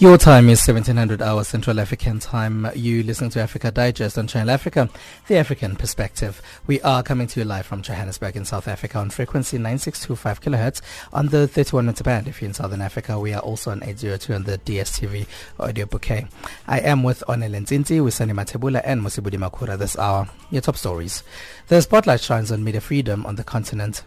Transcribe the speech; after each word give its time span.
Your 0.00 0.16
time 0.16 0.48
is 0.48 0.66
1700 0.66 1.20
hours 1.20 1.48
Central 1.48 1.78
African 1.78 2.20
time. 2.20 2.66
You 2.74 3.02
listening 3.02 3.28
to 3.32 3.40
Africa 3.42 3.70
Digest 3.70 4.16
on 4.16 4.26
Channel 4.26 4.48
Africa, 4.48 4.88
the 5.26 5.36
African 5.36 5.76
perspective. 5.76 6.40
We 6.66 6.80
are 6.80 7.02
coming 7.02 7.26
to 7.26 7.40
you 7.40 7.44
live 7.44 7.66
from 7.66 7.82
Johannesburg 7.82 8.34
in 8.34 8.46
South 8.46 8.66
Africa 8.66 8.96
on 8.96 9.10
frequency 9.10 9.58
9625 9.58 10.40
kilohertz 10.40 10.80
on 11.12 11.26
the 11.26 11.46
31 11.46 11.84
meter 11.84 12.02
band. 12.02 12.28
If 12.28 12.40
you're 12.40 12.48
in 12.48 12.54
Southern 12.54 12.80
Africa, 12.80 13.20
we 13.20 13.34
are 13.34 13.42
also 13.42 13.72
on 13.72 13.82
802 13.82 14.32
on 14.32 14.44
the 14.44 14.56
DSTV 14.56 15.26
audio 15.58 15.84
bouquet. 15.84 16.28
I 16.66 16.78
am 16.80 17.02
with 17.02 17.22
Onel 17.28 17.60
Nzinti, 17.60 18.02
with 18.02 18.14
Sani 18.14 18.32
Matebula 18.32 18.80
and 18.82 19.02
Musibudi 19.02 19.38
Makura 19.38 19.78
this 19.78 19.98
hour. 19.98 20.30
Your 20.50 20.62
top 20.62 20.78
stories. 20.78 21.22
The 21.68 21.82
spotlight 21.82 22.22
shines 22.22 22.50
on 22.50 22.64
media 22.64 22.80
freedom 22.80 23.26
on 23.26 23.34
the 23.36 23.44
continent. 23.44 24.02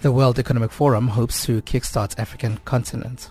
The 0.00 0.10
World 0.10 0.38
Economic 0.38 0.72
Forum 0.72 1.08
hopes 1.08 1.44
to 1.44 1.60
kickstart 1.60 2.18
African 2.18 2.60
continent. 2.64 3.28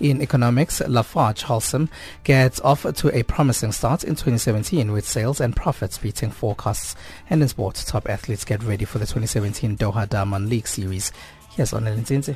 In 0.00 0.22
economics, 0.22 0.80
Lafarge 0.80 1.44
Holcim 1.44 1.88
gets 2.24 2.60
off 2.60 2.82
to 2.82 3.16
a 3.16 3.22
promising 3.22 3.72
start 3.72 4.04
in 4.04 4.14
2017 4.14 4.92
with 4.92 5.06
sales 5.06 5.40
and 5.40 5.54
profits 5.54 5.98
beating 5.98 6.30
forecasts. 6.30 6.96
And 7.30 7.42
in 7.42 7.48
sport, 7.48 7.76
top 7.86 8.08
athletes 8.08 8.44
get 8.44 8.62
ready 8.62 8.84
for 8.84 8.98
the 8.98 9.06
2017 9.06 9.76
Doha 9.76 10.08
Diamond 10.08 10.48
League 10.48 10.66
Series. 10.68 11.12
Here's 11.50 11.72
Onel. 11.72 12.34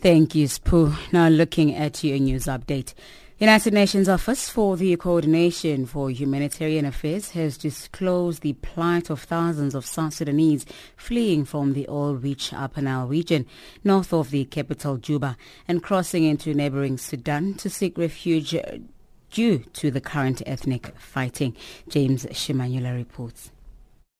Thank 0.00 0.36
you, 0.36 0.46
Spoo. 0.46 0.96
Now 1.12 1.28
looking 1.28 1.74
at 1.74 2.04
your 2.04 2.20
news 2.20 2.44
update. 2.44 2.94
United 3.40 3.74
Nations 3.74 4.08
Office 4.08 4.48
for 4.48 4.76
the 4.76 4.96
Coordination 4.96 5.86
for 5.86 6.08
Humanitarian 6.08 6.84
Affairs 6.84 7.30
has 7.30 7.58
disclosed 7.58 8.42
the 8.42 8.52
plight 8.52 9.10
of 9.10 9.20
thousands 9.20 9.74
of 9.74 9.84
South 9.84 10.14
Sudanese 10.14 10.66
fleeing 10.96 11.44
from 11.44 11.72
the 11.72 11.88
oil-rich 11.88 12.52
Upper 12.52 12.80
Nile 12.80 13.08
region 13.08 13.44
north 13.82 14.12
of 14.12 14.30
the 14.30 14.44
capital 14.44 14.98
Juba 14.98 15.36
and 15.66 15.82
crossing 15.82 16.22
into 16.22 16.54
neighboring 16.54 16.96
Sudan 16.96 17.54
to 17.54 17.68
seek 17.68 17.98
refuge 17.98 18.54
due 19.32 19.58
to 19.58 19.90
the 19.90 20.00
current 20.00 20.42
ethnic 20.46 20.96
fighting. 20.96 21.56
James 21.88 22.24
Shimanyula 22.26 22.94
reports. 22.94 23.50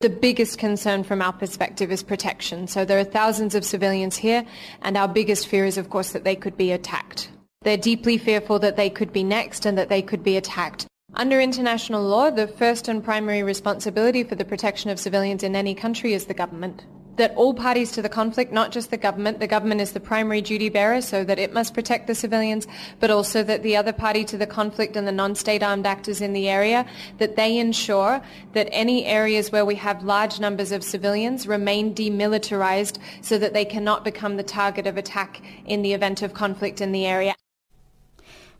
The 0.00 0.08
biggest 0.08 0.58
concern 0.58 1.02
from 1.02 1.20
our 1.20 1.32
perspective 1.32 1.90
is 1.90 2.04
protection. 2.04 2.68
So 2.68 2.84
there 2.84 3.00
are 3.00 3.04
thousands 3.04 3.56
of 3.56 3.64
civilians 3.64 4.16
here, 4.16 4.44
and 4.80 4.96
our 4.96 5.08
biggest 5.08 5.48
fear 5.48 5.64
is, 5.64 5.76
of 5.76 5.90
course, 5.90 6.12
that 6.12 6.22
they 6.22 6.36
could 6.36 6.56
be 6.56 6.70
attacked. 6.70 7.32
They're 7.62 7.76
deeply 7.76 8.16
fearful 8.16 8.60
that 8.60 8.76
they 8.76 8.90
could 8.90 9.12
be 9.12 9.24
next 9.24 9.66
and 9.66 9.76
that 9.76 9.88
they 9.88 10.00
could 10.02 10.22
be 10.22 10.36
attacked. 10.36 10.86
Under 11.14 11.40
international 11.40 12.04
law, 12.04 12.30
the 12.30 12.46
first 12.46 12.86
and 12.86 13.02
primary 13.02 13.42
responsibility 13.42 14.22
for 14.22 14.36
the 14.36 14.44
protection 14.44 14.88
of 14.88 15.00
civilians 15.00 15.42
in 15.42 15.56
any 15.56 15.74
country 15.74 16.12
is 16.12 16.26
the 16.26 16.32
government 16.32 16.84
that 17.18 17.34
all 17.36 17.52
parties 17.52 17.92
to 17.92 18.02
the 18.02 18.08
conflict, 18.08 18.52
not 18.52 18.72
just 18.72 18.90
the 18.90 18.96
government, 18.96 19.38
the 19.38 19.46
government 19.46 19.80
is 19.80 19.92
the 19.92 20.00
primary 20.00 20.40
duty 20.40 20.68
bearer 20.68 21.00
so 21.00 21.22
that 21.24 21.38
it 21.38 21.52
must 21.52 21.74
protect 21.74 22.06
the 22.06 22.14
civilians, 22.14 22.66
but 23.00 23.10
also 23.10 23.42
that 23.42 23.62
the 23.62 23.76
other 23.76 23.92
party 23.92 24.24
to 24.24 24.38
the 24.38 24.46
conflict 24.46 24.96
and 24.96 25.06
the 25.06 25.12
non-state 25.12 25.62
armed 25.62 25.86
actors 25.86 26.20
in 26.20 26.32
the 26.32 26.48
area, 26.48 26.86
that 27.18 27.36
they 27.36 27.58
ensure 27.58 28.22
that 28.54 28.68
any 28.72 29.04
areas 29.04 29.52
where 29.52 29.64
we 29.64 29.74
have 29.74 30.02
large 30.02 30.40
numbers 30.40 30.72
of 30.72 30.82
civilians 30.82 31.46
remain 31.46 31.94
demilitarized 31.94 32.98
so 33.20 33.36
that 33.38 33.52
they 33.52 33.64
cannot 33.64 34.04
become 34.04 34.36
the 34.36 34.42
target 34.42 34.86
of 34.86 34.96
attack 34.96 35.42
in 35.66 35.82
the 35.82 35.92
event 35.92 36.22
of 36.22 36.32
conflict 36.32 36.80
in 36.80 36.92
the 36.92 37.04
area. 37.04 37.34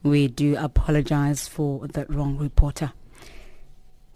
We 0.02 0.28
do 0.28 0.56
apologize 0.56 1.48
for 1.48 1.88
that 1.88 2.08
wrong 2.12 2.36
reporter. 2.36 2.92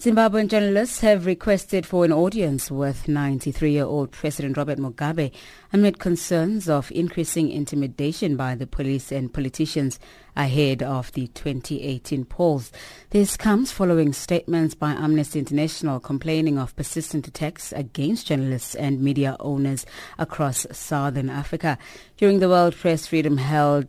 Zimbabwean 0.02 0.48
journalists 0.48 0.98
have 0.98 1.26
requested 1.26 1.86
for 1.86 2.04
an 2.04 2.10
audience 2.10 2.72
with 2.72 3.04
93-year-old 3.04 4.10
President 4.10 4.56
Robert 4.56 4.76
Mugabe 4.76 5.30
amid 5.72 6.00
concerns 6.00 6.68
of 6.68 6.90
increasing 6.90 7.52
intimidation 7.52 8.36
by 8.36 8.56
the 8.56 8.66
police 8.66 9.12
and 9.12 9.32
politicians 9.32 10.00
ahead 10.34 10.82
of 10.82 11.12
the 11.12 11.28
2018 11.28 12.24
polls. 12.24 12.72
This 13.10 13.36
comes 13.36 13.70
following 13.70 14.12
statements 14.12 14.74
by 14.74 14.90
Amnesty 14.90 15.38
International 15.38 16.00
complaining 16.00 16.58
of 16.58 16.74
persistent 16.74 17.28
attacks 17.28 17.70
against 17.70 18.26
journalists 18.26 18.74
and 18.74 19.00
media 19.00 19.36
owners 19.38 19.86
across 20.18 20.66
southern 20.72 21.30
Africa. 21.30 21.78
During 22.16 22.40
the 22.40 22.48
World 22.48 22.74
Press 22.74 23.06
Freedom 23.06 23.36
held 23.36 23.86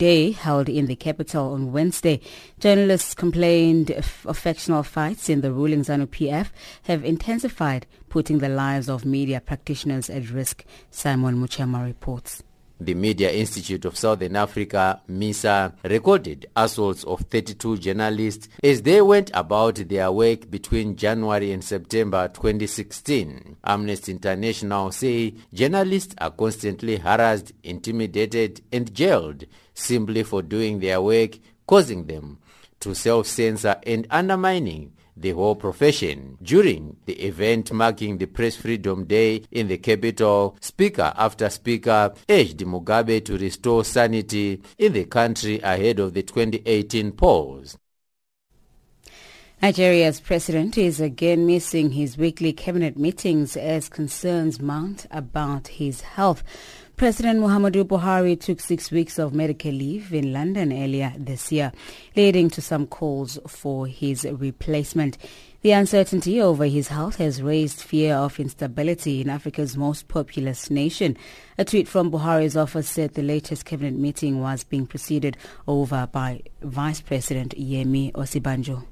Day 0.00 0.30
held 0.30 0.70
in 0.70 0.86
the 0.86 0.96
capital 0.96 1.52
on 1.52 1.72
Wednesday, 1.72 2.22
journalists 2.58 3.12
complained 3.12 3.90
of 3.90 4.38
factional 4.38 4.82
fights 4.82 5.28
in 5.28 5.42
the 5.42 5.52
ruling 5.52 5.82
ZANU-PF 5.82 6.48
have 6.84 7.04
intensified, 7.04 7.86
putting 8.08 8.38
the 8.38 8.48
lives 8.48 8.88
of 8.88 9.04
media 9.04 9.42
practitioners 9.42 10.08
at 10.08 10.30
risk. 10.30 10.64
Simon 10.90 11.36
Muchama 11.36 11.84
reports. 11.84 12.42
The 12.82 12.94
Media 12.94 13.30
Institute 13.30 13.84
of 13.84 13.94
Southern 13.94 14.36
Africa, 14.36 15.02
MISA, 15.06 15.74
recorded 15.84 16.46
assaults 16.56 17.04
of 17.04 17.20
32 17.20 17.76
journalists 17.76 18.48
as 18.64 18.80
they 18.80 19.02
went 19.02 19.30
about 19.34 19.74
their 19.74 20.10
work 20.10 20.50
between 20.50 20.96
January 20.96 21.52
and 21.52 21.62
September 21.62 22.26
2016. 22.28 23.58
Amnesty 23.64 24.12
International 24.12 24.92
say 24.92 25.34
journalists 25.52 26.14
are 26.16 26.30
constantly 26.30 26.96
harassed, 26.96 27.52
intimidated 27.62 28.62
and 28.72 28.94
jailed 28.94 29.44
simply 29.80 30.22
for 30.22 30.42
doing 30.42 30.80
their 30.80 31.00
work, 31.00 31.38
causing 31.66 32.06
them 32.06 32.38
to 32.80 32.94
self-censor 32.94 33.76
and 33.86 34.06
undermining 34.10 34.92
the 35.16 35.30
whole 35.32 35.54
profession. 35.54 36.38
During 36.42 36.96
the 37.04 37.14
event 37.24 37.72
marking 37.72 38.18
the 38.18 38.26
Press 38.26 38.56
Freedom 38.56 39.04
Day 39.04 39.42
in 39.50 39.68
the 39.68 39.78
capital, 39.78 40.56
speaker 40.60 41.12
after 41.16 41.50
speaker 41.50 42.14
urged 42.28 42.58
Mugabe 42.60 43.24
to 43.26 43.36
restore 43.36 43.84
sanity 43.84 44.62
in 44.78 44.92
the 44.92 45.04
country 45.04 45.60
ahead 45.60 45.98
of 45.98 46.14
the 46.14 46.22
2018 46.22 47.12
polls. 47.12 47.76
Nigeria's 49.62 50.20
president 50.20 50.78
is 50.78 51.02
again 51.02 51.44
missing 51.44 51.90
his 51.90 52.16
weekly 52.16 52.50
cabinet 52.54 52.96
meetings 52.96 53.58
as 53.58 53.90
concerns 53.90 54.58
mount 54.58 55.04
about 55.10 55.68
his 55.68 56.00
health. 56.00 56.42
President 57.00 57.40
Muhammadu 57.40 57.82
Buhari 57.84 58.38
took 58.38 58.60
six 58.60 58.90
weeks 58.90 59.18
of 59.18 59.32
medical 59.32 59.70
leave 59.72 60.12
in 60.12 60.34
London 60.34 60.70
earlier 60.70 61.14
this 61.16 61.50
year, 61.50 61.72
leading 62.14 62.50
to 62.50 62.60
some 62.60 62.86
calls 62.86 63.38
for 63.46 63.86
his 63.86 64.26
replacement. 64.30 65.16
The 65.62 65.72
uncertainty 65.72 66.42
over 66.42 66.66
his 66.66 66.88
health 66.88 67.16
has 67.16 67.40
raised 67.40 67.80
fear 67.80 68.16
of 68.16 68.38
instability 68.38 69.22
in 69.22 69.30
Africa's 69.30 69.78
most 69.78 70.08
populous 70.08 70.68
nation. 70.68 71.16
A 71.56 71.64
tweet 71.64 71.88
from 71.88 72.10
Buhari's 72.10 72.54
office 72.54 72.90
said 72.90 73.14
the 73.14 73.22
latest 73.22 73.64
cabinet 73.64 73.94
meeting 73.94 74.42
was 74.42 74.62
being 74.64 74.86
presided 74.86 75.38
over 75.66 76.06
by 76.12 76.42
Vice 76.60 77.00
President 77.00 77.54
Yemi 77.56 78.12
Osinbajo. 78.12 78.84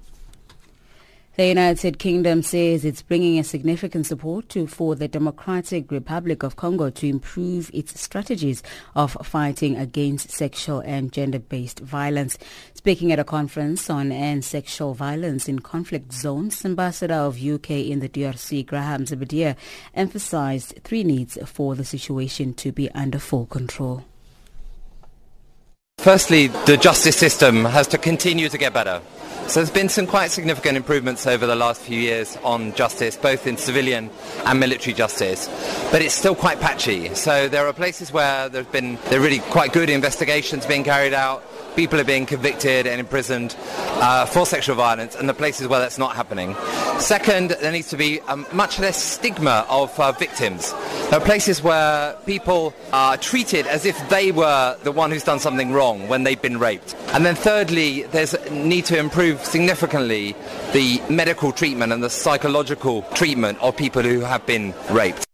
The 1.38 1.46
United 1.46 2.00
Kingdom 2.00 2.42
says 2.42 2.84
it's 2.84 3.00
bringing 3.00 3.38
a 3.38 3.44
significant 3.44 4.06
support 4.06 4.48
to, 4.48 4.66
for 4.66 4.96
the 4.96 5.06
Democratic 5.06 5.88
Republic 5.92 6.42
of 6.42 6.56
Congo 6.56 6.90
to 6.90 7.06
improve 7.06 7.70
its 7.72 8.00
strategies 8.00 8.60
of 8.96 9.16
fighting 9.22 9.76
against 9.76 10.32
sexual 10.32 10.80
and 10.80 11.12
gender-based 11.12 11.78
violence. 11.78 12.38
Speaking 12.74 13.12
at 13.12 13.20
a 13.20 13.24
conference 13.24 13.88
on 13.88 14.10
end 14.10 14.44
sexual 14.44 14.94
violence 14.94 15.48
in 15.48 15.60
conflict 15.60 16.12
zones, 16.12 16.64
Ambassador 16.64 17.14
of 17.14 17.40
UK 17.40 17.70
in 17.70 18.00
the 18.00 18.08
DRC, 18.08 18.66
Graham 18.66 19.06
Zebedee, 19.06 19.54
emphasized 19.94 20.80
three 20.82 21.04
needs 21.04 21.38
for 21.46 21.76
the 21.76 21.84
situation 21.84 22.52
to 22.54 22.72
be 22.72 22.90
under 22.90 23.20
full 23.20 23.46
control. 23.46 24.02
Firstly, 25.98 26.46
the 26.46 26.76
justice 26.76 27.16
system 27.16 27.64
has 27.64 27.88
to 27.88 27.98
continue 27.98 28.48
to 28.48 28.56
get 28.56 28.72
better. 28.72 29.02
So 29.48 29.60
there's 29.60 29.70
been 29.70 29.88
some 29.88 30.06
quite 30.06 30.30
significant 30.30 30.76
improvements 30.76 31.26
over 31.26 31.44
the 31.44 31.56
last 31.56 31.80
few 31.80 31.98
years 31.98 32.36
on 32.44 32.72
justice, 32.74 33.16
both 33.16 33.48
in 33.48 33.56
civilian 33.56 34.10
and 34.44 34.60
military 34.60 34.94
justice, 34.94 35.48
but 35.90 36.00
it's 36.00 36.14
still 36.14 36.36
quite 36.36 36.60
patchy. 36.60 37.14
So 37.14 37.48
there 37.48 37.66
are 37.66 37.72
places 37.72 38.12
where 38.12 38.48
there's 38.48 38.66
been 38.66 38.96
there 39.08 39.18
are 39.18 39.22
really 39.22 39.40
quite 39.50 39.72
good 39.72 39.90
investigations 39.90 40.66
being 40.66 40.84
carried 40.84 41.14
out, 41.14 41.42
people 41.78 42.00
are 42.00 42.04
being 42.04 42.26
convicted 42.26 42.88
and 42.88 42.98
imprisoned 42.98 43.54
uh, 44.00 44.26
for 44.26 44.44
sexual 44.44 44.74
violence 44.74 45.14
and 45.14 45.28
the 45.28 45.32
places 45.32 45.68
where 45.68 45.78
that's 45.78 45.96
not 45.96 46.16
happening. 46.16 46.56
Second, 46.98 47.50
there 47.50 47.70
needs 47.70 47.88
to 47.88 47.96
be 47.96 48.20
um, 48.22 48.44
much 48.52 48.80
less 48.80 49.00
stigma 49.00 49.64
of 49.70 49.96
uh, 50.00 50.10
victims. 50.10 50.72
There 51.10 51.20
are 51.20 51.24
places 51.24 51.62
where 51.62 52.16
people 52.26 52.74
are 52.92 53.16
treated 53.16 53.68
as 53.68 53.86
if 53.86 53.96
they 54.08 54.32
were 54.32 54.76
the 54.82 54.90
one 54.90 55.12
who's 55.12 55.22
done 55.22 55.38
something 55.38 55.70
wrong 55.70 56.08
when 56.08 56.24
they've 56.24 56.42
been 56.42 56.58
raped. 56.58 56.96
And 57.12 57.24
then 57.24 57.36
thirdly, 57.36 58.02
there's 58.10 58.34
a 58.34 58.50
need 58.50 58.84
to 58.86 58.98
improve 58.98 59.44
significantly 59.44 60.34
the 60.72 61.00
medical 61.08 61.52
treatment 61.52 61.92
and 61.92 62.02
the 62.02 62.10
psychological 62.10 63.02
treatment 63.14 63.56
of 63.62 63.76
people 63.76 64.02
who 64.02 64.18
have 64.22 64.44
been 64.46 64.74
raped. 64.90 65.27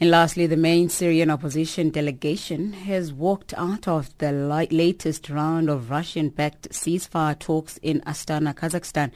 And 0.00 0.12
lastly, 0.12 0.46
the 0.46 0.56
main 0.56 0.88
Syrian 0.88 1.28
opposition 1.28 1.90
delegation 1.90 2.72
has 2.72 3.12
walked 3.12 3.52
out 3.54 3.88
of 3.88 4.16
the 4.18 4.30
latest 4.30 5.28
round 5.28 5.68
of 5.68 5.90
Russian-backed 5.90 6.70
ceasefire 6.70 7.36
talks 7.36 7.78
in 7.78 8.00
Astana, 8.02 8.54
Kazakhstan. 8.54 9.10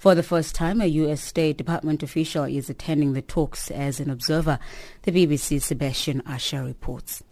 For 0.00 0.16
the 0.16 0.24
first 0.24 0.56
time, 0.56 0.80
a 0.80 0.86
U.S. 0.86 1.20
State 1.20 1.56
Department 1.56 2.02
official 2.02 2.44
is 2.44 2.68
attending 2.68 3.12
the 3.12 3.22
talks 3.22 3.70
as 3.70 4.00
an 4.00 4.10
observer. 4.10 4.58
The 5.02 5.12
BBC's 5.12 5.66
Sebastian 5.66 6.20
Usher 6.26 6.64
reports. 6.64 7.22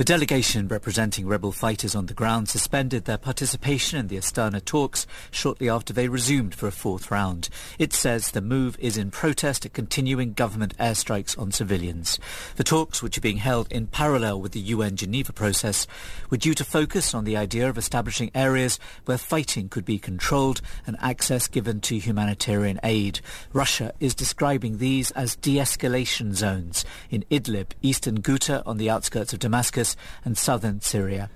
The 0.00 0.04
delegation 0.04 0.66
representing 0.66 1.26
rebel 1.26 1.52
fighters 1.52 1.94
on 1.94 2.06
the 2.06 2.14
ground 2.14 2.48
suspended 2.48 3.04
their 3.04 3.18
participation 3.18 3.98
in 3.98 4.08
the 4.08 4.16
Astana 4.16 4.64
talks 4.64 5.06
shortly 5.30 5.68
after 5.68 5.92
they 5.92 6.08
resumed 6.08 6.54
for 6.54 6.66
a 6.66 6.72
fourth 6.72 7.10
round. 7.10 7.50
It 7.78 7.92
says 7.92 8.30
the 8.30 8.40
move 8.40 8.78
is 8.78 8.96
in 8.96 9.10
protest 9.10 9.66
at 9.66 9.74
continuing 9.74 10.32
government 10.32 10.74
airstrikes 10.78 11.38
on 11.38 11.52
civilians. 11.52 12.18
The 12.56 12.64
talks, 12.64 13.02
which 13.02 13.18
are 13.18 13.20
being 13.20 13.36
held 13.36 13.70
in 13.70 13.88
parallel 13.88 14.40
with 14.40 14.52
the 14.52 14.60
UN 14.60 14.96
Geneva 14.96 15.34
process, 15.34 15.86
were 16.30 16.38
due 16.38 16.54
to 16.54 16.64
focus 16.64 17.12
on 17.12 17.24
the 17.24 17.36
idea 17.36 17.68
of 17.68 17.76
establishing 17.76 18.30
areas 18.34 18.78
where 19.04 19.18
fighting 19.18 19.68
could 19.68 19.84
be 19.84 19.98
controlled 19.98 20.62
and 20.86 20.96
access 21.00 21.46
given 21.46 21.78
to 21.82 21.98
humanitarian 21.98 22.80
aid. 22.82 23.20
Russia 23.52 23.92
is 24.00 24.14
describing 24.14 24.78
these 24.78 25.10
as 25.10 25.36
de-escalation 25.36 26.32
zones 26.32 26.86
in 27.10 27.22
Idlib, 27.30 27.72
eastern 27.82 28.22
Ghouta 28.22 28.62
on 28.64 28.78
the 28.78 28.88
outskirts 28.88 29.34
of 29.34 29.40
Damascus, 29.40 29.89
and 30.24 30.36
southern 30.36 30.80
Syria. 30.80 31.30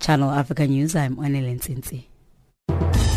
Channel 0.00 0.30
Africa 0.30 0.66
News, 0.66 0.96
I'm 0.96 1.16
Anelin 1.16 1.60
Nsinsi. 1.60 3.11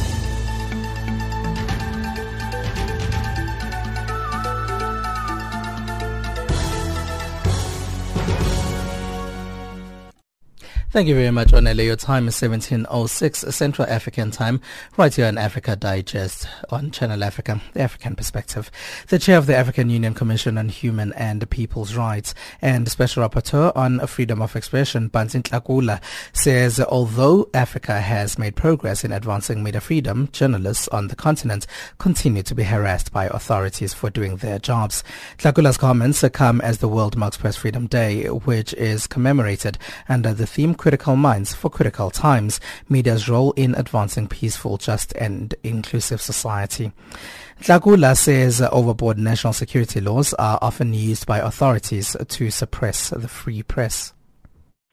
Thank 10.96 11.10
you 11.10 11.16
very 11.16 11.30
much, 11.30 11.50
Onele. 11.50 11.84
Your 11.84 11.98
time 11.98 12.30
is 12.30 12.36
17.06 12.36 13.52
Central 13.52 13.86
African 13.90 14.32
time, 14.32 14.62
right 14.96 15.14
here 15.14 15.26
on 15.26 15.38
Africa 15.38 15.76
Digest 15.76 16.48
on 16.70 16.90
Channel 16.90 17.22
Africa, 17.22 17.60
the 17.74 17.82
African 17.82 18.16
perspective. 18.16 18.72
The 19.10 19.20
chair 19.20 19.38
of 19.38 19.46
the 19.46 19.58
African 19.58 19.90
Union 19.90 20.14
Commission 20.14 20.58
on 20.58 20.70
Human 20.70 21.12
and 21.12 21.50
People's 21.50 21.96
Rights 21.96 22.34
and 22.62 22.88
Special 22.88 23.28
Rapporteur 23.28 23.76
on 23.76 24.08
Freedom 24.08 24.42
of 24.42 24.56
Expression, 24.56 25.10
Pansy 25.10 25.42
Tlakula, 25.42 26.02
says 26.32 26.80
although 26.80 27.50
Africa 27.54 28.00
has 28.00 28.40
made 28.40 28.56
progress 28.56 29.04
in 29.04 29.12
advancing 29.12 29.64
media 29.64 29.82
freedom, 29.82 30.30
journalists 30.32 30.88
on 30.88 31.10
the 31.10 31.16
continent 31.18 31.68
continue 31.98 32.44
to 32.44 32.56
be 32.56 32.64
harassed 32.64 33.12
by 33.12 33.26
authorities 33.26 33.94
for 33.94 34.10
doing 34.10 34.38
their 34.38 34.60
jobs. 34.60 35.04
Tlakula's 35.40 35.76
comments 35.76 36.24
come 36.32 36.62
as 36.62 36.78
the 36.78 36.88
world 36.88 37.18
marks 37.18 37.36
Press 37.36 37.58
Freedom 37.58 37.86
Day, 37.86 38.28
which 38.28 38.74
is 38.76 39.08
commemorated 39.08 39.78
under 40.08 40.34
the 40.34 40.48
theme 40.48 40.74
critical 40.86 41.16
minds 41.16 41.52
for 41.52 41.68
critical 41.68 42.12
times, 42.12 42.60
media's 42.90 43.28
role 43.28 43.54
in 43.54 43.74
advancing 43.74 44.28
peaceful, 44.28 44.78
just 44.78 45.14
and 45.14 45.56
inclusive 45.64 46.22
society. 46.22 46.92
Tlakula 47.60 48.16
says 48.16 48.62
overboard 48.62 49.18
national 49.18 49.54
security 49.54 50.00
laws 50.00 50.36
are 50.36 50.60
often 50.62 50.94
used 50.94 51.26
by 51.26 51.40
authorities 51.40 52.16
to 52.28 52.52
suppress 52.52 53.10
the 53.10 53.28
free 53.28 53.64
press. 53.64 54.14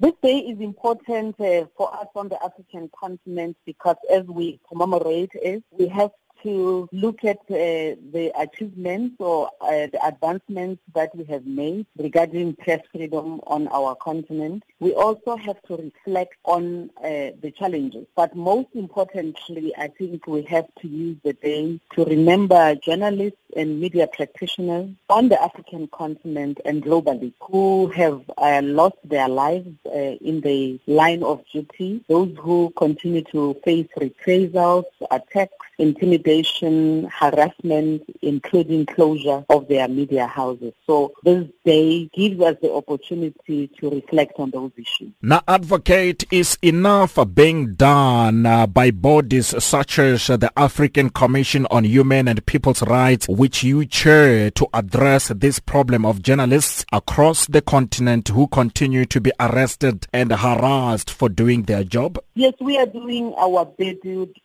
This 0.00 0.14
day 0.22 0.38
is 0.38 0.60
important 0.60 1.38
uh, 1.38 1.66
for 1.76 1.94
us 1.94 2.08
on 2.16 2.30
the 2.30 2.42
African 2.42 2.88
continent 2.98 3.58
because 3.66 3.96
as 4.10 4.24
we 4.24 4.60
commemorate 4.66 5.32
it, 5.34 5.62
we 5.70 5.88
have 5.88 6.10
to 6.42 6.88
look 6.92 7.24
at 7.24 7.38
uh, 7.50 7.96
the 8.12 8.32
achievements 8.36 9.16
or 9.18 9.50
uh, 9.60 9.86
the 9.92 10.00
advancements 10.04 10.80
that 10.94 11.14
we 11.16 11.24
have 11.24 11.46
made 11.46 11.86
regarding 11.96 12.54
press 12.56 12.80
freedom 12.92 13.40
on 13.46 13.68
our 13.68 13.94
continent. 13.96 14.62
We 14.80 14.94
also 14.94 15.36
have 15.36 15.60
to 15.68 15.76
reflect 15.76 16.34
on 16.44 16.90
uh, 16.98 17.32
the 17.40 17.52
challenges. 17.56 18.06
But 18.16 18.34
most 18.34 18.68
importantly, 18.74 19.72
I 19.76 19.88
think 19.88 20.26
we 20.26 20.42
have 20.42 20.66
to 20.80 20.88
use 20.88 21.16
the 21.22 21.34
day 21.34 21.80
to 21.94 22.04
remember 22.04 22.74
journalists 22.76 23.38
and 23.54 23.80
media 23.80 24.06
practitioners 24.06 24.88
on 25.10 25.28
the 25.28 25.40
African 25.42 25.86
continent 25.88 26.60
and 26.64 26.82
globally 26.82 27.32
who 27.40 27.88
have 27.88 28.22
uh, 28.38 28.60
lost 28.64 28.96
their 29.04 29.28
lives 29.28 29.68
uh, 29.86 30.16
in 30.30 30.40
the 30.40 30.80
line 30.86 31.22
of 31.22 31.44
duty, 31.52 32.02
those 32.08 32.34
who 32.38 32.72
continue 32.76 33.22
to 33.22 33.54
face 33.64 33.88
reprisals, 34.00 34.86
attacks, 35.10 35.52
intimidation, 35.78 36.31
harassment, 36.40 38.02
including 38.20 38.87
closure 38.87 39.44
of 39.49 39.69
their 39.69 39.88
media 39.88 40.26
houses. 40.26 40.73
So 40.87 41.12
this 41.25 41.46
day 41.64 42.11
gives 42.14 42.40
us 42.40 42.56
the 42.61 42.73
opportunity 42.73 43.70
to 43.79 43.90
reflect 43.90 44.32
on 44.38 44.50
those 44.50 44.73
issues. 44.76 45.12
Now, 45.23 45.43
advocate, 45.46 46.25
is 46.31 46.58
enough 46.62 47.19
being 47.34 47.75
done 47.75 48.44
uh, 48.44 48.67
by 48.67 48.90
bodies 48.90 49.55
such 49.62 49.99
as 49.99 50.29
uh, 50.29 50.37
the 50.37 50.52
African 50.56 51.11
Commission 51.11 51.67
on 51.70 51.84
Human 51.84 52.29
and 52.29 52.44
People's 52.44 52.82
Rights, 52.82 53.28
which 53.28 53.62
you 53.62 53.87
chair, 53.87 54.50
to 54.50 54.69
address 54.75 55.28
this 55.28 55.58
problem 55.58 56.05
of 56.05 56.23
journalists 56.23 56.85
across 56.93 57.46
the 57.46 57.62
continent 57.62 58.28
who 58.28 58.46
continue 58.49 59.05
to 59.06 59.20
be 59.20 59.32
arrested 59.40 60.06
and 60.12 60.32
harassed 60.32 61.11
for 61.11 61.28
doing 61.28 61.62
their 61.62 61.85
job? 61.85 62.19
Yes, 62.35 62.55
we 62.61 62.78
are 62.78 62.87
doing 62.87 63.32
our 63.38 63.64
bit. 63.64 64.02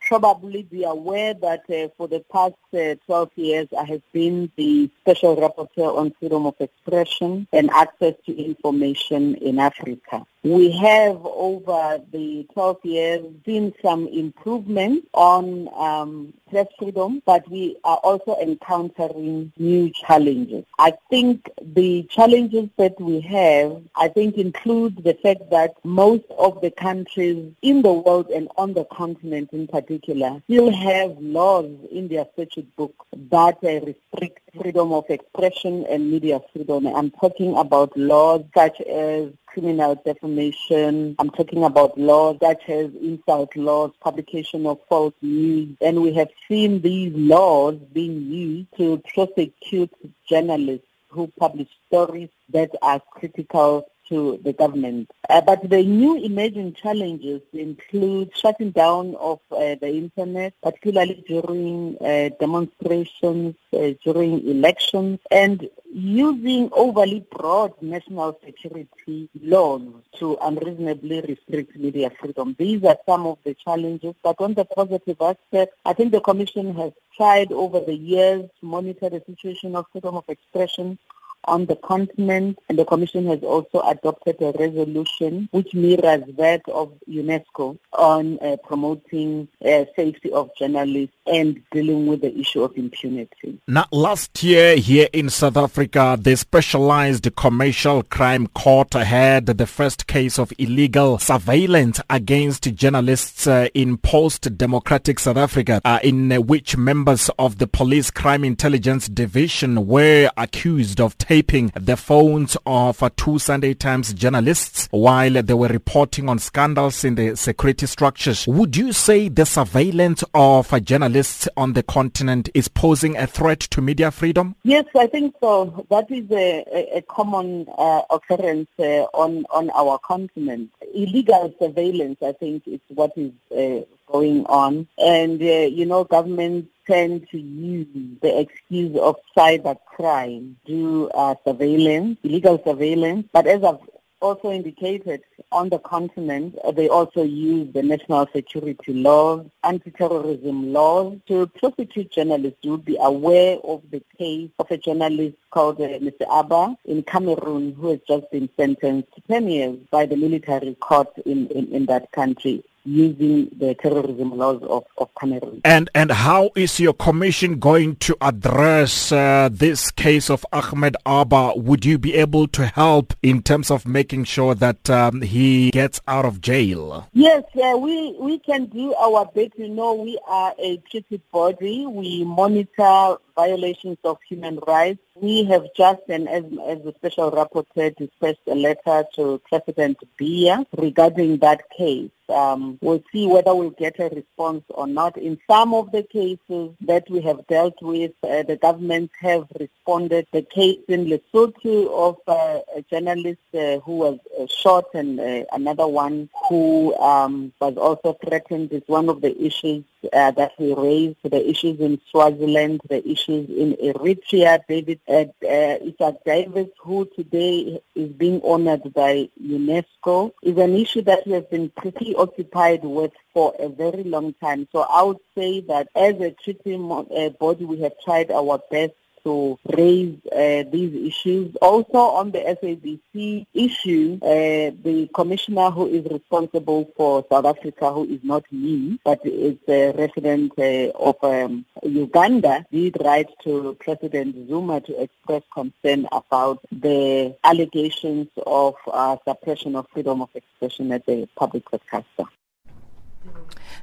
Probably 0.07 0.63
be 0.63 0.86
aware 0.86 1.33
that 1.33 1.69
uh, 1.69 1.89
for 1.98 2.07
the 2.07 2.24
past 2.31 2.56
uh, 2.74 2.95
12 3.06 3.31
years 3.36 3.68
I 3.77 3.83
have 3.83 4.01
been 4.13 4.50
the 4.56 4.89
Special 5.01 5.36
Rapporteur 5.36 5.98
on 5.98 6.14
Freedom 6.18 6.45
of 6.45 6.56
Expression 6.61 7.45
and 7.52 7.69
Access 7.71 8.14
to 8.26 8.37
Information 8.37 9.35
in 9.35 9.59
Africa. 9.59 10.26
We 10.47 10.71
have 10.77 11.25
over 11.25 12.01
the 12.13 12.47
12 12.54 12.77
years 12.85 13.25
seen 13.45 13.73
some 13.81 14.07
improvement 14.07 15.06
on 15.13 15.68
um, 15.75 16.33
press 16.49 16.68
freedom, 16.80 17.21
but 17.25 17.45
we 17.51 17.75
are 17.83 17.97
also 17.97 18.37
encountering 18.39 19.51
new 19.57 19.89
challenges. 19.89 20.63
I 20.80 20.94
think 21.09 21.51
the 21.61 22.04
challenges 22.04 22.69
that 22.77 22.97
we 22.97 23.19
have, 23.19 23.81
I 23.97 24.07
think 24.07 24.37
include 24.37 25.04
the 25.04 25.16
fact 25.16 25.49
that 25.51 25.73
most 25.83 26.23
of 26.39 26.61
the 26.61 26.71
countries 26.71 27.51
in 27.61 27.81
the 27.81 27.92
world 27.92 28.30
and 28.30 28.47
on 28.56 28.73
the 28.73 28.85
continent 28.85 29.49
in 29.51 29.68
particular 29.68 30.42
still 30.45 30.71
have 30.71 31.18
laws 31.19 31.69
in 31.92 32.07
their 32.07 32.25
statute 32.33 32.73
book 32.77 32.95
that 33.31 33.57
restrict 33.61 34.39
freedom 34.56 34.94
of 34.94 35.04
expression 35.09 35.85
and 35.89 36.09
media 36.09 36.39
freedom. 36.54 36.87
I'm 36.87 37.11
talking 37.11 37.57
about 37.57 37.97
laws 37.97 38.45
such 38.56 38.80
as 38.81 39.31
criminal 39.57 39.95
defamation. 40.06 41.16
I'm 41.18 41.31
talking 41.31 41.64
about 41.64 41.97
laws 41.97 42.37
such 42.40 42.69
as 42.69 42.92
insult 43.02 43.56
laws, 43.56 43.92
publication 43.99 44.68
of 44.68 44.80
false 44.87 45.16
news. 45.23 45.76
And 45.81 46.04
we 46.04 46.14
have 46.14 46.30
seen 46.47 46.81
these 46.81 47.11
laws 47.16 47.76
being 47.92 48.21
used 48.31 48.68
to 48.78 49.02
prosecute 49.16 49.92
journalists 50.30 50.85
who 51.09 51.31
publish 51.40 51.69
stories 51.87 52.30
that 52.49 52.69
are 52.83 53.02
critical 53.09 53.90
to 54.09 54.40
the 54.44 54.54
government. 54.54 55.09
Uh, 55.30 55.42
but 55.42 55.68
the 55.69 55.83
new 55.83 56.18
emerging 56.18 56.73
challenges 56.73 57.42
include 57.52 58.31
shutting 58.35 58.71
down 58.71 59.16
of 59.16 59.40
uh, 59.52 59.76
the 59.81 59.90
internet, 59.90 60.54
particularly 60.61 61.23
during 61.28 61.97
uh, 61.99 62.30
demonstrations, 62.40 63.56
uh, 63.73 63.90
during 64.04 64.47
elections, 64.47 65.19
and 65.31 65.69
using 65.94 66.69
overly 66.73 67.25
broad 67.31 67.73
national 67.81 68.37
security 68.45 69.29
laws 69.41 69.81
to 70.17 70.37
unreasonably 70.41 71.21
restrict 71.21 71.75
media 71.75 72.11
freedom. 72.19 72.56
These 72.57 72.83
are 72.83 72.97
some 73.06 73.25
of 73.25 73.37
the 73.44 73.53
challenges. 73.53 74.13
But 74.23 74.35
on 74.39 74.53
the 74.53 74.65
positive 74.65 75.17
aspect, 75.21 75.73
I 75.85 75.94
think 75.94 76.11
the 76.11 76.21
Commission 76.21 76.75
has 76.75 76.91
tried 77.15 77.51
over 77.51 77.79
the 77.79 77.95
years 77.95 78.49
to 78.59 78.65
monitor 78.65 79.09
the 79.09 79.23
situation 79.25 79.75
of 79.75 79.85
freedom 79.91 80.15
of 80.15 80.25
expression 80.27 80.99
on 81.47 81.66
the 81.66 81.75
continent, 81.77 82.59
and 82.69 82.77
the 82.77 82.85
Commission 82.85 83.25
has 83.27 83.42
also 83.42 83.80
adopted 83.81 84.42
a 84.42 84.51
resolution 84.59 85.47
which 85.51 85.73
mirrors 85.73 86.23
that 86.37 86.61
of 86.68 86.92
UNESCO 87.09 87.77
on 87.94 88.37
uh, 88.39 88.57
promoting 88.63 89.47
uh, 89.66 89.85
safety 89.95 90.31
of 90.31 90.49
journalists 90.59 91.16
and 91.25 91.61
dealing 91.71 92.07
with 92.07 92.21
the 92.21 92.37
issue 92.37 92.63
of 92.63 92.75
impunity. 92.77 93.59
Now, 93.68 93.85
last 93.92 94.44
year 94.44 94.75
here 94.77 95.07
in 95.13 95.30
South 95.30 95.57
Africa, 95.57 96.18
the 96.19 96.35
Specialized 96.35 97.35
Commercial 97.35 98.04
Crime 98.04 98.47
Court 98.47 98.94
had 98.94 99.45
the 99.47 99.68
first 99.68 100.07
case 100.07 100.37
of 100.37 100.54
illegal 100.57 101.18
surveillance 101.18 101.99
against 102.09 102.63
journalists 102.75 103.47
uh, 103.47 103.68
in 103.73 103.97
post-democratic 103.97 105.19
South 105.19 105.37
Africa, 105.37 105.81
uh, 105.83 105.99
in 106.04 106.31
which 106.45 106.77
members 106.77 107.30
of 107.39 107.57
the 107.57 107.68
Police 107.68 108.11
Crime 108.11 108.44
Intelligence 108.44 109.07
Division 109.07 109.87
were 109.87 110.30
accused 110.37 110.99
of 110.99 111.18
taping 111.37 111.71
the 111.75 111.95
phones 111.95 112.57
of 112.65 113.03
uh, 113.03 113.09
two 113.15 113.37
Sunday 113.37 113.73
Times 113.73 114.13
journalists 114.13 114.87
while 114.91 115.41
they 115.41 115.53
were 115.53 115.67
reporting 115.67 116.29
on 116.29 116.39
scandals 116.39 117.03
in 117.03 117.15
the 117.15 117.35
security 117.35 117.85
structures. 117.85 118.47
Would 118.47 118.75
you 118.75 118.91
say 118.91 119.29
the 119.29 119.45
surveillance 119.45 120.23
of 120.33 120.69
journalists 120.83 121.07
journalists 121.07 121.47
on 121.56 121.73
the 121.73 121.83
continent 121.83 122.49
is 122.53 122.67
posing 122.67 123.15
a 123.17 123.27
threat 123.27 123.59
to 123.59 123.81
media 123.81 124.09
freedom? 124.11 124.56
Yes, 124.63 124.85
I 124.95 125.07
think 125.07 125.35
so. 125.39 125.85
That 125.89 126.09
is 126.09 126.29
a, 126.31 126.65
a, 126.73 126.97
a 126.97 127.01
common 127.03 127.67
uh, 127.77 128.01
occurrence 128.09 128.69
uh, 128.79 129.06
on, 129.13 129.45
on 129.51 129.69
our 129.71 129.99
continent. 129.99 130.71
Illegal 130.94 131.53
surveillance, 131.59 132.17
I 132.23 132.31
think, 132.33 132.67
is 132.67 132.79
what 132.89 133.11
is 133.15 133.31
uh, 133.51 133.85
going 134.07 134.45
on. 134.47 134.87
And, 134.97 135.42
uh, 135.42 135.45
you 135.45 135.85
know, 135.85 136.04
governments 136.04 136.69
tend 136.87 137.28
to 137.30 137.37
use 137.40 137.87
the 138.21 138.40
excuse 138.40 138.97
of 138.97 139.18
cyber 139.35 139.78
crime, 139.85 140.57
do 140.66 141.09
uh, 141.09 141.35
surveillance, 141.45 142.18
illegal 142.23 142.61
surveillance. 142.66 143.28
But 143.31 143.45
as 143.47 143.64
I've 143.64 143.80
also 144.19 144.52
indicated 144.52 145.21
on 145.52 145.69
the 145.69 145.80
continent, 145.80 146.57
uh, 146.64 146.71
they 146.71 146.90
also 146.90 147.23
use 147.23 147.71
the 147.73 147.83
national 147.83 148.28
security 148.33 148.94
laws, 148.94 149.45
anti-terrorism 149.64 150.73
laws 150.73 151.18
to 151.28 151.47
prosecute 151.47 152.11
journalists. 152.11 152.59
You 152.61 152.71
would 152.71 152.85
be 152.85 152.97
aware 152.99 153.57
of 153.64 153.83
the 153.92 154.02
case 154.18 154.49
of 154.59 154.71
a 154.71 154.78
journalist 154.78 155.37
called 155.52 155.80
uh, 155.80 155.99
Mr. 155.99 156.26
Abba 156.31 156.78
in 156.85 157.04
Cameroon 157.04 157.73
who 157.73 157.90
has 157.90 157.99
just 158.07 158.30
been 158.31 158.49
sentenced 158.57 159.14
to 159.16 159.21
10 159.21 159.47
years 159.47 159.78
by 159.92 160.06
the 160.06 160.16
military 160.16 160.76
court 160.76 161.09
in, 161.26 161.47
in, 161.47 161.68
in 161.73 161.85
that 161.85 162.11
country 162.11 162.64
using 162.87 163.49
the 163.57 163.75
terrorism 163.75 164.37
laws 164.37 164.63
of, 164.63 164.85
of 164.97 165.09
Cameroon. 165.19 165.61
And 165.65 165.89
and 165.94 166.11
how 166.11 166.51
is 166.56 166.79
your 166.79 166.94
commission 166.94 167.59
going 167.59 167.97
to 167.97 168.15
address 168.21 169.11
uh, 169.11 169.49
this 169.51 169.91
case 169.91 170.29
of 170.29 170.45
Ahmed 170.53 170.95
Abba? 171.06 171.53
Would 171.56 171.85
you 171.85 171.97
be 171.97 172.15
able 172.15 172.47
to 172.49 172.65
help 172.65 173.13
in 173.21 173.44
terms 173.44 173.69
of 173.69 173.85
making 173.85 174.23
sure 174.23 174.56
that 174.56 174.89
um, 174.89 175.21
he 175.21 175.69
gets 175.71 175.99
out 176.07 176.25
of 176.25 176.39
jail? 176.39 177.07
Yes, 177.13 177.44
uh, 177.61 177.77
we 177.77 178.15
we 178.19 178.39
can 178.39 178.65
do 178.67 178.94
our 178.95 179.25
bit. 179.35 179.53
You 179.57 179.69
know, 179.69 179.94
we 179.94 180.17
are 180.27 180.53
a 180.57 180.77
treaty 180.89 181.21
body. 181.31 181.85
We 181.85 182.23
monitor 182.23 183.17
violations 183.35 183.97
of 184.03 184.17
human 184.27 184.59
rights. 184.65 184.99
We 185.15 185.44
have 185.45 185.65
just, 185.75 186.01
and 186.09 186.27
as, 186.29 186.44
as 186.44 186.83
the 186.83 186.94
special 186.95 187.31
rapporteur, 187.31 187.95
dispatched 187.95 188.47
a 188.47 188.56
letter 188.56 189.06
to 189.15 189.41
President 189.49 189.97
Biya 190.19 190.65
regarding 190.77 191.37
that 191.37 191.69
case. 191.75 192.09
Um, 192.30 192.78
we'll 192.81 193.04
see 193.12 193.28
whether 193.28 193.56
we'll 193.56 193.72
get 193.72 194.00
a 194.00 194.10
response 194.10 194.64
or 194.69 194.88
not. 194.88 195.18
In 195.18 195.40
some 195.50 195.74
of 195.74 195.92
the 195.92 196.04
cases 196.04 196.76
that 196.81 197.10
we 197.10 197.22
have 197.22 197.46
dealt 197.48 197.81
with, 197.81 198.12
uh, 198.24 198.44
the 198.44 198.57
governments 198.57 199.14
have 199.19 199.48
responded. 199.60 200.28
The 200.31 200.42
case 200.42 200.80
in 200.88 201.06
Lesotho 201.06 201.90
of 201.92 202.18
uh, 202.28 202.60
a 202.76 202.81
journalist 202.90 203.40
uh, 203.54 203.80
who 203.80 203.98
was 203.98 204.19
uh, 204.40 204.46
shot 204.48 204.86
and 204.94 205.19
uh, 205.19 205.46
another 205.52 205.88
one 205.88 206.30
who 206.48 206.98
um, 207.00 207.54
was 207.60 207.78
also 207.78 208.18
threatened 208.26 208.72
is 208.72 208.84
one 208.88 209.10
of 209.10 209.22
the 209.22 209.40
issues 209.42 209.84
uh, 210.14 210.31
that 210.31 210.52
we 210.57 210.74
raised, 210.74 211.18
the 211.24 211.50
issues 211.50 211.80
in 211.80 212.00
Swaziland, 212.10 212.81
the 212.90 213.07
issues 213.07 213.50
in 213.50 213.76
Eritrea. 213.76 214.60
David 214.68 215.00
uh, 215.07 215.26
uh, 215.48 216.12
Davis, 216.26 216.68
who 216.80 217.06
today 217.16 217.81
is 217.96 218.10
being 218.14 218.42
honored 218.44 218.94
by 218.94 219.30
UNESCO, 219.42 220.31
is 220.42 220.57
an 220.57 220.76
issue 220.76 221.02
that 221.04 221.26
we 221.26 221.34
have 221.34 221.50
been 221.50 221.69
pretty 221.69 222.16
occupied 222.18 222.83
with 222.83 223.12
for 223.33 223.54
a 223.59 223.69
very 223.69 224.04
long 224.04 224.33
time. 224.33 224.68
So 224.71 224.81
I 224.81 225.04
would 225.04 225.19
say 225.36 225.62
that 225.62 225.90
as 225.95 226.16
a 226.19 226.31
treaty 226.31 226.76
uh, 226.76 227.30
body, 227.30 227.66
we 227.66 227.81
have 227.81 227.94
tried 228.04 228.31
our 228.31 228.59
best 228.71 228.94
to 229.28 229.60
raise 229.76 230.16
uh, 230.31 230.64
these 230.72 230.94
issues. 231.10 231.54
Also 231.62 231.98
on 231.98 232.31
the 232.31 232.40
SABC 232.40 233.46
issue, 233.54 234.18
uh, 234.22 234.72
the 234.88 235.10
commissioner 235.14 235.69
who 235.69 235.88
is 235.88 236.06
responsible 236.10 236.90
for 236.96 237.26
South 237.30 237.46
Africa, 237.46 237.92
who 237.92 238.06
is 238.06 238.22
not 238.24 238.44
me, 238.52 238.98
but 239.04 239.19
is 239.26 239.57
a 239.68 239.92
resident 239.92 240.54
uh, 240.57 240.98
of 240.98 241.18
um, 241.24 241.66
Uganda, 241.84 242.66
did 242.72 242.96
write 243.04 243.30
to 243.44 243.76
President 243.81 244.48
Zuma 244.48 244.80
to 244.81 245.02
express 245.02 245.44
concern 245.54 246.07
about 246.14 246.60
the 246.72 247.36
allegations 247.44 248.30
of 248.46 248.76
uh, 248.88 249.18
suppression 249.28 249.76
of 249.76 249.88
freedom 249.92 250.22
of 250.22 250.30
expression 250.36 250.94
at 250.94 251.06
the 251.06 251.28
public 251.36 251.69
broadcaster. 251.69 252.24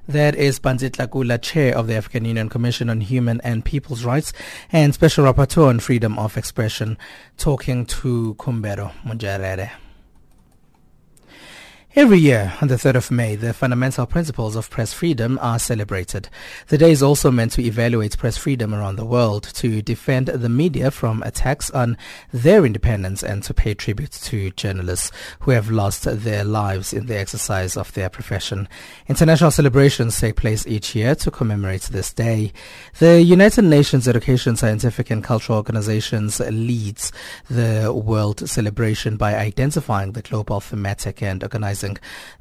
That 0.06 0.34
is 0.34 0.58
Pansy 0.58 0.90
Tlakula, 0.90 1.40
Chair 1.40 1.75
of 1.75 1.87
the 1.87 1.94
African 1.94 2.26
Union 2.26 2.50
Commission 2.50 2.90
on 2.90 3.00
Human 3.00 3.40
and 3.42 3.64
People's 3.64 4.04
Rights 4.04 4.34
and 4.70 4.92
Special 4.92 5.25
Rapporteur 5.25 5.66
on 5.66 5.80
Freedom 5.80 6.18
of 6.18 6.37
Expression, 6.37 6.99
talking 7.38 7.87
to 7.87 8.34
Kumbero 8.38 8.92
Mujarere. 9.06 9.70
Every 11.97 12.19
year, 12.19 12.53
on 12.61 12.67
the 12.67 12.75
3rd 12.75 12.97
of 12.97 13.11
May, 13.13 13.37
the 13.37 13.53
fundamental 13.53 14.05
principles 14.05 14.57
of 14.57 14.69
press 14.69 14.93
freedom 14.93 15.39
are 15.41 15.61
celebrated. 15.61 16.29
The 16.67 16.77
day 16.77 16.91
is 16.91 17.05
also 17.05 17.31
meant 17.31 17.53
to 17.53 17.63
evaluate 17.63 18.19
press 18.19 18.37
freedom 18.37 18.75
around 18.75 18.97
the 18.97 19.05
world, 19.05 19.45
to 19.55 19.81
defend 19.81 20.27
the 20.27 20.49
media 20.49 20.91
from 20.91 21.23
attacks 21.23 21.71
on 21.71 21.97
their 22.33 22.67
independence, 22.67 23.23
and 23.23 23.45
to 23.45 23.55
pay 23.55 23.75
tribute 23.75 24.11
to 24.11 24.51
journalists 24.51 25.13
who 25.39 25.53
have 25.53 25.71
lost 25.71 26.03
their 26.03 26.43
lives 26.43 26.93
in 26.93 27.07
the 27.07 27.17
exercise 27.17 27.77
of 27.77 27.93
their 27.93 28.09
profession. 28.09 28.69
International 29.07 29.53
celebrations 29.53 30.19
take 30.19 30.35
place 30.35 30.67
each 30.67 30.97
year 30.97 31.15
to 31.15 31.31
commemorate 31.31 31.83
this 31.83 32.13
day. 32.13 32.53
The 32.99 33.23
United 33.23 33.67
Nations 33.67 34.09
Education, 34.09 34.57
Scientific 34.57 35.13
and 35.13 35.23
Cultural 35.23 35.59
Organizations 35.59 36.41
leads 36.41 37.13
the 37.49 37.93
world 37.95 38.49
celebration 38.49 39.17
by 39.17 39.37
identifying 39.37 40.11
the 40.11 40.23
global 40.23 40.59
thematic 40.59 41.23
and 41.23 41.45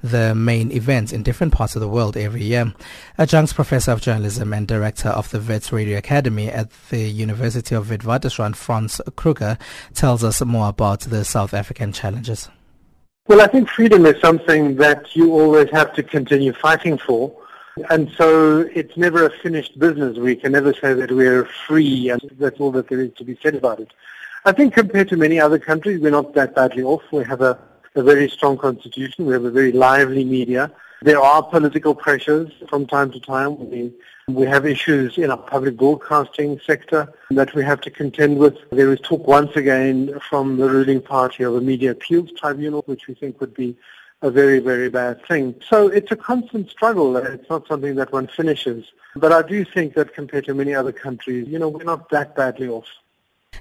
the 0.01 0.35
main 0.35 0.71
events 0.71 1.11
in 1.11 1.23
different 1.23 1.53
parts 1.53 1.75
of 1.75 1.81
the 1.81 1.87
world 1.87 2.17
every 2.17 2.43
year. 2.43 2.73
Adjunct 3.17 3.55
Professor 3.55 3.91
of 3.91 4.01
Journalism 4.01 4.53
and 4.53 4.67
Director 4.67 5.09
of 5.09 5.29
the 5.31 5.39
Wits 5.39 5.71
Radio 5.71 5.97
Academy 5.97 6.49
at 6.49 6.69
the 6.89 7.09
University 7.09 7.75
of 7.75 7.87
Witwatersrand, 7.87 8.55
Franz 8.55 9.01
Kruger, 9.15 9.57
tells 9.93 10.23
us 10.23 10.41
more 10.41 10.69
about 10.69 11.01
the 11.01 11.23
South 11.23 11.53
African 11.53 11.91
challenges. 11.91 12.49
Well, 13.27 13.41
I 13.41 13.47
think 13.47 13.69
freedom 13.69 14.05
is 14.05 14.19
something 14.19 14.75
that 14.77 15.15
you 15.15 15.31
always 15.31 15.69
have 15.71 15.93
to 15.95 16.03
continue 16.03 16.51
fighting 16.53 16.97
for. 16.97 17.33
And 17.89 18.11
so 18.17 18.69
it's 18.75 18.97
never 18.97 19.25
a 19.25 19.29
finished 19.29 19.79
business. 19.79 20.17
We 20.17 20.35
can 20.35 20.51
never 20.51 20.73
say 20.73 20.93
that 20.93 21.11
we're 21.11 21.45
free 21.67 22.09
and 22.09 22.21
that's 22.37 22.59
all 22.59 22.71
that 22.73 22.89
there 22.89 23.01
is 23.01 23.13
to 23.17 23.23
be 23.23 23.37
said 23.41 23.55
about 23.55 23.79
it. 23.79 23.91
I 24.45 24.51
think 24.51 24.73
compared 24.73 25.07
to 25.09 25.17
many 25.17 25.39
other 25.39 25.57
countries, 25.57 26.01
we're 26.01 26.11
not 26.11 26.33
that 26.33 26.53
badly 26.53 26.83
off. 26.83 27.01
We 27.11 27.23
have 27.23 27.41
a 27.41 27.57
a 27.95 28.03
very 28.03 28.29
strong 28.29 28.57
constitution. 28.57 29.25
We 29.25 29.33
have 29.33 29.45
a 29.45 29.51
very 29.51 29.71
lively 29.71 30.23
media. 30.23 30.71
There 31.01 31.19
are 31.21 31.43
political 31.43 31.93
pressures 31.93 32.51
from 32.69 32.87
time 32.87 33.11
to 33.11 33.19
time. 33.19 33.69
We, 33.69 33.93
we 34.27 34.45
have 34.47 34.65
issues 34.65 35.17
in 35.17 35.31
our 35.31 35.37
public 35.37 35.77
broadcasting 35.77 36.59
sector 36.65 37.11
that 37.31 37.53
we 37.53 37.63
have 37.63 37.81
to 37.81 37.91
contend 37.91 38.37
with. 38.37 38.57
There 38.71 38.91
is 38.93 38.99
talk 39.01 39.27
once 39.27 39.55
again 39.55 40.17
from 40.29 40.57
the 40.57 40.69
ruling 40.69 41.01
party 41.01 41.43
of 41.43 41.55
a 41.55 41.61
media 41.61 41.91
appeals 41.91 42.31
tribunal, 42.37 42.83
which 42.85 43.07
we 43.07 43.15
think 43.15 43.41
would 43.41 43.53
be 43.53 43.75
a 44.21 44.31
very, 44.31 44.59
very 44.59 44.89
bad 44.89 45.25
thing. 45.27 45.53
So 45.69 45.89
it's 45.89 46.11
a 46.11 46.15
constant 46.15 46.69
struggle. 46.69 47.17
It's 47.17 47.49
not 47.49 47.67
something 47.67 47.95
that 47.95 48.13
one 48.13 48.27
finishes. 48.27 48.85
But 49.15 49.33
I 49.33 49.41
do 49.41 49.65
think 49.65 49.93
that 49.95 50.13
compared 50.13 50.45
to 50.45 50.53
many 50.53 50.73
other 50.73 50.93
countries, 50.93 51.47
you 51.49 51.59
know, 51.59 51.67
we're 51.67 51.83
not 51.83 52.09
that 52.09 52.35
badly 52.35 52.69
off. 52.69 52.87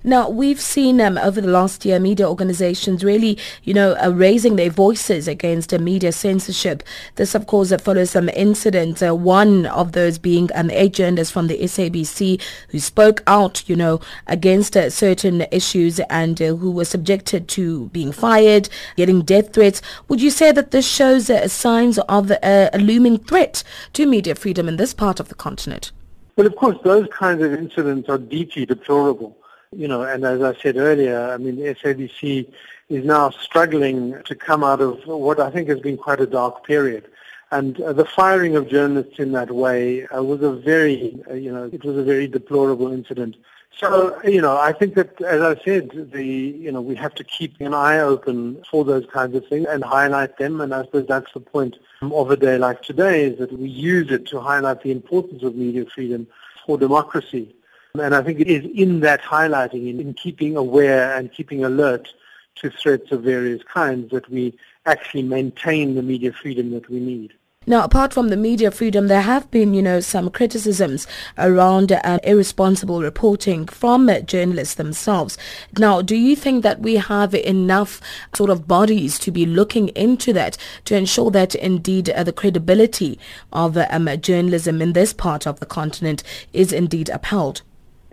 Now, 0.04 0.28
we've 0.28 0.60
seen 0.60 1.00
um, 1.00 1.16
over 1.18 1.40
the 1.40 1.48
last 1.48 1.84
year 1.84 2.00
media 2.00 2.28
organizations 2.28 3.04
really, 3.04 3.38
you 3.62 3.72
know, 3.72 3.96
uh, 4.02 4.10
raising 4.10 4.56
their 4.56 4.70
voices 4.70 5.28
against 5.28 5.72
uh, 5.72 5.78
media 5.78 6.12
censorship. 6.12 6.82
This, 7.14 7.34
of 7.34 7.46
course, 7.46 7.70
uh, 7.70 7.78
follows 7.78 8.10
some 8.10 8.28
incidents, 8.30 9.02
uh, 9.02 9.14
one 9.14 9.66
of 9.66 9.92
those 9.92 10.18
being 10.18 10.48
um, 10.54 10.70
a 10.70 10.88
journalist 10.88 11.32
from 11.32 11.46
the 11.46 11.58
SABC 11.58 12.42
who 12.70 12.78
spoke 12.80 13.22
out, 13.26 13.68
you 13.68 13.76
know, 13.76 14.00
against 14.26 14.76
uh, 14.76 14.90
certain 14.90 15.46
issues 15.52 16.00
and 16.10 16.42
uh, 16.42 16.54
who 16.56 16.70
was 16.70 16.88
subjected 16.88 17.46
to 17.48 17.88
being 17.90 18.10
fired, 18.10 18.68
getting 18.96 19.22
death 19.22 19.52
threats. 19.52 19.80
Would 20.08 20.20
you 20.20 20.30
say 20.30 20.52
that 20.52 20.72
this 20.72 20.86
shows 20.86 21.30
signs 21.52 21.98
of 21.98 22.32
a 22.42 22.70
looming 22.78 23.18
threat 23.18 23.62
to 23.92 24.06
media 24.06 24.34
freedom 24.34 24.68
in 24.68 24.76
this 24.76 24.94
part 24.94 25.20
of 25.20 25.28
the 25.28 25.34
continent? 25.34 25.92
Well, 26.36 26.46
of 26.46 26.56
course, 26.56 26.78
those 26.82 27.06
kinds 27.12 27.42
of 27.42 27.52
incidents 27.52 28.08
are 28.08 28.18
deeply 28.18 28.64
deplorable. 28.64 29.36
You 29.72 29.88
know, 29.88 30.02
and 30.02 30.24
as 30.24 30.42
I 30.42 30.54
said 30.60 30.76
earlier, 30.76 31.30
I 31.30 31.38
mean, 31.38 31.56
the 31.56 31.74
SABC 31.74 32.52
is 32.88 33.04
now 33.04 33.30
struggling 33.30 34.22
to 34.24 34.34
come 34.34 34.62
out 34.62 34.80
of 34.80 35.06
what 35.06 35.40
I 35.40 35.50
think 35.50 35.68
has 35.68 35.80
been 35.80 35.96
quite 35.96 36.20
a 36.20 36.26
dark 36.26 36.66
period. 36.66 37.08
And 37.50 37.80
uh, 37.80 37.92
the 37.92 38.04
firing 38.04 38.56
of 38.56 38.68
journalists 38.68 39.18
in 39.18 39.32
that 39.32 39.50
way 39.50 40.06
uh, 40.06 40.22
was 40.22 40.42
a 40.42 40.52
very, 40.52 41.22
uh, 41.30 41.34
you 41.34 41.52
know, 41.52 41.70
it 41.72 41.84
was 41.84 41.96
a 41.96 42.02
very 42.02 42.26
deplorable 42.26 42.92
incident. 42.92 43.36
So, 43.78 44.20
you 44.24 44.40
know, 44.40 44.58
I 44.58 44.72
think 44.72 44.94
that, 44.94 45.20
as 45.22 45.40
I 45.40 45.62
said, 45.62 46.10
the, 46.12 46.24
you 46.24 46.70
know, 46.70 46.80
we 46.80 46.94
have 46.96 47.14
to 47.14 47.24
keep 47.24 47.58
an 47.60 47.72
eye 47.72 47.98
open 47.98 48.62
for 48.70 48.84
those 48.84 49.06
kinds 49.06 49.34
of 49.34 49.46
things 49.48 49.66
and 49.68 49.82
highlight 49.82 50.36
them. 50.38 50.60
And 50.60 50.74
I 50.74 50.84
suppose 50.84 51.06
that's 51.06 51.32
the 51.32 51.40
point 51.40 51.76
of 52.00 52.30
a 52.30 52.36
day 52.36 52.58
like 52.58 52.82
today 52.82 53.24
is 53.24 53.38
that 53.38 53.52
we 53.52 53.68
use 53.68 54.10
it 54.10 54.26
to 54.28 54.40
highlight 54.40 54.82
the 54.82 54.90
importance 54.90 55.42
of 55.42 55.54
media 55.54 55.86
freedom 55.86 56.26
for 56.66 56.76
democracy. 56.76 57.54
And 58.00 58.14
I 58.14 58.22
think 58.22 58.40
it 58.40 58.48
is 58.48 58.64
in 58.74 59.00
that 59.00 59.20
highlighting, 59.20 59.90
in, 59.90 60.00
in 60.00 60.14
keeping 60.14 60.56
aware 60.56 61.14
and 61.14 61.30
keeping 61.30 61.62
alert 61.62 62.08
to 62.56 62.70
threats 62.70 63.12
of 63.12 63.22
various 63.22 63.62
kinds 63.64 64.10
that 64.12 64.28
we 64.30 64.56
actually 64.86 65.22
maintain 65.22 65.94
the 65.94 66.02
media 66.02 66.32
freedom 66.32 66.70
that 66.70 66.88
we 66.88 67.00
need. 67.00 67.34
Now, 67.66 67.84
apart 67.84 68.12
from 68.12 68.28
the 68.28 68.36
media 68.36 68.70
freedom, 68.72 69.06
there 69.06 69.20
have 69.20 69.48
been, 69.50 69.72
you 69.72 69.82
know, 69.82 70.00
some 70.00 70.30
criticisms 70.30 71.06
around 71.38 71.92
uh, 71.92 72.18
irresponsible 72.24 73.02
reporting 73.02 73.66
from 73.66 74.08
uh, 74.08 74.20
journalists 74.20 74.74
themselves. 74.74 75.38
Now, 75.78 76.02
do 76.02 76.16
you 76.16 76.34
think 76.34 76.64
that 76.64 76.80
we 76.80 76.96
have 76.96 77.34
enough 77.34 78.00
sort 78.34 78.50
of 78.50 78.66
bodies 78.66 79.16
to 79.20 79.30
be 79.30 79.46
looking 79.46 79.88
into 79.88 80.32
that 80.32 80.56
to 80.86 80.96
ensure 80.96 81.30
that 81.30 81.54
indeed 81.54 82.10
uh, 82.10 82.24
the 82.24 82.32
credibility 82.32 83.18
of 83.52 83.76
um, 83.76 84.08
journalism 84.20 84.82
in 84.82 84.94
this 84.94 85.12
part 85.12 85.46
of 85.46 85.60
the 85.60 85.66
continent 85.66 86.24
is 86.52 86.72
indeed 86.72 87.10
upheld? 87.10 87.62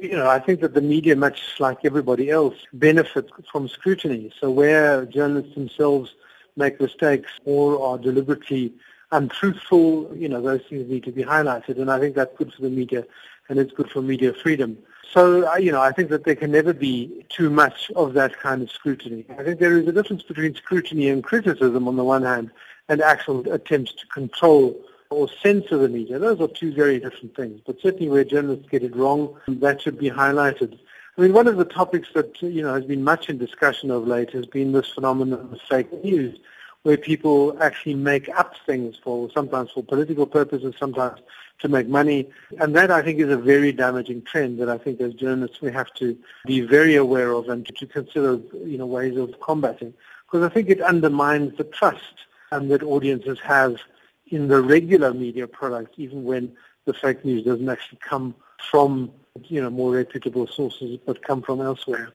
You 0.01 0.15
know, 0.15 0.29
I 0.29 0.39
think 0.39 0.61
that 0.61 0.73
the 0.73 0.81
media, 0.81 1.15
much 1.15 1.59
like 1.59 1.79
everybody 1.83 2.29
else, 2.29 2.55
benefits 2.71 3.31
from 3.51 3.67
scrutiny. 3.67 4.31
So 4.39 4.49
where 4.49 5.05
journalists 5.05 5.55
themselves 5.55 6.13
make 6.55 6.79
mistakes 6.79 7.29
or 7.43 7.81
are 7.83 7.97
deliberately 7.97 8.73
untruthful, 9.11 10.15
you 10.15 10.29
know, 10.29 10.41
those 10.41 10.61
things 10.69 10.89
need 10.89 11.03
to 11.03 11.11
be 11.11 11.23
highlighted. 11.23 11.79
And 11.81 11.91
I 11.91 11.99
think 11.99 12.15
that's 12.15 12.35
good 12.37 12.53
for 12.53 12.61
the 12.61 12.69
media 12.69 13.05
and 13.49 13.59
it's 13.59 13.73
good 13.73 13.89
for 13.89 14.01
media 14.01 14.33
freedom. 14.33 14.77
So, 15.11 15.51
uh, 15.51 15.55
you 15.55 15.71
know, 15.71 15.81
I 15.81 15.91
think 15.91 16.09
that 16.09 16.23
there 16.23 16.35
can 16.35 16.51
never 16.51 16.73
be 16.73 17.25
too 17.29 17.49
much 17.49 17.91
of 17.95 18.13
that 18.13 18.39
kind 18.39 18.61
of 18.61 18.71
scrutiny. 18.71 19.25
I 19.37 19.43
think 19.43 19.59
there 19.59 19.77
is 19.77 19.87
a 19.87 19.91
difference 19.91 20.23
between 20.23 20.55
scrutiny 20.55 21.09
and 21.09 21.23
criticism 21.23 21.87
on 21.87 21.95
the 21.97 22.03
one 22.03 22.23
hand 22.23 22.51
and 22.87 23.01
actual 23.01 23.51
attempts 23.51 23.91
to 23.93 24.07
control 24.07 24.79
or 25.09 25.27
censor 25.41 25.77
the 25.77 25.89
media. 25.89 26.19
Those 26.19 26.39
are 26.39 26.47
two 26.47 26.71
very 26.71 26.99
different 26.99 27.35
things. 27.35 27.61
But 27.65 27.81
certainly 27.81 28.09
where 28.09 28.23
journalists 28.23 28.69
get 28.69 28.83
it 28.83 28.95
wrong, 28.95 29.35
that 29.47 29.81
should 29.81 29.97
be 29.97 30.09
highlighted. 30.09 30.77
I 31.17 31.21
mean, 31.21 31.33
one 31.33 31.47
of 31.47 31.57
the 31.57 31.65
topics 31.65 32.09
that, 32.13 32.41
you 32.41 32.61
know, 32.61 32.73
has 32.73 32.85
been 32.85 33.03
much 33.03 33.29
in 33.29 33.37
discussion 33.37 33.91
of 33.91 34.07
late 34.07 34.31
has 34.31 34.45
been 34.45 34.71
this 34.71 34.89
phenomenon 34.89 35.49
of 35.51 35.61
fake 35.67 35.91
news 36.03 36.39
where 36.83 36.95
people 36.95 37.61
actually 37.61 37.95
make 37.95 38.29
up 38.37 38.55
things 38.65 38.97
for 39.03 39.29
sometimes 39.31 39.71
for 39.71 39.83
political 39.83 40.25
purposes, 40.25 40.75
sometimes 40.79 41.19
to 41.57 41.67
make 41.67 41.87
money. 41.87 42.29
And 42.59 42.75
that 42.75 42.89
I 42.89 43.01
think 43.01 43.19
is 43.19 43.29
a 43.29 43.37
very 43.37 43.71
damaging 43.73 44.21
trend 44.21 44.59
that 44.59 44.69
I 44.69 44.77
think 44.77 45.01
as 45.01 45.13
journalists 45.13 45.59
we 45.59 45.71
have 45.73 45.93
to 45.95 46.17
be 46.45 46.61
very 46.61 46.95
aware 46.95 47.31
of 47.31 47.49
and 47.49 47.65
to 47.65 47.85
consider, 47.85 48.39
you 48.63 48.77
know, 48.77 48.85
ways 48.85 49.17
of 49.17 49.37
combating. 49.41 49.93
Because 50.25 50.49
I 50.49 50.53
think 50.53 50.69
it 50.69 50.79
undermines 50.81 51.57
the 51.57 51.65
trust 51.65 52.13
um, 52.51 52.69
that 52.69 52.83
audiences 52.83 53.39
have 53.39 53.77
in 54.31 54.47
the 54.47 54.61
regular 54.61 55.13
media 55.13 55.47
product, 55.47 55.93
even 55.97 56.23
when 56.23 56.55
the 56.85 56.93
fake 56.93 57.23
news 57.25 57.45
doesn't 57.45 57.69
actually 57.69 57.99
come 58.01 58.35
from, 58.69 59.11
you 59.43 59.61
know, 59.61 59.69
more 59.69 59.91
reputable 59.91 60.47
sources, 60.47 60.99
but 61.05 61.21
come 61.23 61.41
from 61.41 61.61
elsewhere. 61.61 62.13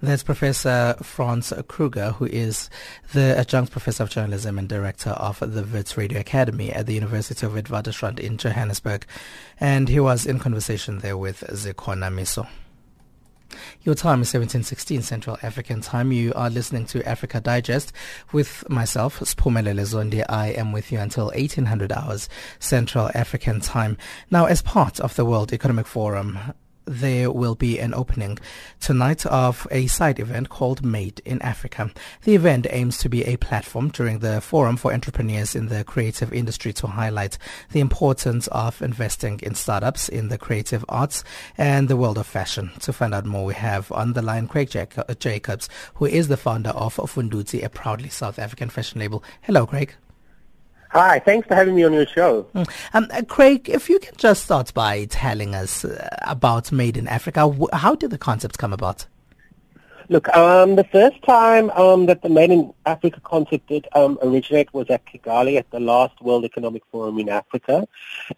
That's 0.00 0.22
Professor 0.22 0.94
Franz 1.02 1.52
Kruger, 1.66 2.12
who 2.12 2.26
is 2.26 2.70
the 3.12 3.36
adjunct 3.36 3.72
professor 3.72 4.04
of 4.04 4.10
journalism 4.10 4.56
and 4.56 4.68
director 4.68 5.10
of 5.10 5.40
the 5.40 5.64
Wits 5.64 5.96
Radio 5.96 6.20
Academy 6.20 6.70
at 6.70 6.86
the 6.86 6.94
University 6.94 7.44
of 7.44 7.52
Witwatersrand 7.52 8.20
in 8.20 8.36
Johannesburg. 8.36 9.06
And 9.58 9.88
he 9.88 9.98
was 9.98 10.24
in 10.24 10.38
conversation 10.38 10.98
there 10.98 11.16
with 11.16 11.40
Zikhona 11.40 12.14
Miso. 12.14 12.46
Your 13.82 13.94
time 13.94 14.22
is 14.22 14.32
1716 14.32 15.02
Central 15.02 15.38
African 15.42 15.80
Time. 15.80 16.12
You 16.12 16.32
are 16.34 16.50
listening 16.50 16.86
to 16.86 17.06
Africa 17.08 17.40
Digest 17.40 17.92
with 18.32 18.68
myself, 18.68 19.20
Spumelele 19.20 19.80
Zondi. 19.86 20.24
I 20.28 20.48
am 20.48 20.72
with 20.72 20.92
you 20.92 20.98
until 20.98 21.26
1800 21.26 21.92
hours 21.92 22.28
Central 22.58 23.10
African 23.14 23.60
Time. 23.60 23.96
Now, 24.30 24.46
as 24.46 24.62
part 24.62 25.00
of 25.00 25.16
the 25.16 25.24
World 25.24 25.52
Economic 25.52 25.86
Forum, 25.86 26.38
there 26.88 27.30
will 27.30 27.54
be 27.54 27.78
an 27.78 27.94
opening 27.94 28.38
tonight 28.80 29.26
of 29.26 29.66
a 29.70 29.86
side 29.86 30.18
event 30.18 30.48
called 30.48 30.84
Made 30.84 31.20
in 31.24 31.40
Africa. 31.42 31.90
The 32.22 32.34
event 32.34 32.66
aims 32.70 32.98
to 32.98 33.08
be 33.08 33.24
a 33.24 33.36
platform 33.36 33.90
during 33.90 34.20
the 34.20 34.40
forum 34.40 34.76
for 34.76 34.92
entrepreneurs 34.92 35.54
in 35.54 35.66
the 35.66 35.84
creative 35.84 36.32
industry 36.32 36.72
to 36.74 36.86
highlight 36.86 37.38
the 37.72 37.80
importance 37.80 38.46
of 38.48 38.80
investing 38.82 39.40
in 39.42 39.54
startups 39.54 40.08
in 40.08 40.28
the 40.28 40.38
creative 40.38 40.84
arts 40.88 41.24
and 41.56 41.88
the 41.88 41.96
world 41.96 42.18
of 42.18 42.26
fashion. 42.26 42.70
To 42.80 42.92
find 42.92 43.14
out 43.14 43.26
more, 43.26 43.44
we 43.44 43.54
have 43.54 43.92
on 43.92 44.14
the 44.14 44.22
line 44.22 44.48
Craig 44.48 44.76
uh, 44.76 45.14
Jacobs, 45.14 45.68
who 45.94 46.06
is 46.06 46.28
the 46.28 46.36
founder 46.36 46.70
of 46.70 46.96
Fundudzi, 46.96 47.62
a 47.62 47.68
proudly 47.68 48.08
South 48.08 48.38
African 48.38 48.70
fashion 48.70 49.00
label. 49.00 49.22
Hello, 49.42 49.66
Craig. 49.66 49.94
Hi, 50.90 51.18
thanks 51.18 51.46
for 51.46 51.54
having 51.54 51.74
me 51.74 51.84
on 51.84 51.92
your 51.92 52.06
show. 52.06 52.42
Hmm. 52.54 52.62
Um, 52.94 53.08
uh, 53.10 53.22
Craig, 53.28 53.68
if 53.68 53.90
you 53.90 53.98
can 53.98 54.14
just 54.16 54.44
start 54.44 54.72
by 54.72 55.04
telling 55.04 55.54
us 55.54 55.84
uh, 55.84 56.08
about 56.22 56.72
Made 56.72 56.96
in 56.96 57.06
Africa, 57.06 57.54
how 57.74 57.94
did 57.94 58.10
the 58.10 58.18
concept 58.18 58.58
come 58.58 58.72
about? 58.72 59.06
Look, 60.10 60.34
um, 60.34 60.76
the 60.76 60.84
first 60.84 61.22
time 61.22 61.68
um, 61.72 62.06
that 62.06 62.22
the 62.22 62.30
Made 62.30 62.50
in 62.50 62.72
Africa 62.86 63.20
concept 63.22 63.68
did 63.68 63.86
um, 63.94 64.18
originate 64.22 64.72
was 64.72 64.88
at 64.88 65.04
Kigali 65.04 65.58
at 65.58 65.70
the 65.70 65.80
last 65.80 66.22
World 66.22 66.46
Economic 66.46 66.82
Forum 66.90 67.18
in 67.18 67.28
Africa. 67.28 67.86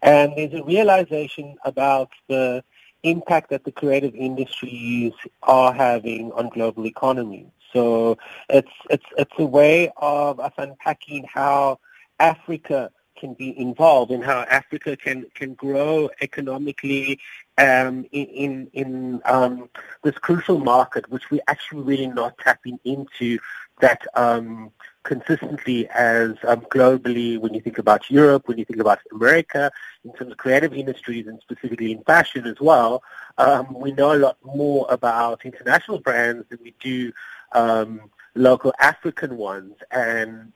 And 0.02 0.32
there's 0.36 0.52
a 0.52 0.64
realization 0.64 1.56
about 1.64 2.10
the 2.28 2.64
impact 3.04 3.50
that 3.50 3.62
the 3.62 3.70
creative 3.70 4.16
industries 4.16 5.12
are 5.44 5.72
having 5.72 6.32
on 6.32 6.48
global 6.48 6.86
economies. 6.86 7.46
So 7.72 8.18
it's, 8.48 8.72
it's, 8.90 9.06
it's 9.16 9.32
a 9.38 9.46
way 9.46 9.92
of 9.96 10.40
us 10.40 10.52
unpacking 10.58 11.24
how 11.32 11.78
Africa 12.20 12.90
can 13.20 13.34
be 13.34 13.58
involved 13.58 14.10
and 14.10 14.24
how 14.24 14.40
Africa 14.42 14.96
can, 14.96 15.26
can 15.34 15.54
grow 15.54 16.08
economically 16.22 17.18
um, 17.58 18.06
in, 18.12 18.26
in, 18.26 18.70
in 18.72 19.20
um, 19.26 19.68
this 20.02 20.16
crucial 20.18 20.58
market, 20.58 21.08
which 21.10 21.30
we're 21.30 21.42
actually 21.46 21.82
really 21.82 22.06
not 22.06 22.36
tapping 22.38 22.78
into 22.84 23.38
that 23.80 24.06
um, 24.14 24.70
consistently 25.02 25.88
as 25.88 26.32
um, 26.46 26.60
globally 26.62 27.38
when 27.38 27.52
you 27.54 27.60
think 27.60 27.78
about 27.78 28.10
Europe, 28.10 28.46
when 28.46 28.58
you 28.58 28.64
think 28.64 28.80
about 28.80 28.98
America, 29.12 29.70
in 30.04 30.12
terms 30.14 30.32
of 30.32 30.38
creative 30.38 30.72
industries 30.72 31.26
and 31.26 31.40
specifically 31.40 31.92
in 31.92 32.02
fashion 32.04 32.46
as 32.46 32.60
well, 32.60 33.02
um, 33.38 33.66
we 33.74 33.92
know 33.92 34.14
a 34.14 34.16
lot 34.16 34.36
more 34.44 34.86
about 34.90 35.44
international 35.44 35.98
brands 35.98 36.46
than 36.48 36.58
we 36.62 36.74
do 36.80 37.12
um, 37.52 38.10
local 38.34 38.72
African 38.80 39.36
ones. 39.36 39.74
And 39.90 40.52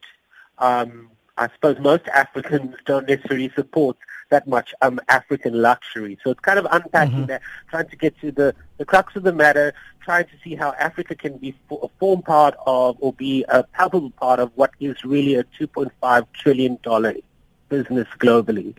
um, 0.59 1.11
I 1.37 1.49
suppose 1.49 1.79
most 1.81 2.07
Africans 2.09 2.77
don't 2.85 3.09
necessarily 3.09 3.51
support 3.57 3.97
that 4.31 4.47
much 4.47 4.75
um, 4.83 5.01
African 5.09 5.61
luxury. 5.61 6.19
So 6.23 6.31
it's 6.31 6.41
kind 6.41 6.59
of 6.59 6.67
unpacking 6.71 7.15
mm-hmm. 7.15 7.27
that, 7.27 7.43
trying 7.69 7.89
to 7.89 7.97
get 7.97 8.19
to 8.21 8.31
the, 8.31 8.55
the 8.79 8.85
crux 8.85 9.17
of 9.17 9.23
the 9.25 9.33
matter, 9.33 9.75
trying 10.01 10.27
to 10.27 10.33
see 10.43 10.55
how 10.55 10.75
Africa 10.79 11.15
can 11.15 11.39
be 11.39 11.55
a 11.71 11.89
form 11.99 12.23
part 12.23 12.55
of 12.67 12.97
or 13.01 13.13
be 13.13 13.45
a 13.49 13.65
palpable 13.65 14.11
part 14.11 14.41
of 14.41 14.51
what 14.55 14.71
is 14.81 15.05
really 15.05 15.35
a 15.35 15.45
$2.5 15.45 16.27
trillion 16.33 16.79
business 17.69 18.09
globally. 18.19 18.75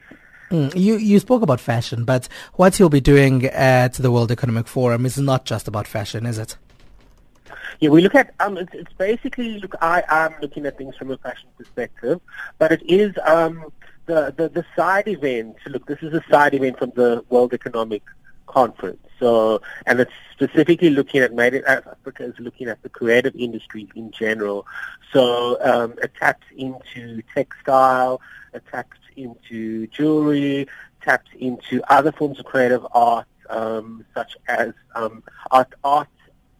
Mm, 0.51 0.75
you 0.75 0.95
you 0.97 1.19
spoke 1.19 1.41
about 1.41 1.59
fashion, 1.59 2.05
but 2.05 2.27
what 2.53 2.79
you'll 2.79 2.89
be 2.89 3.01
doing 3.01 3.45
at 3.45 3.93
the 3.93 4.11
World 4.11 4.31
Economic 4.31 4.67
Forum 4.67 5.05
is 5.05 5.17
not 5.17 5.43
just 5.43 5.67
about 5.67 5.87
fashion, 5.87 6.25
is 6.27 6.37
it? 6.37 6.55
Yeah, 7.79 7.89
we 7.89 8.01
look 8.01 8.15
at 8.15 8.33
um, 8.39 8.57
it's, 8.57 8.73
it's 8.73 8.93
basically 8.93 9.59
look. 9.59 9.75
I 9.81 10.03
am 10.07 10.35
looking 10.41 10.65
at 10.65 10.77
things 10.77 10.95
from 10.95 11.11
a 11.11 11.17
fashion 11.17 11.49
perspective, 11.57 12.21
but 12.57 12.71
it 12.71 12.83
is 12.89 13.13
um, 13.23 13.65
the, 14.05 14.33
the 14.35 14.49
the 14.49 14.65
side 14.75 15.07
event. 15.07 15.57
Look, 15.67 15.85
this 15.85 15.99
is 16.01 16.13
a 16.13 16.23
side 16.29 16.53
event 16.53 16.79
from 16.79 16.91
the 16.95 17.23
World 17.29 17.53
Economic 17.53 18.03
Conference. 18.45 18.99
So, 19.19 19.61
and 19.85 19.99
it's 19.99 20.11
specifically 20.33 20.89
looking 20.89 21.21
at 21.21 21.33
Made 21.33 21.53
in 21.53 21.65
Africa 21.65 22.23
is 22.23 22.33
looking 22.37 22.67
at 22.67 22.81
the 22.83 22.89
creative 22.89 23.35
industry 23.35 23.87
in 23.95 24.11
general. 24.11 24.65
So, 25.13 25.57
um, 25.63 25.93
it 26.03 26.13
taps 26.19 26.45
into 26.55 27.21
textile, 27.33 28.21
it 28.53 28.63
taps 28.69 28.97
into 29.15 29.87
jewelry, 29.87 30.67
taps 31.01 31.29
into 31.39 31.81
other 31.87 32.11
forms 32.11 32.39
of 32.39 32.45
creative 32.45 32.85
art, 32.91 33.27
um, 33.49 34.05
such 34.13 34.35
as 34.49 34.73
um, 34.95 35.23
art, 35.51 35.73
art 35.83 36.09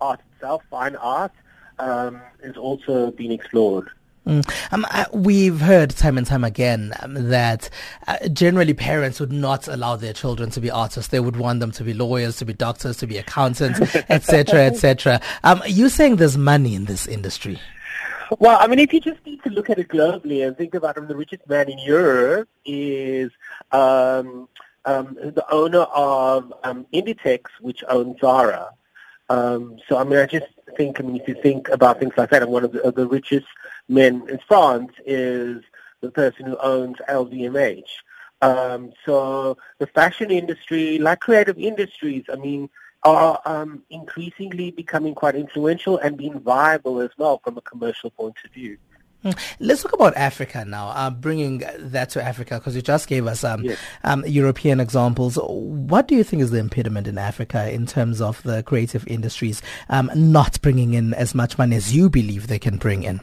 art 0.06 0.22
itself, 0.36 0.64
fine 0.70 0.96
art, 0.98 1.32
um, 1.80 2.22
is 2.44 2.58
also 2.58 3.12
being 3.12 3.32
explored. 3.32 3.90
Mm. 4.26 4.74
Um, 4.74 4.86
uh, 4.90 5.06
we've 5.14 5.60
heard 5.60 5.92
time 5.92 6.18
and 6.18 6.26
time 6.26 6.44
again 6.44 6.94
um, 7.02 7.14
that 7.30 7.70
uh, 8.08 8.28
generally 8.30 8.74
parents 8.74 9.20
would 9.20 9.32
not 9.32 9.68
allow 9.68 9.96
their 9.96 10.14
children 10.14 10.50
to 10.52 10.60
be 10.60 10.72
artists. 10.72 11.12
They 11.12 11.20
would 11.20 11.38
want 11.38 11.60
them 11.60 11.72
to 11.74 11.84
be 11.84 11.94
lawyers, 11.94 12.38
to 12.38 12.46
be 12.46 12.54
doctors, 12.54 12.98
to 12.98 13.08
be 13.08 13.18
accountants, 13.20 13.80
etc., 14.10 14.66
etc. 14.66 15.22
Um, 15.44 15.62
you 15.68 15.90
saying 15.90 16.16
there's 16.16 16.38
money 16.38 16.74
in 16.74 16.86
this 16.86 17.06
industry? 17.06 17.60
Well, 18.40 18.58
I 18.60 18.66
mean, 18.66 18.80
if 18.80 18.92
you 18.92 19.00
just 19.00 19.24
need 19.28 19.44
to 19.44 19.52
look 19.52 19.70
at 19.70 19.78
it 19.78 19.90
globally 19.90 20.46
and 20.46 20.58
think 20.58 20.74
about 20.74 20.98
it, 20.98 21.08
the 21.08 21.16
richest 21.16 21.48
man 21.48 21.70
in 21.70 21.78
Europe 21.78 22.50
is 22.66 23.30
um, 23.72 24.50
um, 24.86 25.16
the 25.22 25.46
owner 25.52 25.82
of 25.82 26.52
um, 26.64 26.88
Inditex, 26.92 27.42
which 27.62 27.84
owns 27.88 28.20
Zara. 28.20 28.70
Um, 29.30 29.78
so, 29.88 29.98
I 29.98 30.04
mean, 30.04 30.20
I 30.20 30.26
just 30.26 30.48
think, 30.78 31.00
I 31.00 31.04
mean, 31.04 31.20
if 31.20 31.28
you 31.28 31.36
think 31.42 31.70
about 31.70 32.00
things 32.00 32.14
like 32.18 32.30
that, 32.30 32.44
and 32.44 32.52
one 32.52 32.64
of 32.64 32.72
the, 32.72 32.82
of 32.84 32.96
the 32.96 33.08
richest 33.08 33.48
men 33.88 34.24
in 34.30 34.40
France 34.48 34.92
is 35.06 35.64
the 36.02 36.12
person 36.12 36.46
who 36.46 36.58
owns 36.58 36.98
LVMH. 37.10 37.90
Um, 38.42 38.92
so 39.06 39.58
the 39.80 39.88
fashion 39.88 40.30
industry, 40.30 41.00
like 41.00 41.22
creative 41.22 41.58
industries, 41.58 42.26
I 42.32 42.36
mean, 42.36 42.70
are 43.04 43.40
um, 43.46 43.84
increasingly 43.90 44.72
becoming 44.72 45.16
quite 45.16 45.36
influential 45.36 45.98
and 46.00 46.18
being 46.18 46.40
viable 46.40 47.00
as 47.00 47.12
well 47.18 47.40
from 47.44 47.58
a 47.58 47.62
commercial 47.62 48.10
point 48.10 48.36
of 48.44 48.52
view. 48.52 48.78
Hmm. 49.26 49.32
Let's 49.60 49.82
talk 49.82 49.94
about 49.94 50.16
Africa 50.16 50.66
now, 50.66 50.90
uh, 50.90 51.10
bringing 51.10 51.64
that 51.80 52.12
to 52.12 52.24
Africa 52.24 52.60
because 52.60 52.76
you 52.76 52.84
just 52.84 53.08
gave 53.08 53.26
us 53.26 53.44
um, 53.44 53.64
yes. 53.64 53.80
um, 54.04 54.24
European 54.28 54.80
examples. 54.80 55.40
What 55.42 56.08
do 56.08 56.14
you 56.14 56.24
think 56.24 56.44
is 56.44 56.52
the 56.52 56.60
impediment 56.60 57.08
in 57.08 57.18
Africa 57.18 57.72
in 57.72 57.88
terms 57.88 58.22
of 58.22 58.44
the 58.44 58.62
creative 58.62 59.08
industries 59.08 59.64
um, 59.90 60.12
not 60.14 60.62
bringing 60.62 60.94
in 60.94 61.16
as 61.16 61.34
much 61.34 61.58
money 61.58 61.76
as 61.76 61.96
you 61.96 62.08
believe 62.08 62.46
they 62.46 62.60
can 62.60 62.78
bring 62.78 63.02
in? 63.02 63.20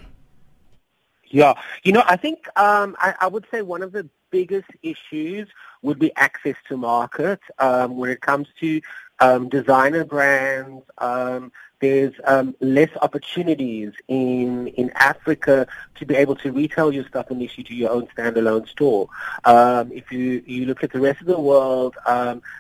Yeah, 1.30 1.54
you 1.84 1.92
know, 1.92 2.02
I 2.04 2.16
think 2.16 2.48
um, 2.58 2.96
I, 2.98 3.14
I, 3.20 3.28
would 3.28 3.46
say 3.52 3.62
one 3.62 3.82
of 3.82 3.92
the 3.92 4.06
biggest 4.30 4.68
issues 4.82 5.48
would 5.82 6.00
be 6.00 6.14
access 6.16 6.56
to 6.68 6.76
market 6.76 7.40
um, 7.60 7.96
when 7.96 8.10
it 8.10 8.20
comes 8.20 8.48
to 8.58 8.80
um, 9.22 9.48
designer 9.48 10.04
brands. 10.04 10.84
Um, 10.98 11.52
there's 11.80 12.14
um, 12.24 12.54
less 12.60 12.90
opportunities 13.00 13.92
in 14.08 14.68
in 14.68 14.90
Africa 14.90 15.66
to 15.96 16.06
be 16.06 16.14
able 16.14 16.36
to 16.36 16.52
retail 16.52 16.92
your 16.92 17.06
stuff 17.06 17.26
unless 17.30 17.56
you 17.56 17.64
do 17.64 17.74
your 17.74 17.90
own 17.90 18.06
standalone 18.16 18.68
store. 18.68 19.08
Um, 19.44 19.90
if 19.92 20.10
you 20.12 20.42
you 20.46 20.66
look 20.66 20.84
at 20.84 20.92
the 20.92 21.00
rest 21.00 21.20
of 21.20 21.26
the 21.28 21.40
world, 21.40 21.94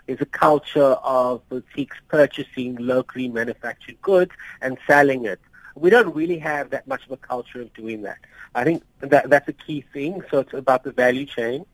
there's 0.06 0.20
a 0.20 0.32
culture 0.46 0.92
of 1.20 1.48
boutiques 1.48 1.96
purchasing 2.08 2.76
locally 2.76 3.28
manufactured 3.28 4.00
goods 4.00 4.32
and 4.60 4.78
selling 4.86 5.24
it 5.24 5.40
we 5.74 5.88
don't 5.88 6.14
really 6.14 6.38
have 6.38 6.68
that 6.68 6.86
much 6.86 7.02
of 7.06 7.12
a 7.12 7.16
culture 7.16 7.62
of 7.62 7.72
doing 7.72 8.02
that. 8.02 8.18
I 8.54 8.62
think 8.62 8.82
that 9.00 9.30
that's 9.30 9.48
a 9.48 9.54
key 9.54 9.82
thing. 9.94 10.22
So 10.30 10.40
it's 10.40 10.52
about 10.52 10.84
the 10.84 10.92
value 10.92 11.24
chain 11.24 11.64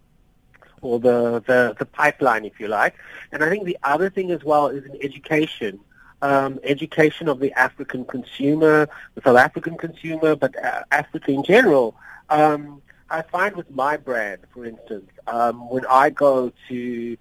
or 0.82 0.98
the, 0.98 1.42
the, 1.46 1.74
the 1.78 1.86
pipeline, 1.86 2.44
if 2.44 2.58
you 2.60 2.68
like. 2.68 2.94
And 3.32 3.42
I 3.42 3.48
think 3.48 3.64
the 3.64 3.78
other 3.82 4.10
thing 4.10 4.30
as 4.30 4.44
well 4.44 4.68
is 4.68 4.84
in 4.84 4.96
education. 5.02 5.80
Um, 6.20 6.58
education 6.64 7.28
of 7.28 7.38
the 7.38 7.52
African 7.52 8.04
consumer, 8.04 8.88
the 9.14 9.22
South 9.22 9.36
African 9.36 9.76
consumer, 9.76 10.34
but 10.34 10.52
uh, 10.62 10.82
Africa 10.90 11.30
in 11.30 11.44
general. 11.44 11.94
Um, 12.28 12.82
I 13.10 13.22
find 13.22 13.54
with 13.56 13.70
my 13.70 13.96
brand, 13.96 14.40
for 14.52 14.66
instance, 14.66 15.10
um, 15.28 15.68
when 15.70 15.86
I 15.86 16.10
go 16.10 16.52
to 16.68 17.16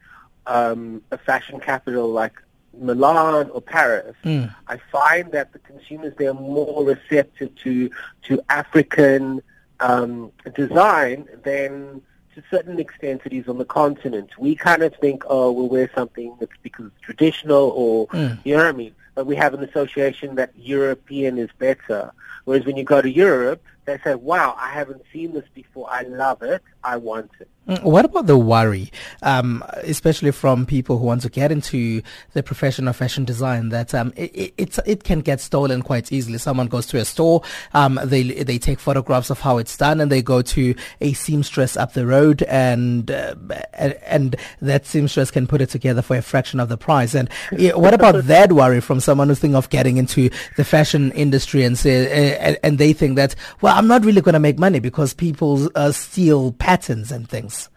um, 0.48 1.02
a 1.12 1.18
fashion 1.18 1.60
capital 1.60 2.10
like 2.10 2.34
Milan 2.74 3.50
or 3.52 3.62
Paris, 3.62 4.16
mm. 4.24 4.54
I 4.68 4.78
find 4.92 5.32
that 5.32 5.54
the 5.54 5.60
consumers 5.60 6.14
there 6.18 6.32
are 6.32 6.34
more 6.34 6.84
receptive 6.84 7.56
to 7.64 7.90
to 8.24 8.42
African 8.50 9.42
um, 9.80 10.32
design 10.56 11.28
than 11.44 12.02
to 12.38 12.44
a 12.44 12.50
certain 12.56 12.80
extent 12.80 13.22
it 13.26 13.34
is 13.34 13.48
on 13.48 13.58
the 13.58 13.66
continent. 13.66 14.30
We 14.38 14.56
kind 14.56 14.84
of 14.84 14.94
think, 14.96 15.24
oh, 15.28 15.52
we'll 15.52 15.70
wear 15.70 15.90
something 15.96 16.36
that's 16.40 16.52
because 16.62 16.86
it's 16.88 17.02
traditional 17.02 17.72
or, 17.76 18.08
mm. 18.08 18.38
you 18.44 18.56
know 18.56 18.64
what 18.64 18.70
I 18.70 18.78
mean? 18.78 18.94
But 19.16 19.26
we 19.26 19.36
have 19.36 19.56
an 19.56 19.64
association 19.64 20.36
that 20.36 20.52
European 20.56 21.40
is 21.40 21.50
better. 21.58 22.12
Whereas 22.46 22.66
when 22.66 22.78
you 22.78 22.84
go 22.84 23.02
to 23.02 23.10
Europe, 23.10 23.64
they 23.88 23.98
say, 24.04 24.16
wow, 24.16 24.54
I 24.60 24.70
haven't 24.70 25.02
seen 25.14 25.34
this 25.34 25.46
before. 25.56 25.88
I 25.90 26.02
love 26.02 26.44
it. 26.44 26.62
I 26.84 26.98
want 26.98 27.32
it. 27.40 27.50
Mm, 27.68 27.84
what 27.84 28.06
about 28.06 28.28
the 28.28 28.38
worry, 28.38 28.92
um, 29.24 29.64
especially 29.84 30.32
from 30.32 30.66
people 30.66 30.98
who 30.98 31.06
want 31.06 31.22
to 31.24 31.30
get 31.30 31.52
into 31.52 32.02
the 32.32 32.42
profession 32.42 32.88
of 32.88 32.96
fashion 32.96 33.26
design, 33.26 33.70
that 33.70 33.94
um, 33.94 34.14
it, 34.16 34.54
it, 34.58 34.80
it 34.86 35.04
can 35.04 35.20
get 35.20 35.42
stolen 35.42 35.82
quite 35.82 36.12
easily. 36.12 36.38
Someone 36.38 36.68
goes 36.68 36.86
to 36.88 36.98
a 36.98 37.04
store, 37.04 37.42
um, 37.74 38.00
they 38.06 38.24
they 38.24 38.58
take 38.58 38.80
photographs 38.80 39.30
of 39.30 39.42
how 39.42 39.58
it's 39.58 39.76
done, 39.76 40.00
and 40.00 40.10
they 40.10 40.22
go 40.22 40.42
to 40.42 40.76
a 41.02 41.12
seamstress 41.12 41.76
up 41.76 41.92
the 41.92 42.06
road, 42.06 42.44
and 42.44 43.12
uh, 43.12 43.36
and 43.74 44.38
that 44.62 44.86
seamstress 44.86 45.30
can 45.30 45.46
put 45.46 45.60
it 45.60 45.70
together 45.70 46.02
for 46.02 46.16
a 46.16 46.22
fraction 46.22 46.62
of 46.62 46.70
the 46.70 46.78
price. 46.78 47.14
And 47.14 47.30
what 47.76 47.94
about 47.94 48.24
that 48.26 48.54
worry 48.54 48.80
from 48.80 49.02
someone 49.02 49.28
who's 49.28 49.40
thinking 49.40 49.56
of 49.58 49.70
getting 49.70 49.98
into 49.98 50.30
the 50.56 50.64
fashion 50.64 51.12
industry 51.12 51.64
and 51.66 51.78
say, 51.78 52.38
uh, 52.38 52.56
and 52.64 52.78
they 52.78 52.94
think 52.94 53.18
that, 53.18 53.36
well, 53.60 53.77
I'm 53.78 53.86
not 53.86 54.04
really 54.04 54.22
going 54.22 54.34
to 54.34 54.40
make 54.40 54.58
money 54.58 54.80
because 54.80 55.14
people 55.14 55.70
uh, 55.76 55.92
steal 55.92 56.52
patterns 56.54 57.12
and 57.12 57.30
things. 57.30 57.70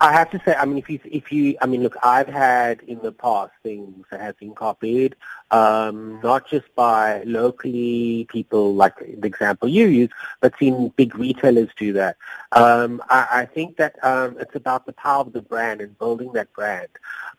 I 0.00 0.12
have 0.12 0.30
to 0.30 0.40
say, 0.44 0.54
I 0.54 0.64
mean, 0.64 0.78
if 0.78 0.88
you, 0.88 1.00
if 1.04 1.32
you, 1.32 1.56
I 1.60 1.66
mean, 1.66 1.82
look, 1.82 1.96
I've 2.02 2.28
had 2.28 2.80
in 2.82 2.98
the 3.00 3.12
past 3.12 3.52
things 3.62 4.04
that 4.10 4.20
have 4.20 4.38
been 4.38 4.54
copied, 4.54 5.16
um, 5.50 6.20
not 6.22 6.48
just 6.48 6.72
by 6.74 7.22
locally 7.24 8.26
people 8.30 8.74
like 8.74 8.96
the 8.98 9.26
example 9.26 9.68
you 9.68 9.86
use, 9.86 10.10
but 10.40 10.54
seen 10.58 10.92
big 10.96 11.16
retailers 11.16 11.68
do 11.76 11.92
that. 11.94 12.16
Um, 12.52 13.02
I, 13.08 13.26
I, 13.30 13.44
think 13.46 13.76
that 13.76 14.02
um, 14.04 14.36
it's 14.38 14.54
about 14.54 14.86
the 14.86 14.92
power 14.92 15.22
of 15.22 15.32
the 15.32 15.42
brand 15.42 15.80
and 15.80 15.98
building 15.98 16.32
that 16.32 16.52
brand. 16.52 16.88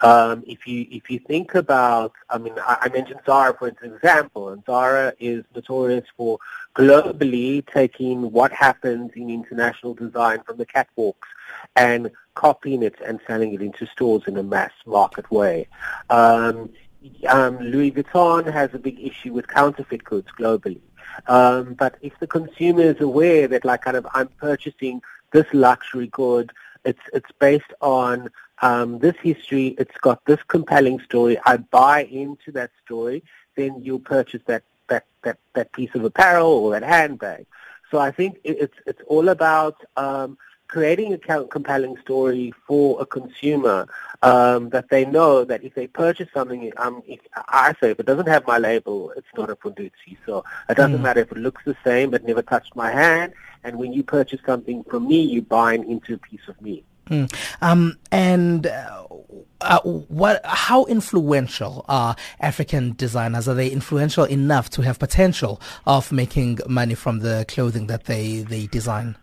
Um, 0.02 0.44
if 0.48 0.68
you 0.68 0.88
if 0.90 1.10
you 1.10 1.20
think 1.20 1.56
about, 1.56 2.14
I 2.30 2.38
mean, 2.38 2.54
I, 2.58 2.78
I 2.82 2.90
mentioned 2.90 3.20
Zara 3.26 3.54
for 3.58 3.68
example, 3.68 4.50
and 4.50 4.64
Zara 4.66 5.14
is 5.20 5.44
notorious 5.56 6.06
for 6.18 6.40
globally 6.76 7.66
taking 7.68 8.32
what 8.32 8.52
happens 8.52 9.12
in 9.16 9.30
international 9.30 9.94
design 9.94 10.42
from 10.44 10.58
the 10.58 10.66
catwalks 10.66 11.28
and 11.76 12.12
copying 12.36 12.84
it 12.84 12.96
and 13.06 13.20
selling 13.28 13.54
it 13.54 13.62
into 13.62 13.86
stores 13.88 14.24
in 14.28 14.38
a 14.38 14.44
mass 14.44 14.72
market 14.86 15.30
way. 15.32 15.68
Um, 16.10 16.70
um, 17.28 17.60
Louis 17.60 17.92
Vuitton 17.92 18.52
has 18.52 18.70
a 18.74 18.80
big 18.80 19.00
issue 19.00 19.34
with 19.34 19.48
counterfeit 19.48 20.04
goods 20.04 20.28
globally. 20.40 20.82
Um, 21.28 21.74
but 21.74 21.96
if 22.02 22.18
the 22.20 22.28
consumer 22.28 22.84
is 22.84 23.02
aware 23.02 23.48
that, 23.48 23.66
like, 23.66 23.82
kind 23.82 23.98
of, 23.98 24.08
I'm 24.14 24.30
purchasing 24.40 25.02
this 25.32 25.46
luxury 25.54 26.08
good, 26.08 26.52
it's 26.84 27.02
it's 27.14 27.32
based 27.40 27.74
on 27.82 28.30
um, 28.62 29.00
this 29.00 29.16
history. 29.22 29.76
It's 29.78 29.96
got 29.98 30.24
this 30.26 30.42
compelling 30.48 31.00
story. 31.02 31.38
I 31.46 31.58
buy 31.58 32.06
into 32.06 32.52
that 32.54 32.72
story. 32.84 33.24
Then 33.56 33.82
you'll 33.84 34.00
purchase 34.00 34.42
that 34.48 34.64
that 34.88 35.06
that 35.24 35.38
that 35.54 35.72
piece 35.74 35.94
of 35.96 36.04
apparel 36.04 36.50
or 36.50 36.72
that 36.72 36.84
handbag. 36.84 37.46
So 37.92 38.00
I 38.00 38.12
think 38.12 38.40
it's 38.44 38.78
it's 38.86 39.02
all 39.08 39.30
about 39.30 39.78
um, 39.98 40.38
creating 40.72 41.14
a 41.14 41.44
compelling 41.46 41.98
story 41.98 42.54
for 42.66 43.00
a 43.02 43.06
consumer 43.06 43.86
um, 44.22 44.70
that 44.70 44.90
they 44.90 45.04
know 45.04 45.44
that 45.44 45.64
if 45.64 45.76
they 45.76 45.86
purchase 45.86 46.30
something, 46.34 46.72
um, 46.78 47.04
if, 47.06 47.20
I 47.36 47.74
say 47.82 47.92
if 47.92 48.00
it 48.00 48.06
doesn't 48.06 48.30
have 48.30 48.48
my 48.48 48.58
label, 48.58 49.12
it's 49.18 49.28
not 49.38 49.50
a 49.50 49.56
Fundudzi. 49.58 50.18
So 50.26 50.46
it 50.70 50.78
doesn't 50.78 51.00
mm. 51.00 51.02
matter 51.02 51.20
if 51.20 51.32
it 51.32 51.38
looks 51.38 51.62
the 51.66 51.76
same, 51.84 52.14
it 52.14 52.24
never 52.24 52.42
touched 52.42 52.74
my 52.76 52.90
hand. 52.90 53.34
And 53.66 53.78
when 53.78 53.92
you 53.92 54.02
purchase 54.02 54.40
something 54.46 54.84
from 54.86 55.10
me, 55.10 55.22
you're 55.22 55.42
buying 55.44 55.90
into 55.92 56.14
a 56.14 56.18
piece 56.18 56.48
of 56.48 56.60
me. 56.62 56.84
Mm. 57.10 57.34
Um, 57.62 57.98
and 58.12 58.68
uh, 58.68 59.06
uh, 59.60 59.82
what? 59.82 60.40
How 60.46 60.86
influential 60.86 61.84
are 61.90 62.16
African 62.40 62.94
designers? 62.96 63.50
Are 63.50 63.54
they 63.54 63.70
influential 63.70 64.24
enough 64.24 64.70
to 64.72 64.84
have 64.84 65.00
potential 65.00 65.60
of 65.86 66.14
making 66.14 66.60
money 66.70 66.96
from 66.96 67.20
the 67.20 67.44
clothing 67.50 67.88
that 67.88 68.06
they, 68.06 68.44
they 68.44 68.68
design? 68.68 69.18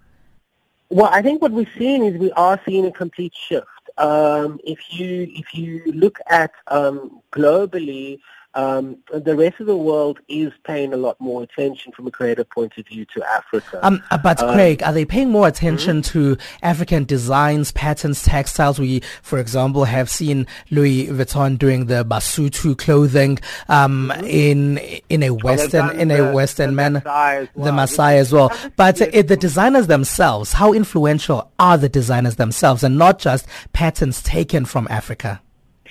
Well, 0.90 1.10
I 1.12 1.22
think 1.22 1.42
what 1.42 1.52
we're 1.52 1.70
seeing 1.76 2.04
is 2.04 2.18
we 2.18 2.32
are 2.32 2.60
seeing 2.66 2.86
a 2.86 2.92
complete 2.92 3.34
shift. 3.34 3.66
Um, 3.98 4.60
if 4.64 4.78
you 4.90 5.28
if 5.34 5.54
you 5.54 5.82
look 5.92 6.18
at 6.28 6.52
um, 6.68 7.20
globally, 7.32 8.20
um, 8.58 8.96
the 9.14 9.36
rest 9.36 9.60
of 9.60 9.68
the 9.68 9.76
world 9.76 10.18
is 10.26 10.52
paying 10.64 10.92
a 10.92 10.96
lot 10.96 11.20
more 11.20 11.44
attention 11.44 11.92
from 11.92 12.08
a 12.08 12.10
creative 12.10 12.50
point 12.50 12.76
of 12.76 12.88
view 12.88 13.06
to 13.14 13.22
Africa. 13.22 13.78
Um, 13.86 14.02
uh, 14.10 14.18
but 14.18 14.42
um, 14.42 14.52
Craig, 14.52 14.82
are 14.82 14.92
they 14.92 15.04
paying 15.04 15.30
more 15.30 15.46
attention 15.46 15.98
mm-hmm. 16.02 16.18
to 16.18 16.36
African 16.60 17.04
designs, 17.04 17.70
patterns, 17.70 18.24
textiles? 18.24 18.80
We, 18.80 19.02
for 19.22 19.38
example, 19.38 19.84
have 19.84 20.10
seen 20.10 20.44
Louis 20.72 21.06
Vuitton 21.06 21.56
doing 21.56 21.86
the 21.86 22.04
Basotho 22.04 22.76
clothing 22.76 23.38
um, 23.68 24.10
mm-hmm. 24.12 24.24
in 24.26 24.78
in 25.08 25.22
a 25.22 25.30
Western 25.30 25.90
in 26.00 26.10
a 26.10 26.32
Western 26.32 26.74
manner, 26.74 27.00
well. 27.04 27.46
the 27.54 27.70
Maasai 27.70 28.14
as 28.14 28.32
well. 28.32 28.52
But 28.74 29.00
uh, 29.00 29.22
the 29.22 29.36
designers 29.36 29.86
themselves, 29.86 30.54
how 30.54 30.72
influential 30.72 31.48
are 31.60 31.78
the 31.78 31.88
designers 31.88 32.34
themselves, 32.34 32.82
and 32.82 32.98
not 32.98 33.20
just 33.20 33.46
patterns 33.72 34.20
taken 34.20 34.64
from 34.64 34.88
Africa? 34.90 35.40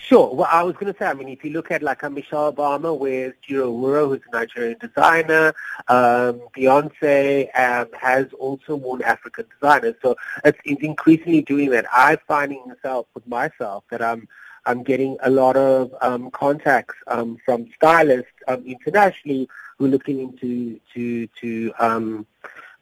Sure. 0.08 0.34
Well, 0.34 0.48
I 0.50 0.64
was 0.64 0.74
going 0.76 0.94
to 0.94 0.98
say, 0.98 1.06
I 1.06 1.14
mean, 1.14 1.28
if 1.28 1.44
you 1.44 1.52
look 1.52 1.70
at 1.70 1.84
like 1.84 2.02
a 2.04 2.10
Michelle 2.10 2.54
Obama 2.54 2.98
with 2.98 3.36
Duro 3.46 3.70
Olowu, 3.70 4.08
who's 4.08 4.22
a 4.32 4.38
Nigerian 4.38 4.78
designer, 4.80 5.54
um, 5.90 6.40
Beyonce 6.56 7.50
um, 7.60 7.90
has 7.92 8.28
also 8.40 8.78
worn 8.78 9.02
African 9.02 9.44
designers. 9.52 9.96
So 10.02 10.16
it's, 10.46 10.58
it's 10.64 10.82
increasingly 10.82 11.42
doing 11.42 11.72
that. 11.72 11.88
I'm 11.94 12.20
finding 12.26 12.64
myself 12.66 13.08
with 13.16 13.28
myself 13.28 13.84
that 13.92 14.02
I'm 14.02 14.30
I'm 14.66 14.82
getting 14.84 15.18
a 15.24 15.30
lot 15.30 15.58
of 15.58 15.94
um, 16.00 16.32
contacts 16.32 16.96
um, 17.08 17.38
from 17.44 17.68
stylists 17.76 18.32
um, 18.48 18.64
internationally 18.66 19.50
who 19.78 19.86
are 19.86 19.90
looking 19.90 20.20
into 20.22 20.80
to 20.94 21.28
to 21.42 21.74
um, 21.80 22.26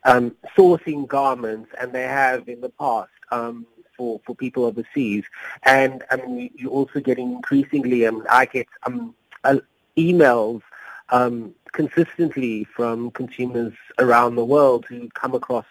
um, 0.03 0.35
sourcing 0.55 1.07
garments, 1.07 1.71
and 1.81 1.91
they 1.91 2.03
have 2.03 2.47
in 2.47 2.61
the 2.61 2.69
past. 2.69 3.09
Um, 3.31 3.65
for, 3.97 4.19
for 4.25 4.35
people 4.35 4.65
overseas. 4.65 5.23
And 5.63 6.03
I 6.11 6.17
mean, 6.17 6.51
you're 6.55 6.71
also 6.71 6.99
getting 6.99 7.31
increasingly, 7.33 8.05
um, 8.05 8.25
I 8.29 8.45
get 8.45 8.67
um, 8.83 9.15
uh, 9.43 9.57
emails 9.97 10.61
um, 11.09 11.53
consistently 11.71 12.63
from 12.63 13.11
consumers 13.11 13.73
around 13.99 14.35
the 14.35 14.45
world 14.45 14.85
who 14.87 15.09
come 15.09 15.33
across 15.35 15.65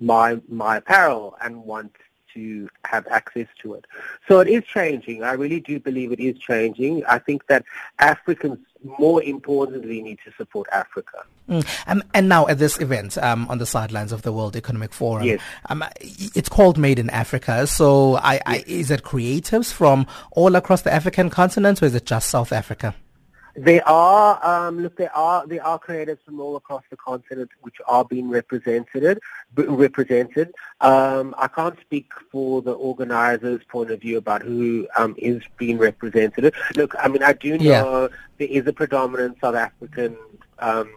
my 0.00 0.40
my 0.48 0.78
apparel 0.78 1.36
and 1.42 1.62
want 1.64 1.94
to 2.34 2.68
have 2.84 3.06
access 3.08 3.48
to 3.60 3.74
it. 3.74 3.86
So 4.28 4.40
it 4.40 4.48
is 4.48 4.64
changing. 4.64 5.22
I 5.22 5.32
really 5.32 5.60
do 5.60 5.80
believe 5.80 6.12
it 6.12 6.20
is 6.20 6.38
changing. 6.38 7.04
I 7.06 7.18
think 7.18 7.46
that 7.48 7.64
Africans 7.98 8.58
more 8.98 9.22
importantly 9.22 9.88
we 9.88 10.02
need 10.02 10.18
to 10.24 10.32
support 10.36 10.68
Africa. 10.72 11.24
Mm. 11.48 11.66
Um, 11.86 12.02
and 12.14 12.28
now 12.28 12.46
at 12.46 12.58
this 12.58 12.80
event 12.80 13.18
um, 13.18 13.48
on 13.48 13.58
the 13.58 13.66
sidelines 13.66 14.12
of 14.12 14.22
the 14.22 14.32
World 14.32 14.56
Economic 14.56 14.92
Forum, 14.92 15.24
yes. 15.24 15.40
um, 15.68 15.84
it's 16.00 16.48
called 16.48 16.78
Made 16.78 16.98
in 16.98 17.10
Africa. 17.10 17.66
So 17.66 18.16
I, 18.16 18.34
yes. 18.34 18.42
I, 18.46 18.64
is 18.66 18.90
it 18.90 19.02
creatives 19.02 19.72
from 19.72 20.06
all 20.32 20.56
across 20.56 20.82
the 20.82 20.92
African 20.92 21.30
continent 21.30 21.82
or 21.82 21.86
is 21.86 21.94
it 21.94 22.06
just 22.06 22.30
South 22.30 22.52
Africa? 22.52 22.94
There 23.56 23.86
are, 23.88 24.44
um, 24.46 24.80
look, 24.80 24.96
there 24.96 25.14
are 25.16 25.46
there 25.46 25.64
are 25.64 25.78
creators 25.78 26.18
from 26.24 26.40
all 26.40 26.56
across 26.56 26.82
the 26.90 26.96
continent 26.96 27.50
which 27.62 27.76
are 27.86 28.04
being 28.04 28.28
represented. 28.28 29.20
Represented. 29.54 30.52
Um, 30.80 31.34
I 31.36 31.48
can't 31.48 31.78
speak 31.80 32.12
for 32.30 32.62
the 32.62 32.72
organisers' 32.72 33.62
point 33.68 33.90
of 33.90 34.00
view 34.00 34.18
about 34.18 34.42
who 34.42 34.86
um, 34.96 35.14
is 35.18 35.42
being 35.58 35.78
represented. 35.78 36.54
Look, 36.76 36.94
I 36.98 37.08
mean, 37.08 37.22
I 37.22 37.32
do 37.32 37.58
know 37.58 38.02
yeah. 38.02 38.08
there 38.38 38.48
is 38.48 38.66
a 38.66 38.72
predominant 38.72 39.38
South 39.40 39.56
African 39.56 40.16
um, 40.60 40.92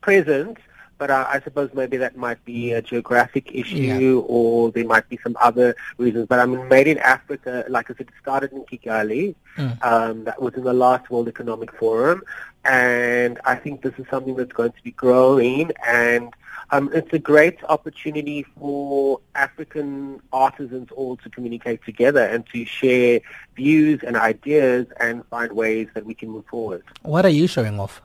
presence, 0.00 0.58
but 0.98 1.10
uh, 1.10 1.26
I 1.28 1.40
suppose 1.40 1.70
maybe 1.72 1.96
that 1.98 2.16
might 2.16 2.44
be 2.44 2.72
a 2.72 2.82
geographic 2.82 3.54
issue 3.54 3.76
yeah. 3.76 4.26
or 4.26 4.72
there 4.72 4.84
might 4.84 5.08
be 5.08 5.18
some 5.22 5.36
other 5.40 5.76
reasons. 5.96 6.26
But 6.26 6.40
I 6.40 6.46
mean, 6.46 6.68
Made 6.68 6.88
in 6.88 6.98
Africa, 6.98 7.64
like 7.68 7.90
I 7.90 7.94
said, 7.94 8.08
it 8.08 8.14
started 8.20 8.52
in 8.52 8.64
Kigali. 8.64 9.36
Mm. 9.56 9.84
Um, 9.84 10.24
that 10.24 10.42
was 10.42 10.54
in 10.54 10.64
the 10.64 10.72
last 10.72 11.08
World 11.08 11.28
Economic 11.28 11.72
Forum. 11.72 12.22
And 12.64 13.38
I 13.44 13.54
think 13.54 13.82
this 13.82 13.94
is 13.98 14.06
something 14.10 14.34
that's 14.34 14.52
going 14.52 14.72
to 14.72 14.82
be 14.82 14.90
growing. 14.90 15.70
And 15.86 16.34
um, 16.70 16.90
it's 16.92 17.12
a 17.12 17.18
great 17.18 17.62
opportunity 17.64 18.44
for 18.58 19.20
African 19.34 20.20
artisans 20.32 20.88
all 20.90 21.16
to 21.18 21.30
communicate 21.30 21.84
together 21.84 22.24
and 22.24 22.44
to 22.52 22.64
share 22.64 23.20
views 23.56 24.00
and 24.06 24.16
ideas 24.16 24.86
and 25.00 25.24
find 25.26 25.52
ways 25.52 25.88
that 25.94 26.04
we 26.04 26.14
can 26.14 26.28
move 26.28 26.44
forward. 26.46 26.82
What 27.02 27.24
are 27.24 27.30
you 27.30 27.46
showing 27.46 27.80
off? 27.80 28.02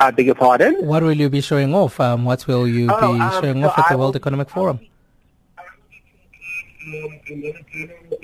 I 0.00 0.10
beg 0.10 0.26
your 0.26 0.34
pardon? 0.34 0.86
What 0.86 1.02
will 1.02 1.12
you 1.12 1.28
be 1.28 1.42
showing 1.42 1.74
off? 1.74 2.00
Um, 2.00 2.24
what 2.24 2.46
will 2.46 2.66
you 2.66 2.88
oh, 2.90 3.12
be 3.12 3.20
um, 3.20 3.42
showing 3.42 3.62
so 3.62 3.68
off 3.68 3.78
at 3.78 3.88
the 3.90 3.98
World 3.98 4.16
Economic 4.16 4.48
Forum? 4.48 4.80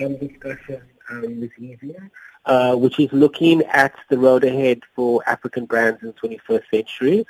Um, 0.01 0.17
discussion 0.17 0.83
um, 1.11 1.41
this 1.41 1.51
evening, 1.59 2.11
uh, 2.47 2.75
which 2.77 2.99
is 2.99 3.13
looking 3.13 3.63
at 3.65 3.93
the 4.09 4.17
road 4.17 4.43
ahead 4.43 4.81
for 4.95 5.23
African 5.27 5.67
brands 5.67 6.03
in 6.03 6.09
the 6.09 6.15
21st 6.15 6.63
century. 6.71 7.27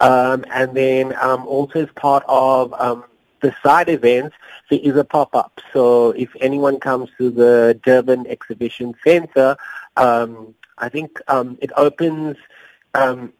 Um, 0.00 0.46
and 0.50 0.74
then 0.74 1.14
um, 1.20 1.46
also 1.46 1.82
as 1.82 1.90
part 1.94 2.24
of 2.26 2.72
um, 2.80 3.04
the 3.42 3.54
side 3.62 3.90
events, 3.90 4.34
there 4.70 4.80
is 4.82 4.96
a 4.96 5.04
pop-up. 5.04 5.60
So 5.74 6.12
if 6.12 6.34
anyone 6.40 6.80
comes 6.80 7.10
to 7.18 7.28
the 7.28 7.78
Durban 7.84 8.26
Exhibition 8.28 8.94
Center, 9.04 9.58
um, 9.98 10.54
I 10.78 10.88
think 10.88 11.20
um, 11.28 11.58
it 11.60 11.70
opens 11.76 12.38
um, 12.94 13.32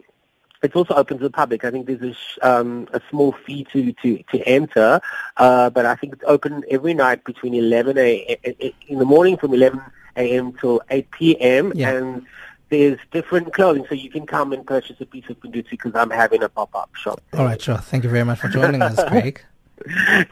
it's 0.62 0.76
also 0.76 0.94
open 0.94 1.18
to 1.18 1.24
the 1.24 1.30
public. 1.30 1.64
I 1.64 1.70
think 1.70 1.86
there's 1.86 2.02
a, 2.02 2.14
sh- 2.14 2.38
um, 2.42 2.88
a 2.92 3.00
small 3.10 3.32
fee 3.32 3.66
to, 3.72 3.92
to, 3.92 4.22
to 4.32 4.42
enter, 4.46 5.00
uh, 5.36 5.70
but 5.70 5.86
I 5.86 5.94
think 5.94 6.14
it's 6.14 6.24
open 6.26 6.64
every 6.70 6.94
night 6.94 7.24
between 7.24 7.54
11 7.54 7.98
a, 7.98 8.72
in 8.88 8.98
the 8.98 9.04
morning 9.04 9.36
from 9.36 9.54
11 9.54 9.80
a.m. 10.16 10.52
till 10.54 10.82
8 10.90 11.10
p.m. 11.10 11.72
Yeah. 11.74 11.90
and 11.90 12.26
there's 12.68 12.98
different 13.10 13.52
clothing, 13.52 13.84
so 13.88 13.94
you 13.94 14.10
can 14.10 14.26
come 14.26 14.52
and 14.52 14.64
purchase 14.64 15.00
a 15.00 15.06
piece 15.06 15.28
of 15.28 15.38
Fundudzi 15.40 15.70
because 15.70 15.92
I'm 15.94 16.10
having 16.10 16.42
a 16.42 16.48
pop-up 16.48 16.94
shop. 16.94 17.20
All 17.32 17.44
right, 17.44 17.60
sure. 17.60 17.78
Thank 17.78 18.04
you 18.04 18.10
very 18.10 18.24
much 18.24 18.38
for 18.38 18.48
joining 18.48 18.80
us, 18.80 19.02
Craig. 19.08 19.44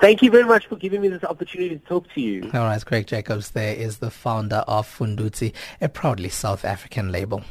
Thank 0.01 0.23
you 0.23 0.31
very 0.31 0.45
much 0.45 0.67
for 0.67 0.77
giving 0.77 1.01
me 1.01 1.09
this 1.09 1.25
opportunity 1.25 1.79
to 1.79 1.85
talk 1.87 2.07
to 2.14 2.21
you. 2.21 2.51
All 2.55 2.61
right, 2.61 2.85
Craig 2.85 3.07
Jacobs 3.07 3.51
there 3.51 3.75
is 3.75 3.99
the 3.99 4.11
founder 4.11 4.62
of 4.69 4.87
Fundudzi, 4.87 5.53
a 5.81 5.88
proudly 5.88 6.29
South 6.29 6.64
African 6.64 7.11
label. 7.11 7.43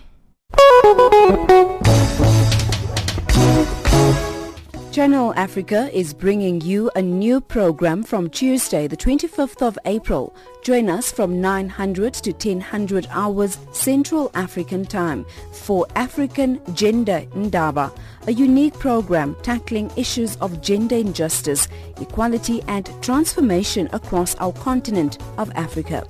Channel 4.97 5.31
Africa 5.35 5.91
is 5.93 6.11
bringing 6.11 6.59
you 6.61 6.89
a 6.95 7.01
new 7.03 7.39
program 7.39 8.01
from 8.01 8.31
Tuesday, 8.31 8.87
the 8.87 8.97
25th 8.97 9.61
of 9.61 9.77
April. 9.85 10.35
Join 10.63 10.89
us 10.89 11.11
from 11.11 11.39
900 11.39 12.15
to 12.15 12.31
1000 12.31 13.07
hours 13.11 13.59
Central 13.71 14.31
African 14.33 14.85
Time 14.85 15.23
for 15.51 15.85
African 15.95 16.59
Gender 16.73 17.21
Ndaba, 17.35 17.95
a 18.25 18.33
unique 18.33 18.73
program 18.73 19.37
tackling 19.43 19.91
issues 19.95 20.35
of 20.37 20.61
gender 20.61 20.95
injustice, 20.95 21.67
equality 22.01 22.63
and 22.67 22.89
transformation 23.03 23.87
across 23.93 24.33
our 24.37 24.53
continent 24.53 25.19
of 25.37 25.51
Africa. 25.53 26.07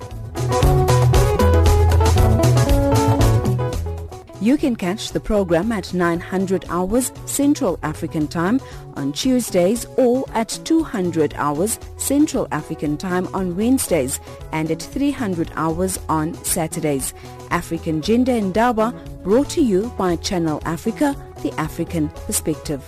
You 4.48 4.56
can 4.56 4.78
catch 4.78 5.12
the 5.12 5.20
program 5.20 5.74
at 5.74 5.94
900 5.94 6.68
hours 6.70 7.12
Central 7.26 7.78
African 7.84 8.30
Time 8.30 8.62
on 8.94 9.12
Tuesdays 9.12 9.86
or 9.98 10.24
at 10.34 10.58
200 10.64 11.34
hours 11.34 11.78
Central 11.98 12.48
African 12.54 12.96
Time 12.96 13.28
on 13.34 13.58
Wednesdays 13.58 14.22
and 14.54 14.72
at 14.72 14.82
300 14.82 15.52
hours 15.58 16.00
on 16.08 16.34
Saturdays. 16.46 17.14
African 17.52 18.02
Gender 18.02 18.40
Ndaba 18.40 18.94
brought 19.22 19.50
to 19.50 19.62
you 19.62 19.94
by 19.98 20.16
Channel 20.16 20.62
Africa, 20.64 21.14
the 21.44 21.52
African 21.60 22.08
Perspective. 22.26 22.82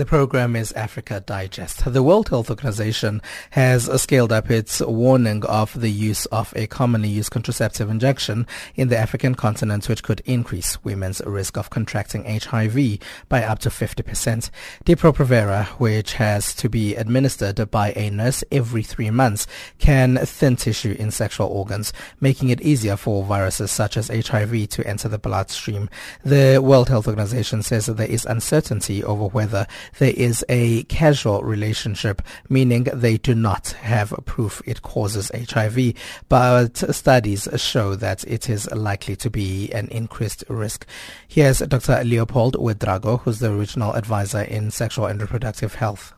The 0.00 0.06
program 0.06 0.56
is 0.56 0.72
Africa 0.72 1.20
Digest. 1.20 1.92
The 1.92 2.02
World 2.02 2.30
Health 2.30 2.48
Organization 2.48 3.20
has 3.50 3.84
scaled 4.00 4.32
up 4.32 4.50
its 4.50 4.80
warning 4.80 5.44
of 5.44 5.78
the 5.78 5.90
use 5.90 6.24
of 6.26 6.54
a 6.56 6.66
commonly 6.68 7.10
used 7.10 7.30
contraceptive 7.30 7.90
injection 7.90 8.46
in 8.76 8.88
the 8.88 8.96
African 8.96 9.34
continent, 9.34 9.90
which 9.90 10.02
could 10.02 10.22
increase 10.24 10.82
women's 10.82 11.20
risk 11.26 11.58
of 11.58 11.68
contracting 11.68 12.24
HIV 12.24 12.98
by 13.28 13.42
up 13.42 13.58
to 13.58 13.68
50%. 13.68 14.48
Depo-Provera, 14.86 15.66
which 15.78 16.14
has 16.14 16.54
to 16.54 16.70
be 16.70 16.94
administered 16.94 17.70
by 17.70 17.92
a 17.92 18.08
nurse 18.08 18.42
every 18.50 18.82
three 18.82 19.10
months, 19.10 19.46
can 19.78 20.16
thin 20.24 20.56
tissue 20.56 20.96
in 20.98 21.10
sexual 21.10 21.48
organs, 21.48 21.92
making 22.22 22.48
it 22.48 22.62
easier 22.62 22.96
for 22.96 23.22
viruses 23.22 23.70
such 23.70 23.98
as 23.98 24.08
HIV 24.08 24.70
to 24.70 24.86
enter 24.86 25.08
the 25.08 25.18
bloodstream. 25.18 25.90
The 26.24 26.56
World 26.56 26.88
Health 26.88 27.06
Organization 27.06 27.62
says 27.62 27.84
that 27.84 27.98
there 27.98 28.08
is 28.08 28.24
uncertainty 28.24 29.04
over 29.04 29.26
whether 29.26 29.66
there 29.98 30.14
is 30.16 30.44
a 30.48 30.84
causal 30.84 31.42
relationship, 31.42 32.22
meaning 32.48 32.84
they 32.84 33.16
do 33.16 33.34
not 33.34 33.68
have 33.80 34.14
proof 34.24 34.62
it 34.66 34.82
causes 34.82 35.30
HIV, 35.34 35.94
but 36.28 36.76
studies 36.94 37.48
show 37.56 37.94
that 37.96 38.24
it 38.24 38.48
is 38.48 38.70
likely 38.70 39.16
to 39.16 39.30
be 39.30 39.70
an 39.72 39.88
increased 39.88 40.44
risk. 40.48 40.86
Here's 41.28 41.58
Dr. 41.58 42.02
Leopold 42.04 42.56
Ouedraogo, 42.56 43.20
who's 43.20 43.40
the 43.40 43.52
regional 43.52 43.92
advisor 43.94 44.42
in 44.42 44.70
sexual 44.70 45.06
and 45.06 45.20
reproductive 45.20 45.74
health. 45.74 46.12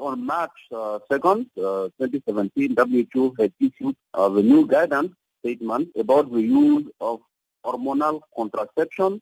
On 0.00 0.26
March 0.26 0.50
uh, 0.72 0.98
2nd, 1.10 1.46
uh, 1.56 1.88
2017, 1.98 2.76
WHO 2.76 3.34
had 3.38 3.52
issued 3.60 3.96
uh, 4.12 4.28
the 4.28 4.42
new 4.42 4.66
guidance 4.66 5.12
statement 5.40 5.88
about 5.96 6.32
the 6.32 6.40
use 6.40 6.84
of 7.00 7.20
hormonal 7.64 8.20
contraception 8.36 9.20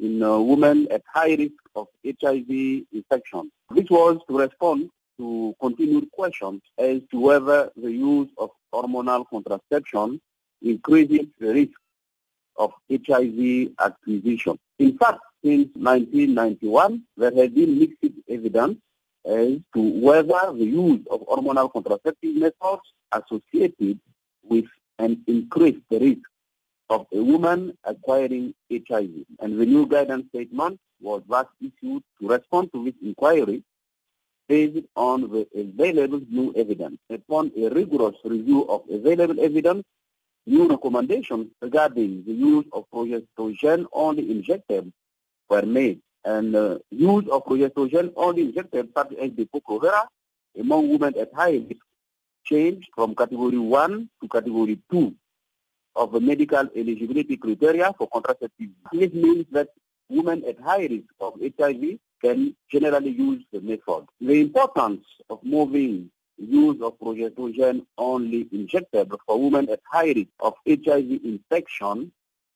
in 0.00 0.22
uh, 0.22 0.38
women 0.38 0.88
at 0.90 1.02
high 1.12 1.34
risk 1.34 1.52
of 1.74 1.86
HIV 2.04 2.84
infection. 2.92 3.50
This 3.70 3.88
was 3.90 4.18
to 4.28 4.38
respond 4.38 4.90
to 5.18 5.54
continued 5.60 6.10
questions 6.12 6.62
as 6.78 7.00
to 7.10 7.20
whether 7.20 7.70
the 7.76 7.90
use 7.90 8.28
of 8.38 8.50
hormonal 8.72 9.24
contraception 9.28 10.20
increases 10.62 11.26
the 11.38 11.54
risk 11.54 11.78
of 12.56 12.72
HIV 12.90 13.72
acquisition. 13.78 14.58
In 14.78 14.98
fact, 14.98 15.20
since 15.44 15.68
1991, 15.74 17.02
there 17.16 17.34
has 17.34 17.50
been 17.50 17.78
mixed 17.78 17.98
evidence 18.28 18.78
as 19.24 19.58
to 19.74 19.80
whether 19.80 20.52
the 20.52 20.64
use 20.64 21.00
of 21.10 21.20
hormonal 21.26 21.72
contraceptive 21.72 22.34
methods 22.34 22.82
associated 23.12 23.98
with 24.42 24.66
an 24.98 25.22
increased 25.26 25.80
risk 25.90 26.20
of 26.90 27.06
a 27.12 27.22
woman 27.22 27.76
acquiring 27.84 28.54
HIV. 28.70 29.10
And 29.40 29.58
the 29.58 29.66
new 29.66 29.86
guidance 29.86 30.28
statement 30.28 30.80
was 31.00 31.22
thus 31.28 31.46
issued 31.60 32.02
to 32.20 32.28
respond 32.28 32.72
to 32.72 32.84
this 32.84 32.94
inquiry 33.02 33.62
based 34.48 34.86
on 34.94 35.22
the 35.22 35.46
available 35.54 36.20
new 36.30 36.52
evidence. 36.54 36.98
Upon 37.10 37.50
a 37.56 37.68
rigorous 37.70 38.16
review 38.24 38.68
of 38.68 38.82
available 38.90 39.40
evidence, 39.40 39.84
new 40.46 40.68
recommendations 40.68 41.48
regarding 41.62 42.24
the 42.26 42.32
use 42.32 42.66
of 42.72 42.84
progestogen 42.92 43.86
only 43.92 44.30
injected 44.30 44.92
were 45.48 45.62
made. 45.62 46.00
And 46.24 46.54
uh, 46.54 46.78
use 46.90 47.28
of 47.30 47.44
progestogen 47.44 48.12
only 48.16 48.42
injected, 48.42 48.90
such 48.94 49.12
as 49.14 49.30
the 49.32 49.46
Provera, 49.46 50.06
among 50.58 50.88
women 50.90 51.14
at 51.18 51.32
high 51.34 51.62
risk 51.68 51.82
changed 52.44 52.90
from 52.94 53.14
category 53.14 53.58
1 53.58 54.08
to 54.20 54.28
category 54.28 54.78
2 54.90 55.14
of 55.96 56.12
the 56.12 56.20
medical 56.20 56.68
eligibility 56.76 57.36
criteria 57.36 57.92
for 57.96 58.08
contraceptive. 58.08 58.70
This 58.92 59.12
means 59.12 59.46
that 59.52 59.68
women 60.08 60.44
at 60.48 60.60
high 60.60 60.86
risk 60.86 61.06
of 61.20 61.34
HIV 61.40 61.98
can 62.22 62.56
generally 62.70 63.10
use 63.10 63.44
the 63.52 63.60
method. 63.60 64.06
The 64.20 64.40
importance 64.40 65.04
of 65.30 65.42
moving 65.42 66.10
use 66.38 66.80
of 66.82 66.98
progestogen 66.98 67.86
only 67.96 68.46
injectable 68.46 69.18
for 69.26 69.40
women 69.40 69.68
at 69.70 69.80
high 69.90 70.12
risk 70.12 70.30
of 70.40 70.54
HIV 70.66 71.20
infection 71.24 72.12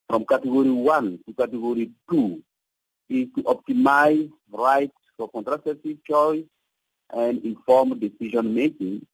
from 0.08 0.24
category 0.24 0.70
1 0.70 1.20
to 1.26 1.32
category 1.34 1.90
2 2.10 2.42
is 3.10 3.28
to 3.36 3.42
optimize 3.44 4.30
rights 4.50 4.96
for 5.16 5.28
contraceptive 5.28 6.02
choice 6.04 6.44
and 7.10 7.44
informed 7.44 8.00
decision 8.00 8.54
making 8.54 9.06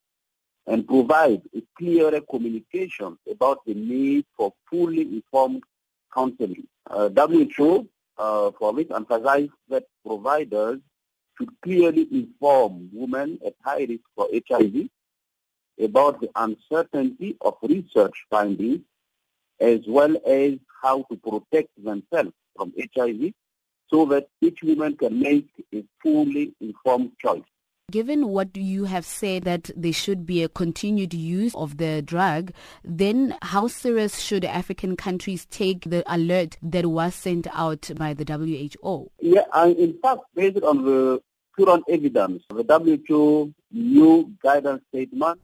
and 0.67 0.87
provide 0.87 1.43
a 1.55 1.63
clearer 1.77 2.21
communication 2.23 3.19
about 3.31 3.65
the 3.67 3.75
need 3.75 4.25
for 4.37 4.53
fully 4.71 5.03
informed 5.03 5.63
counseling. 6.13 6.67
Uh, 6.89 7.09
WHO, 7.11 7.89
uh, 8.19 8.51
for 8.59 8.73
this, 8.73 8.87
emphasized 8.95 9.53
that 9.69 9.85
providers 10.07 10.81
should 11.37 11.51
clearly 11.63 12.07
inform 12.13 12.89
women 12.93 13.39
at 13.45 13.55
high 13.65 13.85
risk 13.85 14.05
for 14.15 14.29
HIV 14.49 14.89
about 15.83 16.21
the 16.21 16.31
uncertainty 16.37 17.37
of 17.41 17.57
research 17.63 18.25
findings 18.31 18.81
as 19.61 19.81
well 19.87 20.17
as 20.27 20.55
how 20.83 21.05
to 21.11 21.17
protect 21.17 21.69
themselves 21.83 22.33
from 22.57 22.73
HIV 22.95 23.33
so 23.91 24.05
that 24.07 24.29
each 24.41 24.63
woman 24.63 24.97
can 24.97 25.19
make 25.19 25.49
a 25.75 25.85
fully 26.03 26.55
informed 26.61 27.13
choice. 27.19 27.43
Given 27.91 28.29
what 28.29 28.57
you 28.57 28.85
have 28.85 29.05
said 29.05 29.45
that 29.45 29.71
there 29.77 29.93
should 29.93 30.25
be 30.25 30.43
a 30.43 30.49
continued 30.49 31.13
use 31.13 31.55
of 31.55 31.77
the 31.77 32.01
drug, 32.01 32.51
then 32.83 33.37
how 33.43 33.69
serious 33.69 34.21
should 34.21 34.45
African 34.45 34.97
countries 34.97 35.47
take 35.47 35.91
the 35.91 36.03
alert 36.07 36.57
that 36.63 36.87
was 36.87 37.15
sent 37.15 37.47
out 37.53 37.91
by 37.97 38.15
the 38.15 38.25
WHO? 38.25 39.11
Yeah, 39.21 39.45
and 39.53 39.77
in 39.77 39.99
fact, 40.01 40.23
based 40.35 40.63
on 40.63 40.85
the 40.85 41.23
current 41.57 41.85
evidence, 41.89 42.43
the 42.49 42.65
WHO 43.09 43.53
new 43.71 44.33
guidance 44.43 44.83
statement 44.89 45.39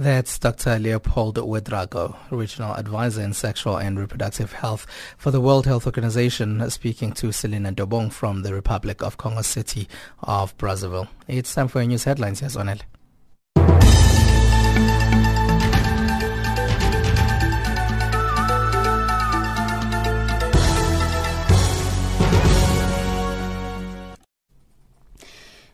that's 0.00 0.38
Dr. 0.38 0.78
Leopold 0.78 1.36
Ouedraogo, 1.36 2.16
Regional 2.30 2.74
Advisor 2.74 3.20
in 3.20 3.34
Sexual 3.34 3.76
and 3.76 4.00
Reproductive 4.00 4.54
Health 4.54 4.86
for 5.18 5.30
the 5.30 5.42
World 5.42 5.66
Health 5.66 5.84
Organization, 5.84 6.68
speaking 6.70 7.12
to 7.12 7.32
Selina 7.32 7.70
Dobong 7.70 8.10
from 8.10 8.40
the 8.42 8.54
Republic 8.54 9.02
of 9.02 9.18
Congo 9.18 9.42
City 9.42 9.88
of 10.22 10.56
Brazzaville. 10.56 11.08
It's 11.28 11.54
time 11.54 11.68
for 11.68 11.80
your 11.80 11.88
news 11.88 12.04
headlines. 12.04 12.40
Yes, 12.40 12.56
Onel. 12.56 12.80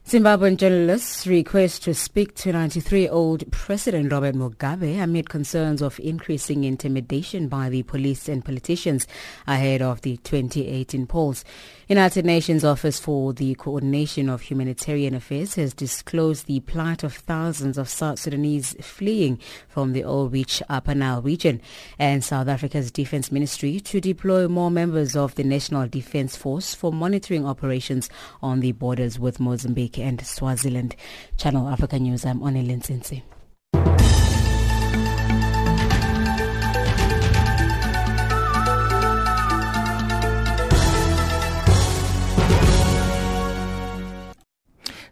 'Zimbabwean 0.09 0.57
journalists 0.57 1.27
request 1.27 1.83
to 1.83 1.92
speak 1.92 2.33
to 2.37 2.53
93-year-old 2.53 3.51
President 3.51 4.12
Robert 4.12 4.37
Mugabe 4.37 5.03
amid 5.03 5.29
concerns 5.29 5.83
of 5.83 5.99
increasing 5.99 6.62
intimidation 6.62 7.49
by 7.49 7.69
the 7.69 7.83
police 7.83 8.29
and 8.29 8.45
politicians 8.45 9.09
ahead 9.49 9.83
of 9.83 10.03
the 10.03 10.16
2018 10.19 11.09
polls. 11.09 11.45
United 11.88 12.25
Nations 12.25 12.64
Office 12.64 13.01
for 13.01 13.33
the 13.33 13.57
Coordination 13.57 14.29
of 14.29 14.42
Humanitarian 14.42 15.12
Affairs 15.12 15.57
has 15.57 15.75
disclosed 15.75 16.47
the 16.47 16.61
plight 16.61 17.03
of 17.03 17.12
thousands 17.12 17.77
of 17.77 17.88
South 17.88 18.21
Sudanese 18.21 18.77
fleeing 18.81 19.40
from 19.66 19.92
the 19.92 20.05
oil-rich 20.05 20.62
Upper 20.69 20.95
Nile 20.95 21.21
region 21.21 21.61
and 21.99 22.23
South 22.23 22.47
Africa's 22.47 22.92
Defense 22.92 23.33
Ministry 23.33 23.81
to 23.81 24.01
deploy 24.01 24.47
more 24.47 24.71
members 24.71 25.16
of 25.16 25.35
the 25.35 25.42
National 25.42 25.88
Defense 25.88 26.37
Force 26.37 26.77
for 26.77 26.92
monitoring 26.92 27.45
operations 27.45 28.09
on 28.40 28.61
the 28.61 28.71
borders 28.71 29.19
with 29.19 29.40
Mozambique 29.40 29.96
and 29.99 30.25
Swaziland. 30.25 30.97
Channel 31.37 31.69
Africa 31.69 31.99
News, 31.99 32.25
I'm 32.25 32.41
Onelin 32.41 32.83
Sinsi. 32.83 33.23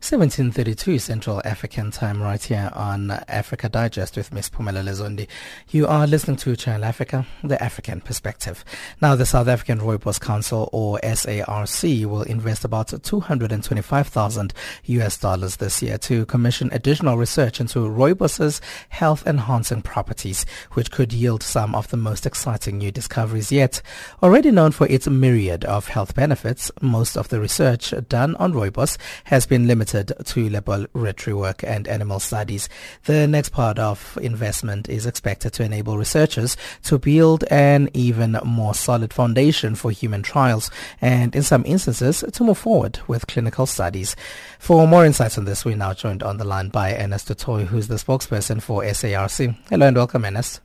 1732 0.05 0.99
Central 0.99 1.41
African 1.47 1.91
Time 1.91 2.23
right 2.23 2.43
here 2.43 2.71
on 2.75 3.11
Africa 3.27 3.71
Digest 3.71 4.19
with 4.19 4.35
Miss 4.35 4.51
Pumela 4.51 4.85
Lezondi. 4.85 5.27
You 5.71 5.87
are 5.87 6.07
listening 6.07 6.37
to 6.37 6.55
Channel 6.57 6.85
Africa, 6.85 7.27
the 7.43 7.61
African 7.63 8.03
perspective. 8.03 8.67
Now 9.01 9.17
the 9.17 9.25
South 9.25 9.49
African 9.49 9.79
Rooibos 9.81 10.21
Council 10.21 10.69
or 10.73 11.01
SARC 11.03 12.05
will 12.05 12.21
invest 12.21 12.67
about 12.67 13.03
225,000 13.03 14.53
US 14.85 15.17
dollars 15.17 15.57
this 15.57 15.83
year 15.83 15.97
to 15.97 16.27
commission 16.27 16.69
additional 16.73 17.17
research 17.17 17.59
into 17.59 17.79
rooibos's 17.79 18.61
health 18.91 19.27
enhancing 19.27 19.81
properties, 19.81 20.45
which 20.73 20.91
could 20.91 21.15
yield 21.15 21.43
some 21.43 21.75
of 21.75 21.89
the 21.89 21.97
most 21.97 22.27
exciting 22.27 22.77
new 22.77 22.93
discoveries 22.93 23.51
yet. 23.51 23.81
Already 24.23 24.51
known 24.51 24.73
for 24.73 24.87
its 24.89 25.09
myriad 25.09 25.65
of 25.65 25.89
health 25.89 26.15
benefits, 26.15 26.71
most 26.83 27.17
of 27.17 27.31
the 27.31 27.41
research 27.41 27.95
done 28.11 28.37
on 28.37 28.53
rooibos 28.53 28.99
has 29.25 29.47
been 29.47 29.67
limited 29.67 29.94
to 30.03 30.51
laboratory 30.51 31.35
work 31.35 31.63
and 31.63 31.87
animal 31.87 32.19
studies. 32.19 32.69
The 33.05 33.27
next 33.27 33.51
part 33.51 33.79
of 33.79 34.19
investment 34.21 34.89
is 34.89 35.07
expected 35.07 35.53
to 35.55 35.65
enable 35.65 35.97
researchers 35.97 36.57
to 36.85 36.99
build 36.99 37.45
an 37.51 37.89
even 37.95 38.39
more 38.45 38.75
solid 38.75 39.13
foundation 39.13 39.75
for 39.75 39.91
human 39.91 40.23
trials 40.23 40.71
and 41.01 41.35
in 41.37 41.43
some 41.43 41.65
instances 41.67 42.25
to 42.33 42.45
move 42.45 42.59
forward 42.59 42.99
with 43.07 43.27
clinical 43.27 43.67
studies. 43.67 44.17
For 44.59 44.87
more 44.89 45.05
insights 45.05 45.39
on 45.39 45.45
this, 45.45 45.65
we're 45.65 45.77
now 45.77 45.95
joined 45.95 46.23
on 46.23 46.39
the 46.39 46.45
line 46.45 46.69
by 46.69 46.97
Ernest 46.97 47.37
Toy, 47.39 47.65
who's 47.65 47.89
the 47.89 47.97
spokesperson 47.97 48.61
for 48.61 48.83
SARC. 48.83 49.57
Hello 49.71 49.87
and 49.87 49.97
welcome, 49.97 50.25
Ernest. 50.25 50.61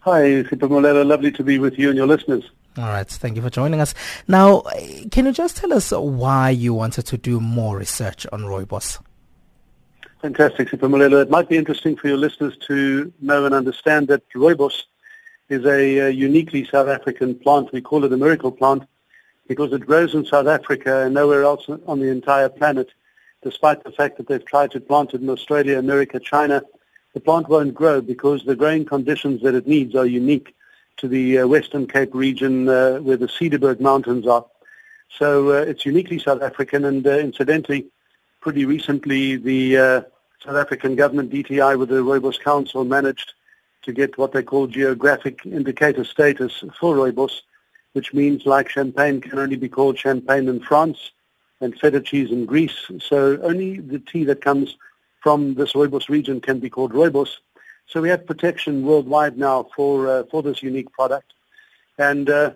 Hi, 0.00 0.42
Sipamolera. 0.42 1.06
Lovely 1.06 1.30
to 1.32 1.42
be 1.42 1.58
with 1.58 1.78
you 1.78 1.88
and 1.88 1.96
your 1.96 2.06
listeners. 2.06 2.44
All 2.76 2.88
right, 2.88 3.06
thank 3.06 3.36
you 3.36 3.42
for 3.42 3.50
joining 3.50 3.80
us. 3.80 3.94
Now, 4.26 4.62
can 5.12 5.26
you 5.26 5.32
just 5.32 5.56
tell 5.56 5.72
us 5.72 5.92
why 5.92 6.50
you 6.50 6.74
wanted 6.74 7.06
to 7.06 7.16
do 7.16 7.38
more 7.38 7.78
research 7.78 8.26
on 8.32 8.42
rooibos? 8.42 8.98
Fantastic, 10.20 10.70
Sipamolelo. 10.70 11.22
It 11.22 11.30
might 11.30 11.48
be 11.48 11.56
interesting 11.56 11.96
for 11.96 12.08
your 12.08 12.16
listeners 12.16 12.56
to 12.66 13.12
know 13.20 13.44
and 13.44 13.54
understand 13.54 14.08
that 14.08 14.28
rooibos 14.34 14.82
is 15.48 15.64
a, 15.64 15.98
a 15.98 16.10
uniquely 16.10 16.64
South 16.64 16.88
African 16.88 17.36
plant. 17.36 17.72
We 17.72 17.80
call 17.80 18.04
it 18.04 18.12
a 18.12 18.16
miracle 18.16 18.50
plant 18.50 18.82
because 19.46 19.72
it 19.72 19.86
grows 19.86 20.14
in 20.14 20.24
South 20.24 20.48
Africa 20.48 21.04
and 21.04 21.14
nowhere 21.14 21.44
else 21.44 21.68
on 21.86 22.00
the 22.00 22.08
entire 22.08 22.48
planet, 22.48 22.90
despite 23.42 23.84
the 23.84 23.92
fact 23.92 24.16
that 24.16 24.26
they've 24.26 24.44
tried 24.44 24.72
to 24.72 24.80
plant 24.80 25.14
it 25.14 25.20
in 25.20 25.30
Australia, 25.30 25.78
America, 25.78 26.18
China. 26.18 26.62
The 27.12 27.20
plant 27.20 27.48
won't 27.48 27.74
grow 27.74 28.00
because 28.00 28.44
the 28.44 28.56
growing 28.56 28.84
conditions 28.84 29.42
that 29.42 29.54
it 29.54 29.68
needs 29.68 29.94
are 29.94 30.06
unique 30.06 30.56
to 30.98 31.08
the 31.08 31.40
uh, 31.40 31.46
Western 31.46 31.86
Cape 31.86 32.14
region 32.14 32.68
uh, 32.68 32.98
where 32.98 33.16
the 33.16 33.26
Cederberg 33.26 33.80
Mountains 33.80 34.26
are. 34.26 34.46
So 35.18 35.50
uh, 35.50 35.62
it's 35.62 35.86
uniquely 35.86 36.18
South 36.18 36.42
African 36.42 36.84
and 36.84 37.06
incidentally, 37.06 37.86
pretty 38.40 38.64
recently 38.64 39.36
the 39.36 40.04
South 40.44 40.56
African 40.56 40.96
government, 40.96 41.32
DTI, 41.32 41.78
with 41.78 41.88
the 41.88 42.02
Rooibos 42.02 42.38
Council, 42.40 42.84
managed 42.84 43.32
to 43.82 43.92
get 43.92 44.18
what 44.18 44.32
they 44.32 44.42
call 44.42 44.66
geographic 44.66 45.44
indicator 45.44 46.04
status 46.04 46.64
for 46.78 46.96
Rooibos, 46.96 47.42
which 47.92 48.12
means 48.12 48.44
like 48.44 48.68
champagne 48.68 49.20
can 49.20 49.38
only 49.38 49.56
be 49.56 49.68
called 49.68 49.98
champagne 49.98 50.48
in 50.48 50.60
France 50.60 51.12
and 51.60 51.78
feta 51.78 52.00
cheese 52.00 52.30
in 52.30 52.44
Greece. 52.44 52.90
So 53.00 53.38
only 53.42 53.78
the 53.78 53.98
tea 53.98 54.24
that 54.24 54.42
comes 54.42 54.76
from 55.22 55.54
this 55.54 55.72
Rooibos 55.72 56.08
region 56.08 56.40
can 56.40 56.58
be 56.60 56.68
called 56.68 56.92
Rooibos. 56.92 57.38
So 57.86 58.00
we 58.00 58.08
have 58.08 58.26
protection 58.26 58.84
worldwide 58.84 59.38
now 59.38 59.68
for 59.76 60.08
uh, 60.08 60.22
for 60.30 60.42
this 60.42 60.62
unique 60.62 60.90
product. 60.92 61.32
And 61.98 62.28
uh, 62.28 62.54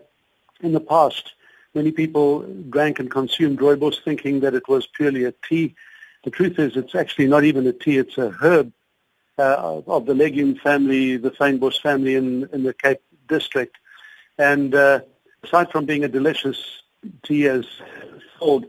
in 0.61 0.72
the 0.72 0.81
past, 0.81 1.33
Many 1.74 1.93
people 1.93 2.41
drank 2.70 2.99
and 2.99 3.11
consumed 3.11 3.59
rooibos 3.61 4.03
thinking 4.03 4.41
that 4.41 4.55
it 4.55 4.66
was 4.68 4.87
purely 4.87 5.24
a 5.24 5.35
tea. 5.49 5.74
The 6.24 6.31
truth 6.31 6.59
is 6.59 6.76
it's 6.76 6.95
actually 6.95 7.26
not 7.26 7.45
even 7.45 7.66
a 7.66 7.72
tea, 7.72 7.99
it's 7.99 8.18
a 8.18 8.31
herb 8.31 8.72
uh, 9.39 9.83
of 9.87 10.07
the 10.07 10.14
legume 10.14 10.57
family, 10.57 11.18
the 11.18 11.31
fynbos 11.31 11.81
family 11.81 12.14
in, 12.14 12.49
in 12.53 12.62
the 12.62 12.74
Cape 12.74 13.01
District. 13.29 13.76
And 14.39 14.74
uh, 14.74 15.01
aside 15.45 15.70
from 15.70 15.85
being 15.85 16.05
a 16.05 16.09
delicious 16.09 16.83
tea 17.22 17.47
as 17.47 17.66
sold, 18.39 18.66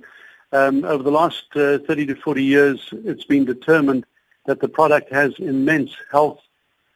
um, 0.52 0.84
over 0.84 1.02
the 1.02 1.12
last 1.12 1.46
uh, 1.56 1.80
30 1.80 2.08
to 2.08 2.16
40 2.16 2.44
years, 2.44 2.90
it's 2.92 3.24
been 3.24 3.46
determined 3.46 4.06
that 4.46 4.60
the 4.60 4.68
product 4.70 5.12
has 5.12 5.34
immense 5.40 5.96
health 6.12 6.42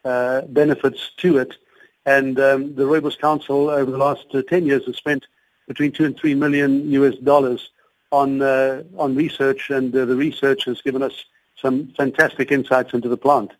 benefits 0.03 1.11
to 1.17 1.37
it. 1.37 1.55
And 2.05 2.39
um, 2.39 2.75
the 2.75 2.83
Rooibos 2.83 3.17
Council 3.17 3.69
over 3.69 3.89
the 3.89 3.97
last 3.97 4.25
uh, 4.33 4.41
10 4.41 4.65
years 4.65 4.85
has 4.85 4.97
spent 4.97 5.25
between 5.67 5.91
2 5.91 6.05
and 6.05 6.17
3 6.17 6.35
million 6.35 6.91
US 6.91 7.15
dollars 7.15 7.69
on, 8.11 8.41
uh, 8.41 8.83
on 8.97 9.15
research, 9.15 9.69
and 9.69 9.95
uh, 9.95 10.05
the 10.05 10.15
research 10.15 10.65
has 10.65 10.81
given 10.81 11.01
us 11.01 11.25
some 11.59 11.87
fantastic 11.97 12.51
insights 12.51 12.93
into 12.93 13.09
the 13.09 13.17
plant. 13.17 13.51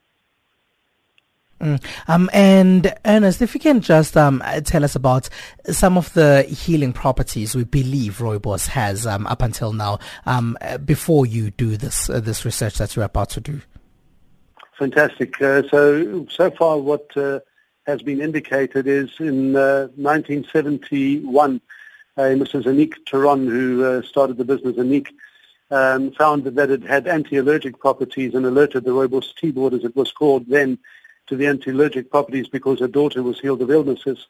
Mm. 1.61 1.81
Um, 2.09 2.29
and 2.33 2.93
Ernest, 3.05 3.41
if 3.41 3.53
you 3.53 3.59
can 3.61 3.79
just 3.79 4.17
um, 4.17 4.43
tell 4.65 4.83
us 4.83 4.95
about 4.95 5.29
some 5.71 5.97
of 5.97 6.11
the 6.13 6.43
healing 6.43 6.91
properties 6.91 7.55
we 7.55 7.63
believe 7.63 8.17
rooibos 8.17 8.67
has 8.67 9.07
um, 9.07 9.25
up 9.27 9.41
until 9.41 9.71
now, 9.71 9.99
um, 10.25 10.57
before 10.83 11.25
you 11.25 11.51
do 11.51 11.77
this 11.77 12.09
uh, 12.09 12.19
this 12.19 12.43
research 12.43 12.79
that 12.79 12.95
you're 12.97 13.05
about 13.05 13.29
to 13.29 13.39
do. 13.39 13.61
Fantastic. 14.78 15.41
Uh, 15.41 15.63
so 15.69 16.26
so 16.30 16.51
far, 16.51 16.78
what 16.80 17.15
uh, 17.15 17.39
has 17.86 18.01
been 18.01 18.19
indicated 18.21 18.88
is 18.88 19.11
in 19.19 19.53
1971, 19.53 21.61
uh, 22.15 22.21
Mr. 22.21 22.63
Zanik 22.63 22.93
Theron, 23.09 23.47
who 23.47 23.84
uh, 23.84 24.01
started 24.01 24.38
the 24.38 24.45
business 24.45 24.76
Zanik, 24.76 25.07
um, 25.69 26.11
found 26.11 26.45
that 26.45 26.69
it 26.69 26.84
had 26.84 27.07
anti-allergic 27.07 27.80
properties 27.80 28.36
and 28.36 28.45
alerted 28.45 28.84
the 28.84 28.91
rooibos 28.91 29.36
tea 29.36 29.51
board, 29.51 29.74
as 29.74 29.84
it 29.84 29.95
was 29.95 30.11
called 30.11 30.47
then, 30.47 30.78
to 31.28 31.36
the 31.36 31.47
anti-allergic 31.47 32.11
properties 32.11 32.47
because 32.47 32.80
her 32.80 32.88
daughter 32.88 33.24
was 33.24 33.39
healed 33.39 33.61
of 33.61 33.71
illnesses. 33.71 34.28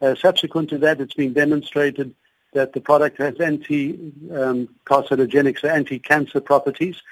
Uh, 0.00 0.14
subsequent 0.14 0.70
to 0.70 0.78
that, 0.78 1.00
it's 1.00 1.14
been 1.14 1.32
demonstrated 1.32 2.14
that 2.52 2.72
the 2.72 2.80
product 2.80 3.18
has 3.18 3.40
anti-carcinogenic, 3.40 5.54
um, 5.54 5.60
so 5.60 5.68
anti-cancer 5.68 6.40
properties. 6.40 7.02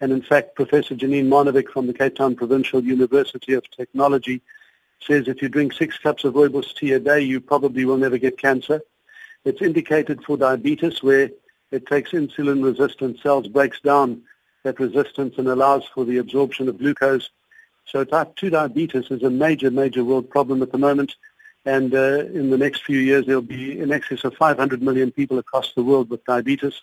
And 0.00 0.12
in 0.12 0.22
fact, 0.22 0.54
Professor 0.54 0.94
Janine 0.94 1.28
Marnewick 1.28 1.70
from 1.70 1.86
the 1.86 1.94
Cape 1.94 2.16
Town 2.16 2.34
Provincial 2.36 2.82
University 2.82 3.54
of 3.54 3.70
Technology 3.70 4.42
says 5.00 5.28
if 5.28 5.42
you 5.42 5.48
drink 5.48 5.72
six 5.72 5.98
cups 5.98 6.24
of 6.24 6.34
rooibos 6.34 6.74
tea 6.74 6.92
a 6.92 7.00
day, 7.00 7.20
you 7.20 7.40
probably 7.40 7.84
will 7.84 7.96
never 7.96 8.18
get 8.18 8.38
cancer. 8.38 8.80
It's 9.44 9.62
indicated 9.62 10.22
for 10.24 10.36
diabetes 10.36 11.02
where 11.02 11.30
it 11.70 11.86
takes 11.86 12.12
insulin-resistant 12.12 13.20
cells, 13.20 13.48
breaks 13.48 13.80
down 13.80 14.22
that 14.64 14.80
resistance 14.80 15.34
and 15.38 15.48
allows 15.48 15.84
for 15.94 16.04
the 16.04 16.18
absorption 16.18 16.68
of 16.68 16.78
glucose 16.78 17.30
so 17.86 18.02
type 18.04 18.34
2 18.36 18.50
diabetes 18.50 19.10
is 19.10 19.22
a 19.22 19.30
major, 19.30 19.70
major 19.70 20.04
world 20.04 20.28
problem 20.28 20.60
at 20.62 20.72
the 20.72 20.78
moment. 20.78 21.14
And 21.64 21.94
uh, 21.94 22.24
in 22.34 22.50
the 22.50 22.58
next 22.58 22.84
few 22.84 22.98
years, 22.98 23.26
there 23.26 23.36
will 23.36 23.42
be 23.42 23.78
in 23.78 23.92
excess 23.92 24.24
of 24.24 24.34
500 24.34 24.82
million 24.82 25.10
people 25.10 25.38
across 25.38 25.72
the 25.72 25.82
world 25.82 26.10
with 26.10 26.24
diabetes. 26.24 26.82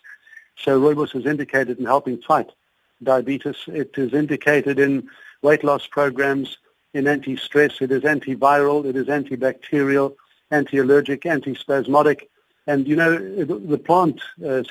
So 0.56 0.80
rooibos 0.80 1.14
is 1.14 1.26
indicated 1.26 1.78
in 1.78 1.84
helping 1.84 2.20
fight 2.22 2.50
diabetes. 3.02 3.56
It 3.66 3.92
is 3.96 4.12
indicated 4.12 4.78
in 4.78 5.08
weight 5.42 5.64
loss 5.64 5.86
programs, 5.86 6.58
in 6.94 7.06
anti-stress. 7.06 7.80
It 7.80 7.90
is 7.90 8.02
antiviral. 8.02 8.84
It 8.86 8.96
is 8.96 9.08
antibacterial, 9.08 10.14
anti-allergic, 10.50 11.22
antispasmodic. 11.22 12.28
And, 12.66 12.88
you 12.88 12.96
know, 12.96 13.18
the 13.44 13.78
plant, 13.78 14.20
uh, 14.42 14.62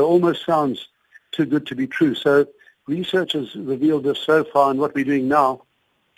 almost 0.00 0.44
sounds 0.44 0.88
too 1.32 1.44
good 1.44 1.66
to 1.66 1.74
be 1.76 1.86
true. 1.86 2.14
So 2.14 2.46
research 2.86 3.32
has 3.32 3.54
revealed 3.54 4.04
this 4.04 4.18
so 4.18 4.42
far, 4.44 4.70
and 4.70 4.80
what 4.80 4.94
we're 4.94 5.04
doing 5.04 5.28
now 5.28 5.62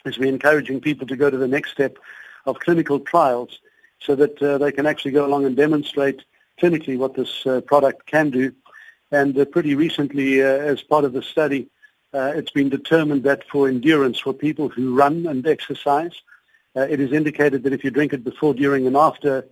is 0.04 0.18
we're 0.18 0.28
encouraging 0.28 0.80
people 0.80 1.06
to 1.08 1.16
go 1.16 1.28
to 1.28 1.36
the 1.36 1.48
next 1.48 1.72
step 1.72 1.98
of 2.46 2.60
clinical 2.60 3.00
trials 3.00 3.58
so 4.00 4.14
that 4.14 4.40
uh, 4.42 4.58
they 4.58 4.72
can 4.72 4.86
actually 4.86 5.10
go 5.10 5.26
along 5.26 5.44
and 5.44 5.56
demonstrate 5.56 6.22
clinically 6.60 6.96
what 6.96 7.14
this 7.14 7.46
uh, 7.46 7.60
product 7.62 8.06
can 8.06 8.30
do. 8.30 8.52
And 9.10 9.38
uh, 9.38 9.44
pretty 9.46 9.74
recently, 9.74 10.42
uh, 10.42 10.46
as 10.46 10.82
part 10.82 11.04
of 11.04 11.12
the 11.12 11.22
study, 11.22 11.68
uh, 12.12 12.32
it's 12.34 12.50
been 12.50 12.68
determined 12.68 13.22
that 13.24 13.48
for 13.48 13.68
endurance, 13.68 14.18
for 14.18 14.32
people 14.32 14.68
who 14.68 14.94
run 14.94 15.26
and 15.26 15.46
exercise, 15.46 16.12
uh, 16.76 16.82
it 16.82 17.00
is 17.00 17.12
indicated 17.12 17.62
that 17.62 17.72
if 17.72 17.84
you 17.84 17.90
drink 17.90 18.12
it 18.12 18.24
before, 18.24 18.54
during, 18.54 18.86
and 18.86 18.96
after 18.96 19.46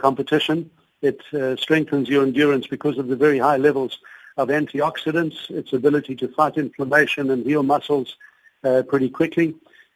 competition, 0.00 0.70
it 1.00 1.22
strengthens 1.58 2.08
your 2.08 2.22
endurance 2.22 2.66
because 2.66 2.98
of 2.98 3.08
the 3.08 3.16
very 3.16 3.38
high 3.38 3.56
levels 3.56 3.98
of 4.36 4.48
antioxidants, 4.48 5.50
its 5.50 5.72
ability 5.72 6.14
to 6.14 6.28
fight 6.28 6.58
inflammation 6.58 7.30
and 7.30 7.46
heal 7.46 7.62
muscles 7.62 8.16
pretty 8.88 9.08
quickly. 9.08 9.54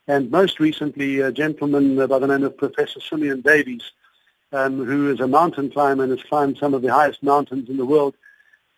And 0.09 0.31
most 0.31 0.59
recently, 0.59 1.21
a 1.21 1.31
gentleman 1.31 1.97
by 2.07 2.19
the 2.19 2.27
name 2.27 2.45
of 2.45 2.57
Professor 2.57 3.01
Simeon 3.01 3.43
Davies, 3.43 3.93
um, 4.53 4.85
who 4.85 5.11
is 5.11 5.21
a 5.21 5.29
mountain 5.29 5.71
climber 5.71 6.05
and 6.05 6.13
has 6.13 6.23
climbed 6.23 6.57
some 6.57 6.73
of 6.73 6.81
the 6.81 6.93
highest 6.93 7.23
mountains 7.23 7.69
in 7.69 7.77
the 7.77 7.87
world, 7.87 8.15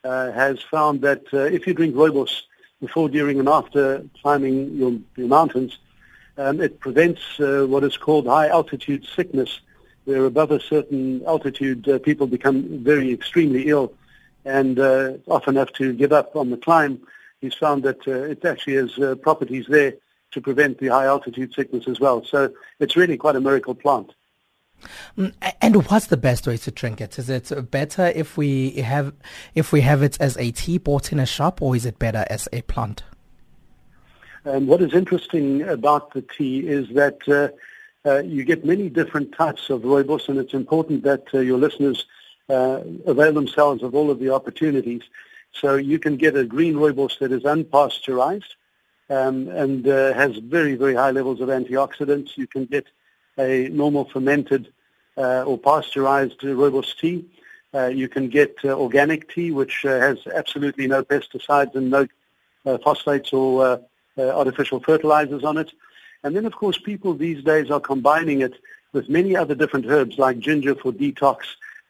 uh, 0.05 0.32
has 0.32 0.62
found 0.62 1.03
that 1.03 1.22
uh, 1.32 1.38
if 1.38 1.66
you 1.66 1.74
drink 1.74 1.94
rooibos 1.94 2.42
before, 2.80 3.09
during, 3.09 3.38
and 3.38 3.49
after 3.49 4.05
climbing 4.20 4.76
your, 4.76 4.99
your 5.16 5.28
mountains, 5.28 5.78
um, 6.38 6.61
it 6.61 6.78
prevents 6.80 7.22
uh, 7.40 7.64
what 7.68 7.82
is 7.82 7.97
called 7.97 8.26
high 8.26 8.49
altitude 8.49 9.07
sickness, 9.16 9.61
where 10.05 10.24
above 10.24 10.51
a 10.51 10.61
certain 10.61 11.24
altitude 11.26 11.88
uh, 11.88 11.99
people 11.99 12.26
become 12.26 12.84
very 12.84 13.12
extremely 13.12 13.68
ill 13.68 13.92
and 14.44 14.78
uh, 14.78 15.14
often 15.28 15.57
have 15.57 15.72
to 15.72 15.92
give 15.92 16.12
up 16.12 16.36
on 16.36 16.51
the 16.51 16.57
climb. 16.57 17.01
He's 17.40 17.55
found 17.55 17.82
that 17.82 18.07
it 18.07 18.44
actually 18.44 18.74
has 18.74 19.18
properties 19.20 19.66
there 19.68 19.94
to 20.32 20.40
prevent 20.40 20.78
the 20.78 20.88
high 20.88 21.07
altitude 21.07 21.55
sickness 21.55 21.88
as 21.88 21.99
well. 22.01 22.24
So 22.24 22.53
it's 22.78 22.97
really 22.97 23.16
quite 23.16 23.36
a 23.36 23.40
miracle 23.40 23.74
plant. 23.74 24.14
Mm, 25.16 25.33
and 25.61 25.89
what's 25.89 26.07
the 26.07 26.16
best 26.16 26.47
way 26.47 26.57
to 26.59 26.70
drink 26.70 27.01
it? 27.01 27.18
Is 27.18 27.29
it 27.29 27.70
better 27.70 28.07
if 28.14 28.37
we 28.37 28.70
have 28.72 29.12
if 29.55 29.72
we 29.72 29.81
have 29.81 30.03
it 30.03 30.16
as 30.20 30.37
a 30.37 30.51
tea 30.51 30.79
bought 30.79 31.12
in 31.12 31.18
a 31.18 31.27
shop, 31.27 31.62
or 31.62 31.74
is 31.74 31.87
it 31.87 31.99
better 31.99 32.24
as 32.29 32.49
a 32.53 32.62
plant? 32.62 33.03
And 34.45 34.68
what 34.68 34.81
is 34.81 34.95
interesting 34.95 35.62
about 35.62 36.12
the 36.12 36.22
tea 36.22 36.68
is 36.68 36.89
that 36.91 37.18
uh, 37.29 38.09
uh, 38.09 38.22
you 38.22 38.45
get 38.45 38.64
many 38.64 38.89
different 38.89 39.33
types 39.33 39.70
of 39.70 39.83
rooibos, 39.83 40.29
and 40.29 40.39
it's 40.39 40.55
important 40.55 41.03
that 41.03 41.24
uh, 41.35 41.41
your 41.41 41.59
listeners 41.59 42.07
uh, 42.49 42.81
avail 43.07 43.33
themselves 43.33 43.83
of 43.83 43.95
all 43.95 44.11
of 44.11 44.20
the 44.20 44.31
opportunities. 44.31 45.03
So 45.53 45.74
you 45.74 45.99
can 45.99 46.16
get 46.16 46.37
a 46.37 46.45
green 46.45 46.74
rooibos 46.74 47.18
that 47.18 47.33
is 47.33 47.43
unpasteurized, 47.43 48.55
um, 49.11 49.49
and 49.49 49.89
uh, 49.89 50.12
has 50.14 50.37
very, 50.37 50.77
very 50.77 50.95
high 50.95 51.11
levels 51.11 51.41
of 51.41 51.49
antioxidants. 51.49 52.37
You 52.37 52.47
can 52.47 52.66
get 52.66 52.87
a 53.39 53.68
normal 53.68 54.05
fermented 54.05 54.72
uh, 55.16 55.43
or 55.43 55.59
pasteurized 55.59 56.41
rooibos 56.41 56.99
tea. 56.99 57.24
Uh, 57.74 57.87
you 57.87 58.09
can 58.09 58.28
get 58.28 58.57
uh, 58.64 58.68
organic 58.68 59.32
tea, 59.32 59.51
which 59.51 59.84
uh, 59.84 59.99
has 60.01 60.18
absolutely 60.34 60.87
no 60.87 61.03
pesticides 61.03 61.74
and 61.74 61.91
no 61.91 62.07
uh, 62.64 62.78
phosphates 62.78 63.32
or 63.32 63.80
artificial 64.18 64.80
fertilizers 64.80 65.45
on 65.45 65.59
it. 65.59 65.70
And 66.22 66.34
then, 66.34 66.47
of 66.47 66.57
course, 66.57 66.78
people 66.78 67.12
these 67.14 67.45
days 67.45 67.70
are 67.70 67.80
combining 67.80 68.41
it 68.41 68.55
with 68.93 69.09
many 69.11 69.37
other 69.37 69.55
different 69.55 69.87
herbs, 69.87 70.18
like 70.18 70.39
ginger 70.39 70.74
for 70.74 70.91
detox, 70.91 71.41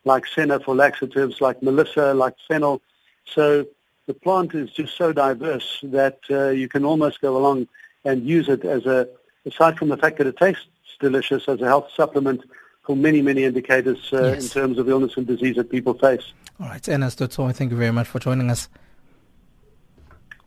like 0.04 0.26
senna 0.26 0.58
for 0.58 0.74
laxatives, 0.74 1.40
like 1.40 1.62
melissa, 1.62 2.14
like 2.14 2.34
fennel. 2.48 2.82
So 3.24 3.66
the 4.06 4.14
plant 4.14 4.54
is 4.54 4.70
just 4.70 4.96
so 4.96 5.12
diverse 5.12 5.80
that 5.84 6.18
uh, 6.30 6.48
you 6.48 6.68
can 6.68 6.84
almost 6.84 7.20
go 7.20 7.36
along 7.36 7.68
and 8.04 8.26
use 8.26 8.48
it 8.48 8.64
as 8.64 8.86
a, 8.86 9.08
aside 9.44 9.78
from 9.78 9.88
the 9.88 9.96
fact 9.96 10.18
that 10.18 10.26
it 10.26 10.36
tastes 10.36 10.66
delicious, 11.00 11.48
as 11.48 11.60
a 11.60 11.66
health 11.66 11.88
supplement 11.94 12.42
for 12.84 12.96
many, 12.96 13.20
many 13.20 13.44
indicators 13.44 13.98
uh, 14.12 14.22
yes. 14.22 14.44
in 14.44 14.50
terms 14.50 14.78
of 14.78 14.88
illness 14.88 15.16
and 15.16 15.26
disease 15.26 15.56
that 15.56 15.70
people 15.70 15.94
face. 15.94 16.32
All 16.60 16.68
right, 16.68 16.88
Ernest 16.88 17.18
du 17.18 17.26
Toit, 17.26 17.54
thank 17.54 17.70
you 17.70 17.76
very 17.76 17.92
much 17.92 18.06
for 18.08 18.18
joining 18.18 18.50
us. 18.50 18.68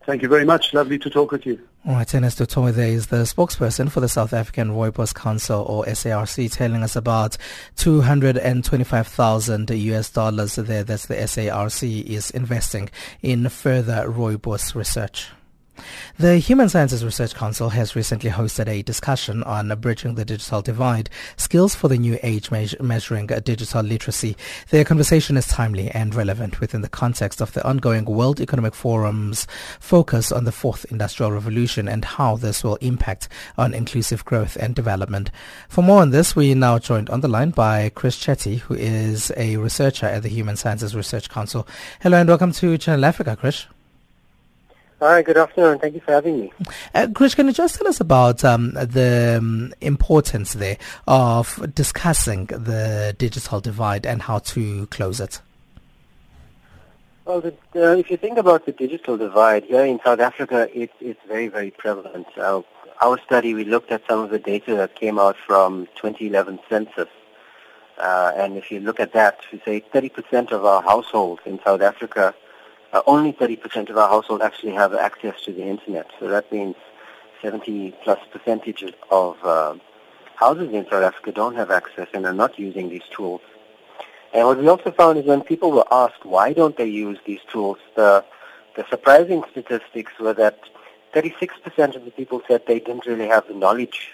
Thank 0.06 0.24
you 0.24 0.30
very 0.30 0.46
much. 0.46 0.74
Lovely 0.74 0.98
to 0.98 1.10
talk 1.10 1.32
with 1.32 1.46
you. 1.46 1.60
All 1.86 1.94
right, 1.94 2.16
Ernest 2.16 2.40
du 2.40 2.46
Toit 2.46 2.74
there 2.74 2.88
is 2.88 3.08
the 3.08 3.18
spokesperson 3.18 3.92
for 3.92 4.00
the 4.00 4.10
South 4.10 4.34
African 4.34 4.70
Rooibos 4.72 5.14
Council 5.14 5.62
or 5.62 5.86
SARC 5.86 6.52
telling 6.52 6.82
us 6.82 6.96
about 6.96 7.38
225,000 7.76 9.70
US 9.70 10.10
dollars 10.10 10.56
there 10.56 10.84
that 10.84 11.02
the 11.02 11.16
SARC 11.16 12.06
is 12.08 12.32
investing 12.32 12.90
in 13.22 13.50
further 13.50 14.06
rooibos 14.08 14.74
research. 14.74 15.30
The 16.18 16.38
Human 16.38 16.70
Sciences 16.70 17.06
Research 17.06 17.34
Council 17.34 17.70
has 17.70 17.96
recently 17.96 18.30
hosted 18.30 18.68
a 18.68 18.82
discussion 18.82 19.44
on 19.44 19.70
bridging 19.80 20.16
the 20.16 20.26
digital 20.26 20.62
divide, 20.62 21.10
skills 21.38 21.76
for 21.76 21.88
the 21.88 21.98
new 21.98 22.20
age 22.24 22.52
measuring 22.52 23.28
digital 23.28 23.82
literacy. 23.82 24.36
The 24.70 24.84
conversation 24.84 25.38
is 25.38 25.48
timely 25.48 25.90
and 25.92 26.14
relevant 26.14 26.60
within 26.60 26.82
the 26.82 26.90
context 26.90 27.42
of 27.42 27.54
the 27.54 27.66
ongoing 27.68 28.06
World 28.06 28.42
Economic 28.42 28.74
Forum's 28.74 29.48
focus 29.80 30.32
on 30.32 30.44
the 30.44 30.52
fourth 30.52 30.86
industrial 30.92 31.32
revolution 31.32 31.88
and 31.88 32.04
how 32.04 32.36
this 32.36 32.64
will 32.64 32.76
impact 32.78 33.30
on 33.58 33.74
inclusive 33.74 34.26
growth 34.26 34.58
and 34.58 34.76
development. 34.76 35.32
For 35.70 35.82
more 35.82 36.02
on 36.02 36.10
this, 36.10 36.36
we 36.36 36.52
are 36.52 36.56
now 36.56 36.80
joined 36.80 37.10
on 37.10 37.22
the 37.22 37.28
line 37.28 37.52
by 37.52 37.90
Krish 37.92 38.20
Chetty, 38.20 38.60
who 38.60 38.74
is 38.74 39.32
a 39.38 39.58
researcher 39.58 40.06
at 40.06 40.24
the 40.24 40.30
Human 40.30 40.58
Sciences 40.58 40.96
Research 40.96 41.30
Council. 41.30 41.68
Hello 42.02 42.18
and 42.18 42.28
welcome 42.28 42.52
to 42.52 42.78
Channel 42.78 43.06
Africa, 43.06 43.38
Krish. 43.42 43.66
Hi, 45.02 45.22
good 45.22 45.38
afternoon. 45.38 45.80
Thank 45.80 45.96
you 45.96 46.02
for 46.02 46.12
having 46.12 46.42
me. 46.42 46.52
Uh, 46.94 47.08
Krish, 47.08 47.34
can 47.34 47.48
you 47.48 47.54
just 47.54 47.76
tell 47.76 47.88
us 47.88 48.02
about 48.02 48.44
um, 48.44 48.74
the 48.74 49.38
um, 49.38 49.74
importance 49.80 50.52
there 50.54 50.78
of 51.08 51.74
discussing 51.74 52.48
the 52.48 53.16
digital 53.18 53.62
divide 53.62 54.06
and 54.06 54.22
how 54.22 54.40
to 54.40 54.88
close 54.88 55.22
it? 55.22 55.40
Well, 57.24 57.40
the, 57.40 57.54
uh, 57.76 57.96
if 57.96 58.12
you 58.12 58.18
think 58.18 58.38
about 58.38 58.66
the 58.66 58.74
digital 58.74 59.16
divide 59.16 59.64
here 59.64 59.86
in 59.86 60.02
South 60.04 60.20
Africa, 60.20 60.68
it, 60.78 60.92
it's 61.00 61.22
very, 61.30 61.48
very 61.48 61.72
prevalent. 61.72 62.28
Uh, 62.38 62.64
our 63.02 63.18
study, 63.22 63.54
we 63.54 63.64
looked 63.64 63.94
at 63.94 64.02
some 64.06 64.20
of 64.20 64.32
the 64.32 64.40
data 64.40 64.76
that 64.76 64.96
came 64.96 65.18
out 65.18 65.38
from 65.38 65.86
2011 65.96 66.60
census. 66.68 67.08
Uh, 67.98 68.34
and 68.36 68.58
if 68.58 68.70
you 68.70 68.82
look 68.82 69.00
at 69.00 69.14
that, 69.14 69.40
we 69.54 69.62
say 69.64 69.80
30% 69.94 70.52
of 70.52 70.66
our 70.66 70.82
households 70.82 71.42
in 71.46 71.58
South 71.64 71.82
Africa 71.82 72.36
uh, 72.94 73.02
only 73.06 73.34
30% 73.34 73.90
of 73.90 73.98
our 73.98 74.10
households 74.10 74.44
actually 74.44 74.74
have 74.74 74.94
access 74.94 75.42
to 75.44 75.54
the 75.54 75.64
internet. 75.64 76.08
So 76.20 76.28
that 76.28 76.52
means 76.52 76.76
70 77.42 77.92
plus 78.04 78.20
percentage 78.32 78.84
of 79.12 79.38
uh, 79.44 79.76
houses 80.36 80.74
in 80.74 80.86
South 80.86 81.04
Africa 81.04 81.32
don't 81.32 81.56
have 81.56 81.72
access 81.72 82.08
and 82.14 82.26
are 82.26 82.34
not 82.34 82.58
using 82.58 82.90
these 82.90 83.08
tools. 83.12 83.42
And 84.34 84.46
what 84.48 84.60
we 84.60 84.68
also 84.68 84.92
found 84.92 85.18
is 85.18 85.26
when 85.26 85.42
people 85.42 85.72
were 85.72 85.86
asked 85.92 86.26
why 86.26 86.54
don't 86.54 86.78
they 86.78 86.86
use 86.86 87.18
these 87.26 87.42
tools, 87.52 87.78
the, 87.96 88.24
the 88.76 88.86
surprising 88.90 89.44
statistics 89.52 90.14
were 90.20 90.34
that 90.34 90.60
36% 91.14 91.96
of 91.96 92.06
the 92.06 92.12
people 92.12 92.42
said 92.48 92.62
they 92.68 92.80
didn't 92.80 93.06
really 93.06 93.28
have 93.28 93.48
the 93.48 93.54
knowledge 93.54 94.12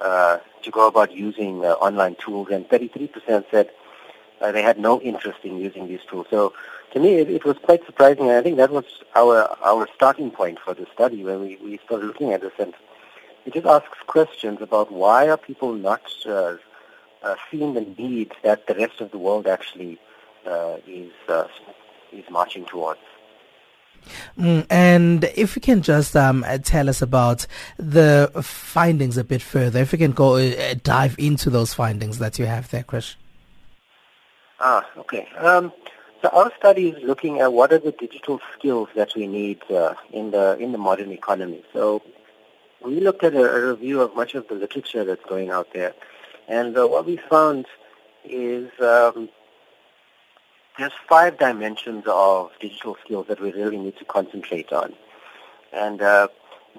uh, 0.00 0.38
to 0.62 0.70
go 0.70 0.88
about 0.88 1.12
using 1.12 1.64
uh, 1.64 1.72
online 1.74 2.16
tools, 2.16 2.48
and 2.50 2.68
33% 2.68 3.44
said 3.50 3.70
uh, 4.42 4.52
they 4.52 4.62
had 4.62 4.78
no 4.78 5.00
interest 5.00 5.38
in 5.44 5.58
using 5.58 5.86
these 5.88 6.00
tools. 6.08 6.26
So 6.30 6.52
to 6.92 7.00
me, 7.00 7.14
it, 7.14 7.30
it 7.30 7.44
was 7.44 7.56
quite 7.58 7.84
surprising. 7.86 8.28
And 8.28 8.36
I 8.36 8.42
think 8.42 8.56
that 8.56 8.70
was 8.70 8.84
our 9.14 9.56
our 9.64 9.88
starting 9.94 10.30
point 10.30 10.58
for 10.58 10.74
the 10.74 10.86
study 10.92 11.24
when 11.24 11.40
we, 11.40 11.56
we 11.62 11.78
started 11.84 12.06
looking 12.06 12.32
at 12.32 12.40
this. 12.40 12.52
And 12.58 12.74
it 13.46 13.54
just 13.54 13.66
asks 13.66 13.98
questions 14.06 14.60
about 14.60 14.92
why 14.92 15.28
are 15.28 15.36
people 15.36 15.72
not 15.72 16.02
uh, 16.26 16.56
uh, 17.22 17.36
seeing 17.50 17.74
the 17.74 17.86
need 17.98 18.32
that 18.42 18.66
the 18.66 18.74
rest 18.74 19.00
of 19.00 19.10
the 19.10 19.18
world 19.18 19.46
actually 19.46 19.98
uh, 20.46 20.76
is 20.86 21.12
uh, 21.28 21.46
is 22.12 22.24
marching 22.30 22.64
towards. 22.66 23.00
Mm, 24.36 24.66
and 24.68 25.24
if 25.36 25.54
you 25.54 25.62
can 25.62 25.80
just 25.80 26.16
um, 26.16 26.44
tell 26.64 26.88
us 26.88 27.02
about 27.02 27.46
the 27.76 28.30
findings 28.42 29.16
a 29.16 29.22
bit 29.22 29.40
further, 29.40 29.78
if 29.78 29.92
you 29.92 29.98
can 29.98 30.10
go 30.10 30.34
uh, 30.36 30.74
dive 30.82 31.14
into 31.18 31.50
those 31.50 31.72
findings 31.72 32.18
that 32.18 32.36
you 32.38 32.46
have 32.46 32.68
there, 32.70 32.82
Krish. 32.82 33.14
Ah, 34.60 34.86
okay. 34.96 35.28
Um, 35.38 35.72
so 36.22 36.28
our 36.28 36.52
study 36.56 36.90
is 36.90 37.02
looking 37.02 37.40
at 37.40 37.52
what 37.52 37.72
are 37.72 37.78
the 37.78 37.92
digital 37.92 38.40
skills 38.56 38.88
that 38.94 39.14
we 39.16 39.26
need 39.26 39.60
uh, 39.70 39.94
in 40.12 40.30
the 40.30 40.56
in 40.58 40.72
the 40.72 40.78
modern 40.78 41.10
economy. 41.10 41.64
So 41.72 42.00
we 42.84 43.00
looked 43.00 43.24
at 43.24 43.34
a, 43.34 43.42
a, 43.42 43.70
review 43.70 44.00
of 44.00 44.14
much 44.14 44.34
of 44.34 44.46
the 44.48 44.54
literature 44.54 45.04
that's 45.04 45.24
going 45.24 45.50
out 45.50 45.72
there, 45.72 45.94
and 46.48 46.78
uh, 46.78 46.86
what 46.86 47.06
we 47.06 47.16
found 47.16 47.66
is 48.24 48.70
um, 48.80 49.28
there's 50.78 50.92
five 51.08 51.38
dimensions 51.38 52.04
of 52.06 52.50
digital 52.60 52.96
skills 53.04 53.26
that 53.26 53.40
we 53.40 53.52
really 53.52 53.78
need 53.78 53.96
to 53.98 54.04
concentrate 54.04 54.72
on, 54.72 54.94
and 55.72 56.02
uh, 56.02 56.28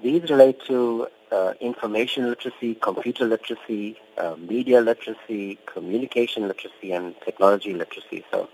these 0.02 0.28
relate 0.30 0.60
to 0.66 1.08
uh, 1.32 1.54
information 1.60 2.28
literacy, 2.28 2.74
computer 2.74 3.24
literacy, 3.24 3.96
uh, 4.18 4.36
media 4.36 4.80
literacy, 4.80 5.58
communication 5.66 6.46
literacy, 6.46 6.92
and 6.92 7.14
technology 7.24 7.72
literacy. 7.72 8.24
So 8.30 8.48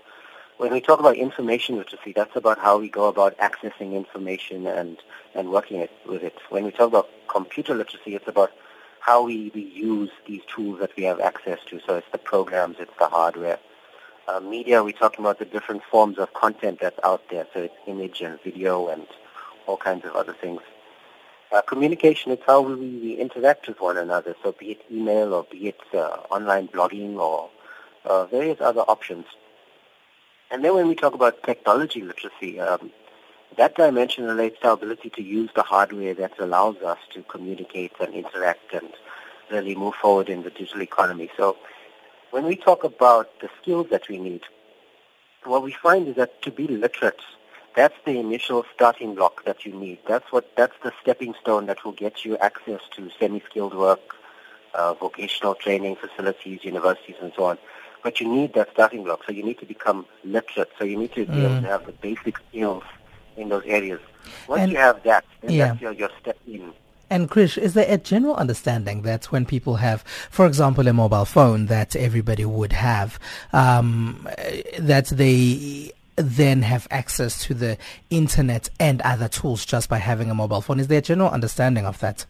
when 0.57 0.71
we 0.71 0.81
talk 0.81 0.99
about 0.99 1.15
information 1.15 1.77
literacy, 1.77 2.13
that's 2.13 2.35
about 2.35 2.59
how 2.59 2.79
we 2.79 2.89
go 2.89 3.07
about 3.07 3.37
accessing 3.37 3.93
information 3.93 4.67
and, 4.67 4.97
and 5.35 5.49
working 5.49 5.79
it, 5.79 5.91
with 6.07 6.23
it. 6.23 6.35
When 6.49 6.63
we 6.63 6.71
talk 6.71 6.87
about 6.87 7.09
computer 7.27 7.73
literacy, 7.73 8.15
it's 8.15 8.27
about 8.27 8.51
how 8.99 9.23
we, 9.23 9.51
we 9.55 9.63
use 9.63 10.11
these 10.27 10.41
tools 10.53 10.79
that 10.79 10.95
we 10.95 11.03
have 11.03 11.19
access 11.19 11.59
to. 11.67 11.79
So 11.85 11.95
it's 11.95 12.07
the 12.11 12.19
programs, 12.19 12.77
it's 12.79 12.91
the 12.99 13.07
hardware. 13.07 13.59
Uh, 14.27 14.39
media, 14.39 14.83
we're 14.83 14.91
talking 14.91 15.25
about 15.25 15.39
the 15.39 15.45
different 15.45 15.81
forms 15.83 16.19
of 16.19 16.33
content 16.33 16.79
that's 16.79 16.99
out 17.03 17.23
there. 17.31 17.47
So 17.53 17.61
it's 17.61 17.75
image 17.87 18.21
and 18.21 18.39
video 18.43 18.87
and 18.87 19.07
all 19.65 19.77
kinds 19.77 20.05
of 20.05 20.11
other 20.11 20.33
things. 20.33 20.61
Uh, 21.51 21.61
communication, 21.61 22.31
it's 22.31 22.43
how 22.45 22.61
we, 22.61 22.75
we 22.75 23.13
interact 23.15 23.67
with 23.67 23.81
one 23.81 23.97
another. 23.97 24.35
So 24.41 24.53
be 24.53 24.71
it 24.71 24.81
email 24.89 25.33
or 25.33 25.45
be 25.51 25.67
it 25.67 25.79
uh, 25.93 26.17
online 26.29 26.69
blogging 26.69 27.17
or 27.17 27.49
uh, 28.05 28.25
various 28.25 28.61
other 28.61 28.81
options. 28.81 29.25
And 30.49 30.63
then 30.63 30.75
when 30.75 30.87
we 30.87 30.95
talk 30.95 31.13
about 31.13 31.43
technology 31.43 32.01
literacy, 32.01 32.59
um, 32.59 32.91
that 33.57 33.75
dimension 33.75 34.23
relates 34.23 34.59
to 34.61 34.67
our 34.67 34.73
ability 34.73 35.09
to 35.11 35.21
use 35.21 35.49
the 35.53 35.63
hardware 35.63 36.13
that 36.13 36.39
allows 36.39 36.77
us 36.77 36.99
to 37.13 37.21
communicate 37.23 37.91
and 37.99 38.13
interact 38.13 38.73
and 38.73 38.89
really 39.51 39.75
move 39.75 39.95
forward 39.95 40.29
in 40.29 40.43
the 40.43 40.49
digital 40.49 40.81
economy. 40.81 41.29
So 41.35 41.57
when 42.31 42.45
we 42.45 42.55
talk 42.55 42.85
about 42.85 43.41
the 43.41 43.49
skills 43.61 43.87
that 43.91 44.07
we 44.07 44.17
need, 44.17 44.43
what 45.43 45.63
we 45.63 45.73
find 45.73 46.07
is 46.07 46.15
that 46.15 46.41
to 46.43 46.51
be 46.51 46.67
literate, 46.67 47.19
that's 47.75 47.95
the 48.05 48.19
initial 48.19 48.65
starting 48.73 49.15
block 49.15 49.45
that 49.45 49.65
you 49.65 49.73
need. 49.73 49.99
That's 50.07 50.31
what 50.31 50.55
that's 50.55 50.75
the 50.83 50.91
stepping 51.01 51.33
stone 51.41 51.65
that 51.67 51.83
will 51.83 51.93
get 51.93 52.25
you 52.25 52.37
access 52.37 52.81
to 52.95 53.09
semi-skilled 53.19 53.73
work, 53.73 54.15
uh, 54.73 54.93
vocational 54.93 55.55
training 55.55 55.95
facilities, 55.95 56.63
universities, 56.63 57.15
and 57.21 57.31
so 57.35 57.45
on. 57.45 57.57
But 58.03 58.19
you 58.19 58.27
need 58.27 58.53
that 58.55 58.69
starting 58.73 59.03
block. 59.03 59.21
So 59.25 59.31
you 59.31 59.43
need 59.43 59.59
to 59.59 59.65
become 59.65 60.05
literate. 60.23 60.71
So 60.77 60.83
you 60.85 60.97
need 60.97 61.13
to 61.13 61.25
be 61.25 61.33
mm. 61.33 61.45
able 61.45 61.61
to 61.61 61.67
have 61.67 61.85
the 61.85 61.91
basic 61.93 62.37
skills 62.49 62.83
in 63.37 63.49
those 63.49 63.63
areas. 63.65 64.01
Once 64.47 64.61
and 64.61 64.71
you 64.71 64.77
have 64.77 65.01
that, 65.03 65.23
then 65.41 65.51
yeah. 65.51 65.67
that's 65.67 65.81
your, 65.81 65.91
your 65.93 66.09
step 66.19 66.37
in. 66.47 66.73
And 67.11 67.29
Krish, 67.29 67.57
is 67.57 67.73
there 67.73 67.85
a 67.89 67.97
general 67.97 68.35
understanding 68.35 69.01
that 69.01 69.25
when 69.25 69.45
people 69.45 69.75
have, 69.75 70.01
for 70.29 70.45
example, 70.45 70.87
a 70.87 70.93
mobile 70.93 71.25
phone 71.25 71.65
that 71.65 71.93
everybody 71.95 72.45
would 72.45 72.71
have, 72.71 73.19
um, 73.51 74.27
that 74.79 75.07
they 75.07 75.91
then 76.21 76.61
have 76.61 76.87
access 76.91 77.43
to 77.45 77.53
the 77.53 77.77
internet 78.09 78.69
and 78.79 79.01
other 79.01 79.27
tools 79.27 79.65
just 79.65 79.89
by 79.89 79.97
having 79.97 80.29
a 80.29 80.33
mobile 80.33 80.61
phone? 80.61 80.79
Is 80.79 80.87
there 80.87 80.99
a 80.99 81.01
general 81.01 81.29
understanding 81.29 81.85
of 81.85 81.99
that? 81.99 82.25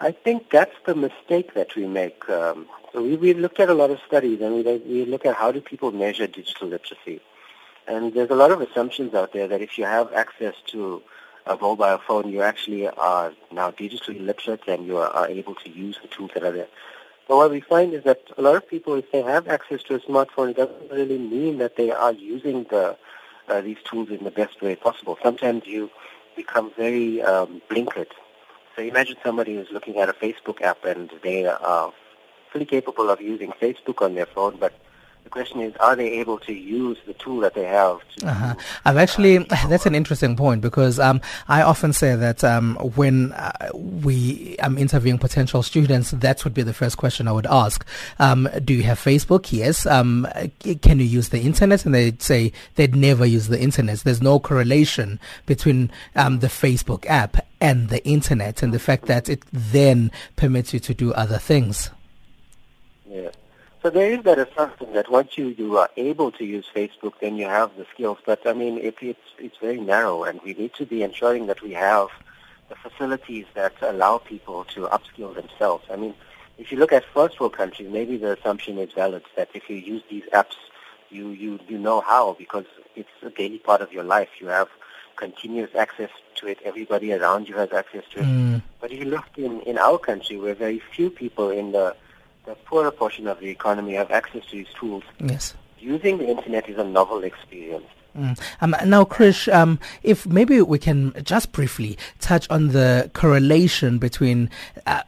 I 0.00 0.12
think 0.12 0.50
that's 0.50 0.74
the 0.86 0.94
mistake 0.94 1.54
that 1.54 1.74
we 1.76 1.86
make. 1.86 2.28
Um, 2.28 2.66
we, 2.94 3.16
we 3.16 3.34
looked 3.34 3.60
at 3.60 3.70
a 3.70 3.74
lot 3.74 3.90
of 3.90 3.98
studies 4.06 4.40
and 4.40 4.54
we, 4.54 4.62
we 4.62 5.04
look 5.04 5.24
at 5.24 5.34
how 5.34 5.52
do 5.52 5.60
people 5.60 5.92
measure 5.92 6.26
digital 6.26 6.68
literacy. 6.68 7.20
And 7.86 8.14
there's 8.14 8.30
a 8.30 8.34
lot 8.34 8.50
of 8.50 8.60
assumptions 8.60 9.14
out 9.14 9.32
there 9.32 9.46
that 9.48 9.60
if 9.60 9.78
you 9.78 9.84
have 9.84 10.12
access 10.12 10.54
to 10.68 11.02
a 11.46 11.56
mobile 11.56 11.98
phone, 12.06 12.28
you 12.28 12.42
actually 12.42 12.88
are 12.88 13.32
now 13.52 13.70
digitally 13.70 14.24
literate 14.24 14.66
and 14.66 14.86
you 14.86 14.96
are 14.98 15.28
able 15.28 15.54
to 15.56 15.70
use 15.70 15.98
the 16.02 16.08
tools 16.08 16.30
that 16.34 16.42
are 16.42 16.52
there. 16.52 16.68
But 17.26 17.36
what 17.36 17.50
we 17.50 17.60
find 17.60 17.94
is 17.94 18.04
that 18.04 18.20
a 18.36 18.42
lot 18.42 18.56
of 18.56 18.68
people, 18.68 18.94
if 18.94 19.10
they 19.10 19.22
have 19.22 19.48
access 19.48 19.82
to 19.84 19.94
a 19.94 20.00
smartphone, 20.00 20.50
it 20.50 20.56
doesn't 20.56 20.90
really 20.90 21.18
mean 21.18 21.58
that 21.58 21.76
they 21.76 21.90
are 21.90 22.12
using 22.12 22.64
the, 22.64 22.96
uh, 23.48 23.60
these 23.62 23.78
tools 23.84 24.10
in 24.10 24.24
the 24.24 24.30
best 24.30 24.60
way 24.60 24.76
possible. 24.76 25.18
Sometimes 25.22 25.66
you 25.66 25.90
become 26.36 26.70
very 26.76 27.22
um, 27.22 27.62
blinkered. 27.70 28.10
So 28.76 28.82
imagine 28.82 29.16
somebody 29.24 29.54
who's 29.54 29.70
looking 29.70 29.98
at 29.98 30.08
a 30.08 30.12
Facebook 30.12 30.60
app 30.60 30.84
and 30.84 31.10
they 31.22 31.46
are 31.46 31.92
fully 32.52 32.66
capable 32.66 33.08
of 33.08 33.20
using 33.20 33.52
Facebook 33.52 34.02
on 34.02 34.14
their 34.14 34.26
phone, 34.26 34.56
but 34.58 34.72
the 35.24 35.30
question 35.30 35.60
is, 35.60 35.74
are 35.80 35.96
they 35.96 36.10
able 36.20 36.38
to 36.40 36.52
use 36.52 36.98
the 37.06 37.14
tool 37.14 37.40
that 37.40 37.54
they 37.54 37.64
have? 37.64 37.98
uh-huh. 38.22 38.54
I've 38.84 38.98
actually, 38.98 39.38
that's 39.68 39.86
an 39.86 39.94
interesting 39.94 40.36
point 40.36 40.60
because 40.60 41.00
um, 41.00 41.20
I 41.48 41.62
often 41.62 41.92
say 41.94 42.14
that 42.14 42.44
um, 42.44 42.76
when 42.94 43.32
uh, 43.32 43.70
we 43.72 44.56
am 44.58 44.76
interviewing 44.76 45.18
potential 45.18 45.62
students, 45.62 46.10
that 46.10 46.44
would 46.44 46.52
be 46.52 46.62
the 46.62 46.74
first 46.74 46.98
question 46.98 47.26
I 47.26 47.32
would 47.32 47.46
ask. 47.46 47.86
Um, 48.18 48.48
do 48.64 48.74
you 48.74 48.82
have 48.82 49.00
Facebook? 49.00 49.50
Yes. 49.50 49.86
Um, 49.86 50.28
can 50.82 51.00
you 51.00 51.06
use 51.06 51.30
the 51.30 51.40
internet? 51.40 51.86
And 51.86 51.94
they'd 51.94 52.22
say 52.22 52.52
they'd 52.74 52.94
never 52.94 53.24
use 53.24 53.48
the 53.48 53.60
internet. 53.60 54.00
There's 54.00 54.22
no 54.22 54.38
correlation 54.38 55.18
between 55.46 55.90
um, 56.14 56.40
the 56.40 56.48
Facebook 56.48 57.06
app 57.06 57.44
and 57.62 57.88
the 57.88 58.06
internet 58.06 58.62
and 58.62 58.74
the 58.74 58.78
fact 58.78 59.06
that 59.06 59.30
it 59.30 59.42
then 59.52 60.12
permits 60.36 60.74
you 60.74 60.80
to 60.80 60.92
do 60.92 61.14
other 61.14 61.38
things. 61.38 61.90
Yeah. 63.08 63.30
So 63.84 63.90
there 63.90 64.10
is 64.10 64.22
that 64.22 64.38
assumption 64.38 64.94
that 64.94 65.10
once 65.10 65.36
you, 65.36 65.48
you 65.48 65.76
are 65.76 65.90
able 65.98 66.32
to 66.32 66.44
use 66.46 66.64
Facebook, 66.74 67.12
then 67.20 67.36
you 67.36 67.44
have 67.44 67.76
the 67.76 67.84
skills. 67.92 68.16
But 68.24 68.40
I 68.46 68.54
mean, 68.54 68.78
it, 68.78 68.94
it's 69.02 69.28
it's 69.38 69.58
very 69.58 69.78
narrow, 69.78 70.24
and 70.24 70.40
we 70.42 70.54
need 70.54 70.72
to 70.76 70.86
be 70.86 71.02
ensuring 71.02 71.48
that 71.48 71.60
we 71.60 71.72
have 71.72 72.08
the 72.70 72.76
facilities 72.76 73.44
that 73.52 73.74
allow 73.82 74.16
people 74.16 74.64
to 74.74 74.86
upskill 74.86 75.34
themselves. 75.34 75.84
I 75.92 75.96
mean, 75.96 76.14
if 76.56 76.72
you 76.72 76.78
look 76.78 76.94
at 76.94 77.04
first 77.12 77.38
world 77.38 77.52
countries, 77.52 77.90
maybe 77.90 78.16
the 78.16 78.38
assumption 78.38 78.78
is 78.78 78.90
valid 78.94 79.22
that 79.36 79.50
if 79.52 79.68
you 79.68 79.76
use 79.76 80.02
these 80.08 80.24
apps, 80.32 80.56
you, 81.10 81.28
you, 81.28 81.60
you 81.68 81.76
know 81.76 82.00
how 82.00 82.32
because 82.38 82.64
it's 82.96 83.10
a 83.22 83.28
daily 83.28 83.58
part 83.58 83.82
of 83.82 83.92
your 83.92 84.04
life. 84.04 84.30
You 84.40 84.46
have 84.46 84.68
continuous 85.16 85.74
access 85.74 86.08
to 86.36 86.46
it. 86.46 86.58
Everybody 86.64 87.12
around 87.12 87.50
you 87.50 87.56
has 87.56 87.70
access 87.70 88.04
to 88.12 88.20
it. 88.20 88.24
Mm. 88.24 88.62
But 88.80 88.92
if 88.92 88.98
you 89.00 89.04
look 89.04 89.26
in, 89.36 89.60
in 89.60 89.76
our 89.76 89.98
country, 89.98 90.38
where 90.38 90.54
very 90.54 90.80
few 90.96 91.10
people 91.10 91.50
in 91.50 91.72
the, 91.72 91.94
the 92.44 92.54
poorer 92.66 92.90
portion 92.90 93.26
of 93.26 93.40
the 93.40 93.48
economy 93.48 93.94
have 93.94 94.10
access 94.10 94.44
to 94.46 94.56
these 94.56 94.66
tools, 94.78 95.02
Yes. 95.20 95.54
using 95.78 96.18
the 96.18 96.28
internet 96.28 96.68
is 96.68 96.78
a 96.78 96.84
novel 96.84 97.24
experience. 97.24 97.86
Mm. 98.16 98.38
Um, 98.60 98.76
now, 98.86 99.04
Krish, 99.04 99.52
um, 99.52 99.80
if 100.02 100.24
maybe 100.24 100.62
we 100.62 100.78
can 100.78 101.12
just 101.24 101.50
briefly 101.50 101.98
touch 102.20 102.48
on 102.48 102.68
the 102.68 103.10
correlation 103.12 103.98
between 103.98 104.50
uh, 104.86 105.02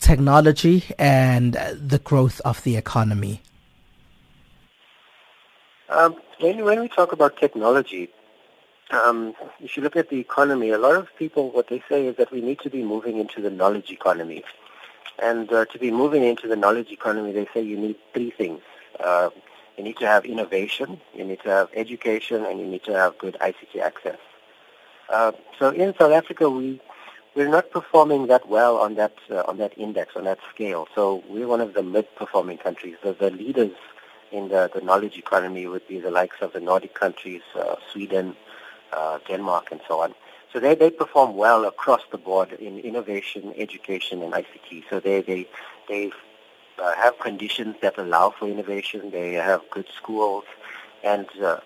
technology 0.00 0.84
and 0.98 1.56
uh, 1.56 1.74
the 1.74 1.98
growth 2.00 2.40
of 2.44 2.62
the 2.64 2.76
economy. 2.76 3.42
Um, 5.90 6.16
when, 6.40 6.64
when 6.64 6.80
we 6.80 6.88
talk 6.88 7.12
about 7.12 7.36
technology, 7.36 8.10
um, 8.90 9.34
if 9.60 9.76
you 9.76 9.82
look 9.84 9.94
at 9.94 10.08
the 10.08 10.18
economy, 10.18 10.70
a 10.70 10.78
lot 10.78 10.96
of 10.96 11.08
people, 11.16 11.50
what 11.50 11.68
they 11.68 11.82
say 11.88 12.06
is 12.06 12.16
that 12.16 12.32
we 12.32 12.40
need 12.40 12.58
to 12.60 12.70
be 12.70 12.82
moving 12.82 13.18
into 13.18 13.40
the 13.40 13.50
knowledge 13.50 13.90
economy. 13.90 14.42
And 15.22 15.52
uh, 15.52 15.66
to 15.66 15.78
be 15.78 15.90
moving 15.90 16.24
into 16.24 16.48
the 16.48 16.56
knowledge 16.56 16.90
economy, 16.90 17.32
they 17.32 17.46
say 17.52 17.62
you 17.62 17.76
need 17.76 17.96
three 18.14 18.30
things. 18.30 18.62
Uh, 18.98 19.30
you 19.76 19.84
need 19.84 19.96
to 19.98 20.06
have 20.06 20.24
innovation, 20.24 21.00
you 21.14 21.24
need 21.24 21.40
to 21.40 21.48
have 21.48 21.68
education, 21.74 22.44
and 22.44 22.60
you 22.60 22.66
need 22.66 22.84
to 22.84 22.92
have 22.92 23.16
good 23.18 23.36
ICT 23.40 23.80
access. 23.82 24.18
Uh, 25.08 25.32
so 25.58 25.70
in 25.70 25.94
South 25.98 26.12
Africa, 26.12 26.48
we 26.48 26.80
we're 27.34 27.48
not 27.48 27.70
performing 27.70 28.26
that 28.26 28.48
well 28.48 28.76
on 28.76 28.96
that 28.96 29.14
uh, 29.30 29.42
on 29.46 29.58
that 29.58 29.76
index, 29.78 30.16
on 30.16 30.24
that 30.24 30.38
scale. 30.52 30.88
So 30.94 31.22
we're 31.28 31.46
one 31.46 31.60
of 31.60 31.74
the 31.74 31.82
mid-performing 31.82 32.58
countries. 32.58 32.96
The, 33.02 33.12
the 33.12 33.30
leaders 33.30 33.72
in 34.32 34.48
the, 34.48 34.70
the 34.72 34.80
knowledge 34.80 35.16
economy 35.16 35.66
would 35.66 35.86
be 35.88 35.98
the 35.98 36.10
likes 36.10 36.36
of 36.40 36.52
the 36.52 36.60
Nordic 36.60 36.94
countries, 36.94 37.42
uh, 37.54 37.76
Sweden, 37.92 38.36
uh, 38.92 39.18
Denmark, 39.26 39.68
and 39.70 39.80
so 39.88 40.00
on. 40.00 40.14
So 40.52 40.58
they, 40.58 40.74
they 40.74 40.90
perform 40.90 41.36
well 41.36 41.64
across 41.64 42.02
the 42.10 42.18
board 42.18 42.52
in 42.52 42.78
innovation, 42.80 43.54
education, 43.56 44.22
and 44.22 44.32
ICT. 44.32 44.84
So 44.90 45.00
they 45.00 45.20
they 45.22 45.46
they 45.88 46.12
uh, 46.82 46.94
have 46.96 47.18
conditions 47.20 47.76
that 47.82 47.98
allow 47.98 48.30
for 48.30 48.48
innovation. 48.48 49.10
They 49.10 49.34
have 49.34 49.62
good 49.70 49.86
schools, 49.96 50.44
and 51.04 51.26
uh, 51.42 51.60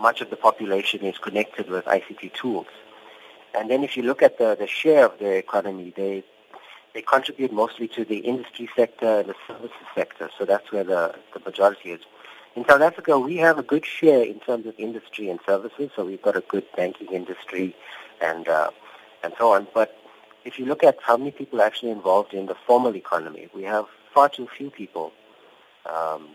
much 0.00 0.20
of 0.20 0.30
the 0.30 0.36
population 0.36 1.00
is 1.02 1.18
connected 1.18 1.68
with 1.68 1.84
ICT 1.84 2.32
tools. 2.34 2.66
And 3.54 3.70
then 3.70 3.82
if 3.82 3.96
you 3.96 4.02
look 4.02 4.22
at 4.22 4.38
the, 4.38 4.56
the 4.58 4.66
share 4.66 5.06
of 5.06 5.18
the 5.18 5.32
economy, 5.36 5.92
they 5.96 6.24
they 6.94 7.02
contribute 7.02 7.52
mostly 7.52 7.88
to 7.88 8.04
the 8.04 8.18
industry 8.18 8.68
sector 8.74 9.20
and 9.20 9.28
the 9.28 9.34
services 9.46 9.86
sector. 9.94 10.30
So 10.38 10.44
that's 10.44 10.72
where 10.72 10.84
the, 10.84 11.14
the 11.34 11.40
majority 11.40 11.90
is. 11.92 12.00
In 12.58 12.64
South 12.64 12.80
Africa, 12.80 13.16
we 13.16 13.36
have 13.36 13.56
a 13.56 13.62
good 13.62 13.86
share 13.86 14.20
in 14.20 14.40
terms 14.40 14.66
of 14.66 14.74
industry 14.78 15.30
and 15.30 15.38
services. 15.46 15.92
So 15.94 16.04
we've 16.04 16.20
got 16.20 16.36
a 16.36 16.40
good 16.40 16.66
banking 16.76 17.06
industry 17.12 17.76
and 18.20 18.48
uh, 18.48 18.70
and 19.22 19.32
so 19.38 19.52
on. 19.52 19.68
But 19.72 19.96
if 20.44 20.58
you 20.58 20.66
look 20.66 20.82
at 20.82 20.98
how 21.00 21.16
many 21.16 21.30
people 21.30 21.60
are 21.60 21.64
actually 21.64 21.92
involved 21.92 22.34
in 22.34 22.46
the 22.46 22.56
formal 22.66 22.96
economy, 22.96 23.48
we 23.54 23.62
have 23.62 23.84
far 24.12 24.28
too 24.28 24.48
few 24.56 24.70
people 24.70 25.12
um, 25.86 26.30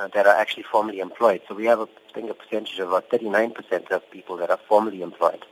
uh, 0.00 0.08
that 0.14 0.26
are 0.26 0.34
actually 0.34 0.62
formally 0.62 1.00
employed. 1.00 1.42
So 1.46 1.54
we 1.54 1.66
have, 1.66 1.80
a, 1.80 1.88
I 2.08 2.12
think, 2.14 2.30
a 2.30 2.34
percentage 2.34 2.78
of 2.78 2.88
about 2.88 3.10
39% 3.10 3.90
of 3.90 4.10
people 4.10 4.38
that 4.38 4.48
are 4.48 4.60
formally 4.66 5.02
employed. 5.02 5.44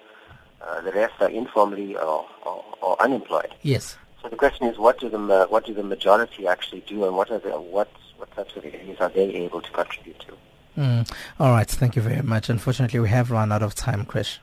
Uh, 0.63 0.81
the 0.81 0.93
rest 0.93 1.13
are 1.21 1.29
informally 1.29 1.97
or, 1.97 2.25
or, 2.47 2.65
or 2.81 3.03
unemployed. 3.03 3.55
Yes. 3.61 3.99
So 4.23 4.31
the 4.31 4.37
question 4.37 4.69
is, 4.69 4.79
what 4.79 5.01
do 5.01 5.11
the 5.11 5.19
what 5.51 5.67
do 5.67 5.75
the 5.75 5.83
majority 5.83 6.47
actually 6.47 6.81
do, 6.81 7.05
and 7.05 7.15
what 7.15 7.31
are 7.31 7.39
the 7.39 7.59
what 7.61 7.91
what 8.21 8.31
types 8.37 8.55
of 8.57 8.65
areas 8.65 8.99
are 9.01 9.09
they 9.09 9.35
able 9.35 9.61
to 9.61 9.71
contribute 9.71 10.19
to? 10.21 10.33
Mm. 10.79 11.11
All 11.41 11.51
right. 11.51 11.69
Thank 11.69 11.97
you 11.97 12.03
very 12.03 12.23
much. 12.23 12.49
Unfortunately, 12.49 13.01
we 13.01 13.09
have 13.09 13.31
run 13.31 13.51
out 13.51 13.63
of 13.63 13.75
time, 13.75 14.05
Krish. 14.07 14.39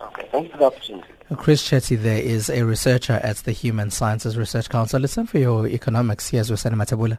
Okay, 0.00 0.28
thank 0.30 0.46
you 0.46 0.52
for 0.52 0.58
the 0.58 0.64
opportunity. 0.66 1.08
Krish 1.32 1.62
Chetty 1.68 1.96
there 2.00 2.20
is 2.20 2.50
a 2.50 2.62
researcher 2.62 3.14
at 3.22 3.38
the 3.38 3.52
Human 3.52 3.90
Sciences 3.90 4.36
Research 4.36 4.68
Council. 4.68 5.00
Listen 5.00 5.26
for 5.26 5.38
your 5.38 5.66
economics. 5.66 6.28
Here's 6.28 6.50
Rosana 6.50 6.74
Matabula. 6.74 7.18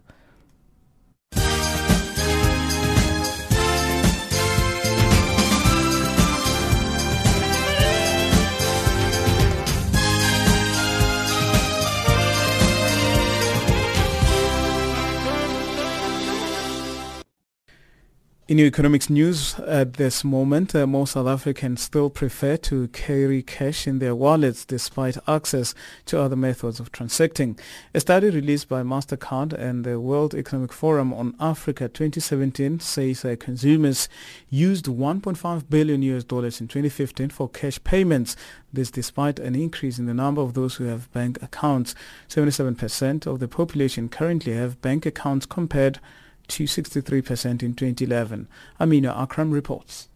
In 18.46 18.58
your 18.58 18.68
economics 18.68 19.10
news 19.10 19.58
at 19.60 19.94
this 19.94 20.26
moment, 20.26 20.76
uh, 20.76 20.86
most 20.86 21.14
South 21.14 21.28
Africans 21.28 21.82
still 21.82 22.10
prefer 22.10 22.58
to 22.58 22.90
carry 22.90 23.42
cash 23.42 23.88
in 23.88 24.00
their 24.00 24.14
wallets 24.14 24.66
despite 24.66 25.18
access 25.30 25.74
to 26.08 26.20
other 26.20 26.36
methods 26.36 26.82
of 26.82 26.92
transacting. 26.92 27.58
A 27.94 28.02
study 28.02 28.30
released 28.30 28.68
by 28.68 28.84
MasterCard 28.84 29.54
and 29.54 29.86
the 29.86 29.98
World 29.98 30.36
Economic 30.36 30.74
Forum 30.74 31.14
on 31.14 31.36
Africa 31.40 31.88
2017 31.88 32.82
says 32.82 33.24
uh, 33.24 33.38
consumers 33.40 34.10
used 34.50 34.88
1.5 34.88 35.70
billion 35.70 36.02
US 36.02 36.26
dollars 36.26 36.60
in 36.60 36.68
2015 36.68 37.30
for 37.30 37.48
cash 37.48 37.82
payments. 37.86 38.36
This 38.74 38.92
despite 38.92 39.40
an 39.40 39.56
increase 39.56 39.98
in 39.98 40.06
the 40.06 40.14
number 40.14 40.42
of 40.42 40.54
those 40.54 40.76
who 40.76 40.84
have 40.84 41.10
bank 41.14 41.42
accounts. 41.42 41.96
77% 42.28 43.26
of 43.26 43.40
the 43.40 43.48
population 43.48 44.10
currently 44.10 44.52
have 44.52 44.82
bank 44.82 45.06
accounts 45.06 45.46
compared 45.46 46.02
to 46.50 46.66
63% 46.66 47.64
in 47.64 47.74
2011. 47.74 48.48
Amina 48.80 49.14
Akram 49.16 49.52
reports. 49.52 50.10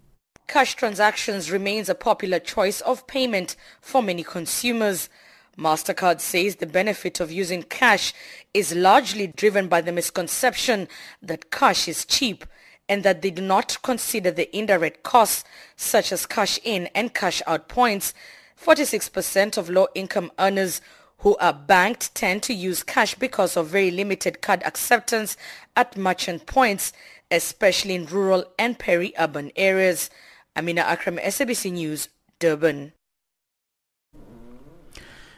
Cash 0.47 0.75
transactions 0.75 1.51
remains 1.51 1.89
a 1.89 1.95
popular 1.95 2.39
choice 2.39 2.80
of 2.82 3.05
payment 3.07 3.55
for 3.82 4.01
many 4.01 4.23
consumers. 4.23 5.09
MasterCard 5.57 6.21
says 6.21 6.57
the 6.57 6.65
benefit 6.65 7.19
of 7.19 7.32
using 7.32 7.63
cash 7.63 8.13
is 8.53 8.73
largely 8.73 9.28
driven 9.28 9.67
by 9.67 9.82
the 9.82 9.91
misconception 9.91 10.88
that 11.21 11.51
cash 11.51 11.88
is 11.88 12.05
cheap 12.05 12.45
and 12.88 13.03
that 13.03 13.21
they 13.21 13.32
do 13.32 13.41
not 13.41 13.78
consider 13.82 14.32
the 14.32 14.55
indirect 14.55 15.03
costs 15.03 15.43
such 15.75 16.11
as 16.11 16.25
cash 16.25 16.59
in 16.63 16.88
and 16.95 17.13
cash 17.13 17.41
out 17.45 17.67
points. 17.67 18.13
46% 18.61 19.57
of 19.57 19.69
low-income 19.69 20.32
earners 20.39 20.80
who 21.19 21.36
are 21.38 21.53
banked 21.53 22.13
tend 22.13 22.43
to 22.43 22.53
use 22.53 22.84
cash 22.84 23.15
because 23.15 23.57
of 23.57 23.67
very 23.67 23.91
limited 23.91 24.41
card 24.41 24.61
acceptance 24.63 25.36
at 25.78 25.95
merchant 25.95 26.45
points, 26.47 26.91
especially 27.32 27.95
in 27.95 28.07
rural 28.07 28.43
and 28.59 28.78
peri-urban 28.78 29.51
areas. 29.55 30.09
Amina 30.55 30.82
Akram, 30.82 31.17
SABC 31.17 31.71
News, 31.71 32.09
Durban. 32.39 32.93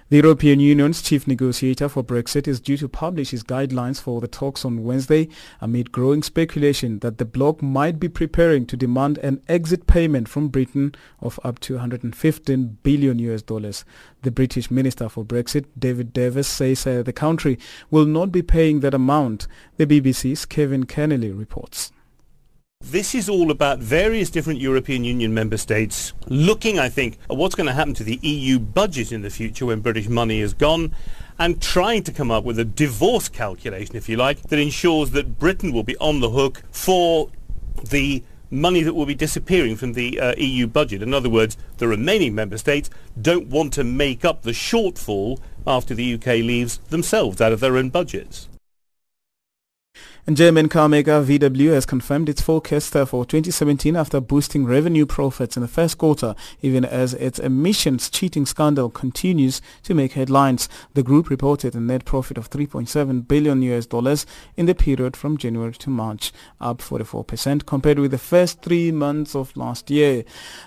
The 0.10 0.18
European 0.18 0.60
Union's 0.60 1.04
chief 1.04 1.28
negotiator 1.28 1.88
for 1.88 2.04
Brexit 2.04 2.48
is 2.48 2.60
due 2.60 2.78
to 2.78 2.90
publish 2.90 3.30
his 3.30 3.44
guidelines 3.44 4.02
for 4.02 4.20
the 4.20 4.28
talks 4.28 4.66
on 4.66 4.84
Wednesday 4.84 5.30
amid 5.62 5.92
growing 5.92 6.24
speculation 6.24 6.98
that 7.02 7.20
the 7.20 7.26
bloc 7.26 7.62
might 7.62 8.00
be 8.00 8.10
preparing 8.10 8.66
to 8.66 8.76
demand 8.76 9.20
an 9.20 9.40
exit 9.48 9.86
payment 9.86 10.28
from 10.28 10.48
Britain 10.48 10.96
of 11.20 11.40
up 11.44 11.60
to 11.60 11.76
115 11.76 12.80
billion 12.82 13.20
US 13.20 13.44
dollars. 13.44 13.86
The 14.24 14.32
British 14.32 14.72
Minister 14.72 15.10
for 15.10 15.24
Brexit, 15.24 15.66
David 15.78 16.12
Davis, 16.12 16.48
says 16.48 16.88
uh, 16.88 17.04
the 17.04 17.14
country 17.14 17.60
will 17.92 18.06
not 18.06 18.32
be 18.32 18.42
paying 18.42 18.80
that 18.80 18.96
amount. 18.96 19.46
The 19.78 19.86
BBC's 19.86 20.48
Kevin 20.48 20.88
Connolly 20.88 21.30
reports. 21.30 21.92
This 22.92 23.14
is 23.14 23.30
all 23.30 23.52
about 23.52 23.78
various 23.78 24.32
different 24.32 24.60
European 24.60 25.04
Union 25.04 25.32
member 25.32 25.58
states 25.58 26.14
looking, 26.26 26.80
I 26.80 26.90
think, 26.90 27.20
at 27.30 27.38
what's 27.38 27.54
going 27.54 27.68
to 27.68 27.74
happen 27.74 27.94
to 27.94 28.04
the 28.04 28.18
EU 28.24 28.58
budget 28.58 29.12
in 29.12 29.22
the 29.22 29.30
future 29.30 29.68
when 29.68 29.82
British 29.82 30.08
money 30.08 30.40
is 30.40 30.56
gone 30.56 30.96
and 31.38 31.62
trying 31.62 32.02
to 32.02 32.12
come 32.12 32.32
up 32.32 32.44
with 32.44 32.58
a 32.58 32.66
divorce 32.66 33.30
calculation, 33.30 33.96
if 33.96 34.10
you 34.10 34.18
like, 34.18 34.42
that 34.42 34.58
ensures 34.58 35.12
that 35.12 35.38
Britain 35.38 35.72
will 35.72 35.84
be 35.84 35.98
on 35.98 36.20
the 36.20 36.32
hook 36.32 36.64
for 36.72 37.30
the 37.84 38.24
money 38.50 38.82
that 38.82 38.96
will 38.96 39.06
be 39.06 39.14
disappearing 39.14 39.76
from 39.76 39.94
the 39.94 40.20
uh, 40.20 40.34
EU 40.38 40.66
budget. 40.66 41.04
In 41.04 41.14
other 41.14 41.30
words, 41.30 41.58
the 41.78 41.88
remaining 41.88 42.34
member 42.34 42.58
states 42.58 42.90
don't 43.22 43.50
want 43.50 43.72
to 43.74 43.84
make 43.84 44.26
up 44.26 44.42
the 44.42 44.52
shortfall 44.52 45.38
after 45.68 45.94
the 45.94 46.16
UK 46.16 46.26
leaves 46.42 46.80
themselves 46.90 47.40
out 47.40 47.52
of 47.52 47.60
their 47.60 47.78
own 47.78 47.90
budgets. 47.90 48.50
German 50.36 50.70
car 50.70 50.88
maker 50.88 51.24
VW 51.24 51.74
has 51.74 51.86
confirmed 51.86 52.30
its 52.30 52.42
forecast 52.42 52.92
for 52.92 53.26
2017 53.26 53.96
after 53.96 54.20
boosting 54.22 54.66
revenue 54.66 55.06
profits 55.06 55.58
in 55.58 55.62
the 55.62 55.68
first 55.68 55.98
quarter, 55.98 56.36
even 56.62 56.86
as 56.86 57.16
its 57.16 57.40
emissions 57.40 58.10
cheating 58.10 58.46
scandal 58.46 58.90
continues 58.90 59.60
to 59.82 59.94
make 59.96 60.14
headlines. 60.14 60.70
The 60.94 61.04
group 61.04 61.30
reported 61.30 61.74
a 61.74 61.80
net 61.80 62.06
profit 62.06 62.38
of 62.38 62.50
3.7 62.50 63.28
billion 63.28 63.62
US 63.64 63.86
dollars 63.88 64.26
in 64.56 64.68
the 64.68 64.76
period 64.76 65.18
from 65.18 65.38
January 65.38 65.74
to 65.74 65.90
March, 65.90 66.32
up 66.62 66.78
44% 66.78 67.66
compared 67.66 67.98
with 67.98 68.12
the 68.12 68.18
first 68.18 68.62
three 68.62 68.92
months 68.92 69.36
of 69.36 69.58
last 69.58 69.90
year. 69.90 70.26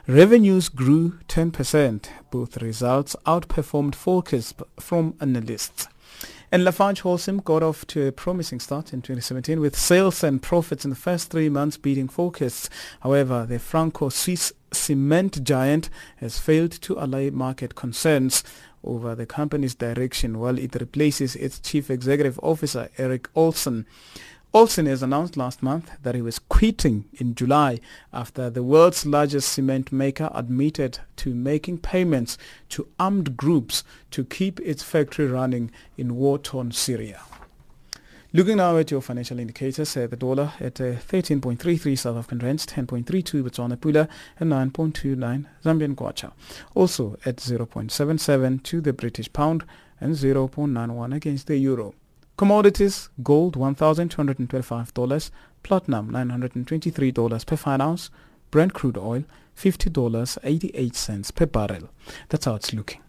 Revenues 0.08 0.68
grew 0.70 1.18
10%. 1.28 2.06
Both 2.30 2.62
results 2.62 3.14
outperformed 3.26 3.94
forecasts 3.94 4.54
from 4.80 5.14
analysts. 5.20 5.86
And 6.52 6.64
Lafarge 6.64 7.00
Holcim 7.00 7.42
got 7.42 7.62
off 7.62 7.86
to 7.86 8.08
a 8.08 8.12
promising 8.12 8.60
start 8.60 8.92
in 8.92 9.00
2017 9.00 9.58
with 9.58 9.74
sales 9.74 10.22
and 10.22 10.42
profits 10.42 10.84
in 10.84 10.90
the 10.90 10.96
first 10.96 11.30
three 11.30 11.48
months 11.48 11.78
beating 11.78 12.08
forecasts. 12.08 12.68
However, 13.00 13.46
the 13.46 13.58
Franco-Swiss 13.58 14.52
cement 14.70 15.42
giant 15.44 15.88
has 16.16 16.38
failed 16.38 16.72
to 16.72 17.02
allay 17.02 17.30
market 17.30 17.74
concerns 17.74 18.44
over 18.84 19.14
the 19.14 19.24
company's 19.24 19.74
direction 19.74 20.38
while 20.38 20.58
it 20.58 20.74
replaces 20.78 21.36
its 21.36 21.58
chief 21.58 21.88
executive 21.88 22.38
officer, 22.42 22.90
Eric 22.98 23.30
Olsen. 23.34 23.86
Olsen 24.54 24.84
has 24.84 25.02
announced 25.02 25.38
last 25.38 25.62
month 25.62 25.92
that 26.02 26.14
he 26.14 26.20
was 26.20 26.38
quitting 26.38 27.06
in 27.14 27.34
July 27.34 27.80
after 28.12 28.50
the 28.50 28.62
world's 28.62 29.06
largest 29.06 29.50
cement 29.50 29.90
maker 29.90 30.30
admitted 30.34 30.98
to 31.16 31.34
making 31.34 31.78
payments 31.78 32.36
to 32.68 32.86
armed 33.00 33.34
groups 33.38 33.82
to 34.10 34.26
keep 34.26 34.60
its 34.60 34.82
factory 34.82 35.24
running 35.24 35.70
in 35.96 36.16
war-torn 36.16 36.70
Syria. 36.70 37.22
Looking 38.34 38.58
now 38.58 38.76
at 38.76 38.90
your 38.90 39.00
financial 39.00 39.38
indicators, 39.38 39.96
uh, 39.96 40.06
the 40.06 40.16
dollar 40.16 40.52
at 40.60 40.78
uh, 40.82 40.96
13.33 40.96 41.98
South 41.98 42.18
African 42.18 42.40
rands, 42.40 42.66
10.32 42.66 43.42
Botswana 43.42 43.76
Pula, 43.78 44.06
and 44.38 44.52
9.29 44.52 45.46
Zambian 45.64 45.94
Kwacha. 45.94 46.30
Also 46.74 47.16
at 47.24 47.36
0.77 47.36 48.62
to 48.64 48.82
the 48.82 48.92
British 48.92 49.32
pound 49.32 49.64
and 49.98 50.14
0.91 50.14 51.14
against 51.14 51.46
the 51.46 51.56
euro. 51.56 51.94
Commodities, 52.42 53.08
gold 53.22 53.56
$1,225, 53.56 55.30
platinum 55.62 56.10
$923 56.10 57.46
per 57.46 57.56
fine 57.56 57.80
ounce, 57.80 58.10
Brent 58.50 58.74
crude 58.74 58.98
oil 58.98 59.22
$50.88 59.56 61.34
per 61.36 61.46
barrel. 61.46 61.88
That's 62.30 62.46
how 62.46 62.56
it's 62.56 62.72
looking. 62.72 63.00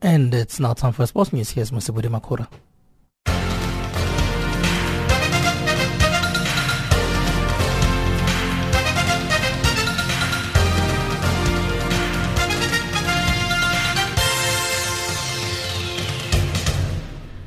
And 0.00 0.32
it's 0.32 0.60
now 0.60 0.74
time 0.74 0.92
for 0.92 1.06
sports 1.06 1.32
news. 1.32 1.50
Here's 1.50 1.70
Mr. 1.72 1.90
Budi 1.90 2.08
Makura. 2.08 2.48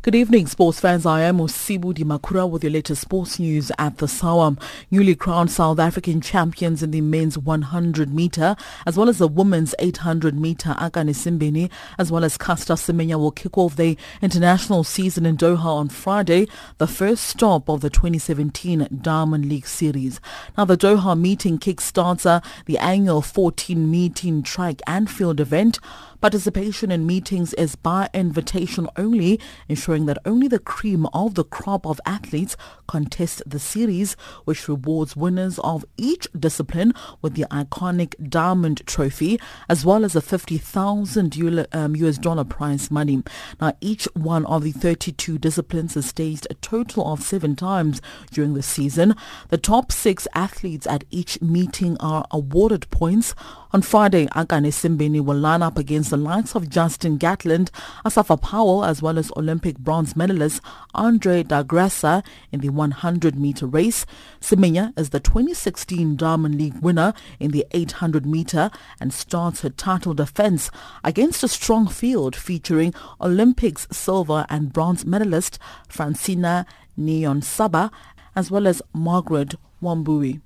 Good 0.04 0.16
evening, 0.16 0.48
sports 0.48 0.80
fans. 0.80 1.06
I 1.06 1.22
am 1.22 1.38
Osibu 1.38 1.94
Makura 1.94 2.50
with 2.50 2.64
your 2.64 2.72
latest 2.72 3.04
sports 3.04 3.38
news 3.38 3.72
at 3.78 4.00
the 4.00 4.08
Sawam. 4.08 4.60
Newly 4.90 5.14
crowned 5.14 5.52
South 5.52 5.78
African 5.78 6.22
champions 6.22 6.82
in 6.82 6.90
the 6.90 7.02
men's 7.02 7.38
100 7.38 8.12
meter, 8.12 8.56
as 8.88 8.98
well 8.98 9.10
as 9.10 9.20
the 9.20 9.28
women's 9.28 9.76
800 9.78 10.34
meter, 10.34 10.70
Akani 10.80 11.14
Simbine, 11.14 11.70
as 12.00 12.12
well 12.12 12.24
as 12.24 12.36
Caster 12.36 12.74
Semenya 12.74 13.20
will 13.20 13.30
kick 13.30 13.60
off 13.60 13.76
the 13.76 13.96
international 14.24 14.84
season 14.84 15.24
in 15.24 15.38
Doha 15.38 15.66
on 15.66 15.88
Friday, 15.88 16.48
the 16.80 16.88
first 16.88 17.26
stop 17.26 17.70
of 17.70 17.82
the 17.82 17.92
2017 17.92 18.88
Diamond 19.04 19.46
League 19.46 19.68
Series. 19.68 20.20
Now, 20.58 20.66
the 20.66 20.78
Doha 20.78 21.16
meeting 21.16 21.60
kickstarts 21.60 22.26
uh, 22.26 22.42
the 22.66 22.80
annual 22.80 23.22
14 23.22 23.92
meeting 23.92 24.42
track 24.42 24.82
and 24.88 25.12
field 25.12 25.40
event. 25.40 25.78
Participation 26.22 26.92
in 26.92 27.08
meetings 27.08 27.52
is 27.56 27.76
by 27.76 28.08
invitation 28.14 28.88
only, 28.96 29.40
ensuring 29.68 30.06
that 30.06 30.20
only 30.24 30.48
the 30.48 30.60
cream 30.60 31.08
of 31.16 31.34
the 31.34 31.44
crop 31.44 31.84
of 31.84 32.00
athletes 32.06 32.56
contest 32.86 33.42
the 33.44 33.58
series, 33.58 34.14
which 34.46 34.68
rewards 34.68 35.16
winners 35.16 35.58
of 35.64 35.84
each 35.98 36.28
discipline 36.40 36.94
with 37.24 37.34
the 37.34 37.46
iconic 37.50 38.14
Diamond 38.30 38.86
Trophy, 38.86 39.40
as 39.68 39.84
well 39.84 40.06
as 40.06 40.16
a 40.16 40.22
50,000 40.22 41.36
US 41.38 41.68
um, 41.72 41.94
dollar 42.22 42.44
prize 42.44 42.92
money. 42.92 43.24
Now, 43.60 43.74
each 43.82 44.06
one 44.14 44.46
of 44.46 44.64
the 44.64 44.74
32 44.74 45.40
disciplines 45.40 45.98
is 45.98 46.06
staged 46.06 46.46
a 46.52 46.54
total 46.54 47.12
of 47.12 47.24
seven 47.24 47.56
times 47.56 48.00
during 48.30 48.54
the 48.54 48.62
season. 48.62 49.16
The 49.50 49.58
top 49.58 49.92
six 49.92 50.28
athletes 50.36 50.86
at 50.86 51.04
each 51.10 51.42
meeting 51.42 51.98
are 52.00 52.26
awarded 52.30 52.92
points. 52.92 53.34
On 53.74 53.82
Friday, 53.82 54.26
Akani 54.28 54.68
Simbine 54.68 55.22
will 55.24 55.38
line 55.38 55.62
up 55.62 55.78
against 55.78 56.10
the 56.10 56.18
likes 56.18 56.56
of 56.56 56.70
Justin 56.70 57.16
Gatlin, 57.16 57.70
Asafa 58.06 58.42
Powell, 58.42 58.84
as 58.84 59.02
well 59.02 59.18
as 59.18 59.32
Olympic 59.38 59.78
bronze 59.78 60.14
medalist 60.14 60.62
Andre 60.94 61.44
De 61.44 61.64
Grasse 61.64 62.22
in 62.52 62.60
the 62.60 62.68
100 62.68 63.40
meter 63.40 63.66
race. 63.66 64.06
Semenya 64.42 64.92
is 65.00 65.12
the 65.12 65.22
2016 65.22 66.18
Diamond 66.18 66.56
League 66.58 66.80
winner 66.82 67.14
in 67.40 67.52
the 67.52 67.66
800 67.72 68.26
meter 68.26 68.72
and 69.00 69.14
starts 69.14 69.62
her 69.62 69.70
title 69.70 70.14
defense 70.14 70.70
against 71.06 71.42
a 71.42 71.48
strong 71.48 71.88
field 71.88 72.36
featuring 72.36 72.94
Olympics 73.22 73.88
silver 73.90 74.46
and 74.50 74.74
bronze 74.74 75.06
medalist 75.06 75.58
Francine 75.88 76.66
Niyonsaba 77.00 77.90
as 78.36 78.52
well 78.52 78.68
as 78.68 78.82
Margaret 78.94 79.56
Wambui. 79.82 80.42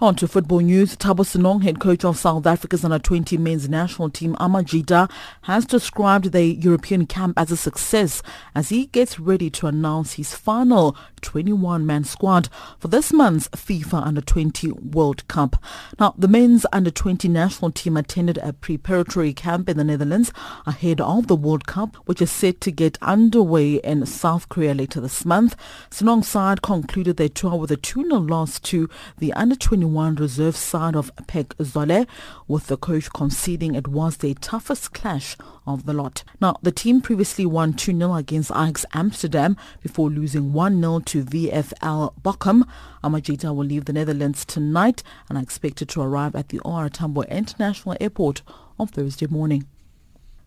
On 0.00 0.14
to 0.16 0.28
football 0.28 0.60
news. 0.60 0.96
Thabo 0.96 1.24
Senong, 1.24 1.62
head 1.62 1.80
coach 1.80 2.04
of 2.04 2.18
South 2.18 2.46
Africa's 2.46 2.84
under-20 2.84 3.38
men's 3.38 3.68
national 3.68 4.10
team, 4.10 4.34
Amajita, 4.36 5.10
has 5.42 5.64
described 5.64 6.32
the 6.32 6.44
European 6.44 7.06
camp 7.06 7.38
as 7.38 7.50
a 7.50 7.56
success 7.56 8.22
as 8.54 8.68
he 8.68 8.86
gets 8.86 9.18
ready 9.18 9.50
to 9.50 9.66
announce 9.66 10.14
his 10.14 10.34
final 10.34 10.96
21-man 11.22 12.04
squad 12.04 12.48
for 12.78 12.88
this 12.88 13.12
month's 13.12 13.48
FIFA 13.48 14.06
Under-20 14.06 14.92
World 14.92 15.26
Cup. 15.28 15.62
Now, 15.98 16.14
the 16.16 16.28
men's 16.28 16.66
Under-20 16.72 17.30
national 17.30 17.70
team 17.72 17.96
attended 17.96 18.38
a 18.38 18.52
preparatory 18.52 19.32
camp 19.32 19.68
in 19.68 19.76
the 19.76 19.84
Netherlands 19.84 20.32
ahead 20.66 21.00
of 21.00 21.26
the 21.26 21.36
World 21.36 21.66
Cup, 21.66 21.96
which 22.04 22.22
is 22.22 22.30
set 22.30 22.60
to 22.60 22.70
get 22.70 22.98
underway 23.02 23.74
in 23.76 24.04
South 24.06 24.48
Korea 24.48 24.74
later 24.74 25.00
this 25.00 25.24
month. 25.24 25.56
Senong's 25.90 26.28
side 26.28 26.62
concluded 26.62 27.16
their 27.16 27.28
tour 27.28 27.56
with 27.56 27.70
a 27.70 27.76
2-0 27.76 28.28
loss 28.28 28.60
to 28.60 28.88
the 29.18 29.32
Under-21 29.56 30.20
reserve 30.20 30.54
side 30.54 30.94
of 30.94 31.10
PEC 31.16 31.46
Zwolle, 31.56 32.06
with 32.46 32.66
the 32.66 32.76
coach 32.76 33.10
conceding 33.14 33.74
it 33.74 33.88
was 33.88 34.18
their 34.18 34.34
toughest 34.34 34.92
clash 34.92 35.34
of 35.66 35.86
the 35.86 35.94
lot. 35.94 36.24
Now, 36.42 36.56
the 36.60 36.70
team 36.70 37.00
previously 37.00 37.46
won 37.46 37.72
2-0 37.72 38.18
against 38.18 38.50
Ajax 38.50 38.84
Amsterdam 38.92 39.56
before 39.82 40.10
losing 40.10 40.52
1-0 40.52 41.06
to 41.06 41.24
VFL 41.24 42.20
Bochum. 42.20 42.68
Amajita 43.02 43.54
will 43.54 43.64
leave 43.64 43.86
the 43.86 43.94
Netherlands 43.94 44.44
tonight 44.44 45.02
and 45.30 45.38
are 45.38 45.42
expected 45.42 45.88
to 45.88 46.02
arrive 46.02 46.36
at 46.36 46.50
the 46.50 46.58
OR 46.58 46.90
Tambo 46.90 47.22
International 47.22 47.96
Airport 47.98 48.42
on 48.78 48.88
Thursday 48.88 49.26
morning. 49.26 49.66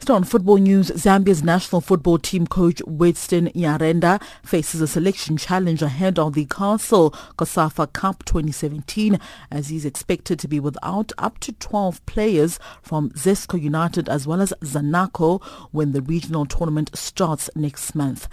Still 0.01 0.15
on 0.15 0.23
football 0.23 0.55
news, 0.55 0.91
Zambia's 0.91 1.43
national 1.43 1.81
football 1.81 2.17
team 2.19 2.47
coach 2.47 2.81
Wedson 2.87 3.53
Nyirenda 3.53 4.23
faces 4.45 4.79
a 4.79 4.87
selection 4.87 5.35
challenge 5.35 5.81
ahead 5.81 6.17
of 6.17 6.35
the 6.35 6.45
Castle 6.45 7.11
COSAFA 7.37 7.91
Cup 7.91 8.23
2017 8.23 9.19
as 9.51 9.67
he's 9.67 9.83
expected 9.83 10.39
to 10.39 10.47
be 10.47 10.57
without 10.57 11.11
up 11.17 11.37
to 11.39 11.51
12 11.51 12.03
players 12.05 12.59
from 12.81 13.09
Zesco 13.09 13.61
United 13.61 14.07
as 14.07 14.25
well 14.25 14.41
as 14.41 14.53
Zanaco 14.63 15.43
when 15.71 15.91
the 15.91 16.01
regional 16.01 16.45
tournament 16.45 16.91
starts 16.97 17.49
next 17.53 17.93
month. 17.93 18.29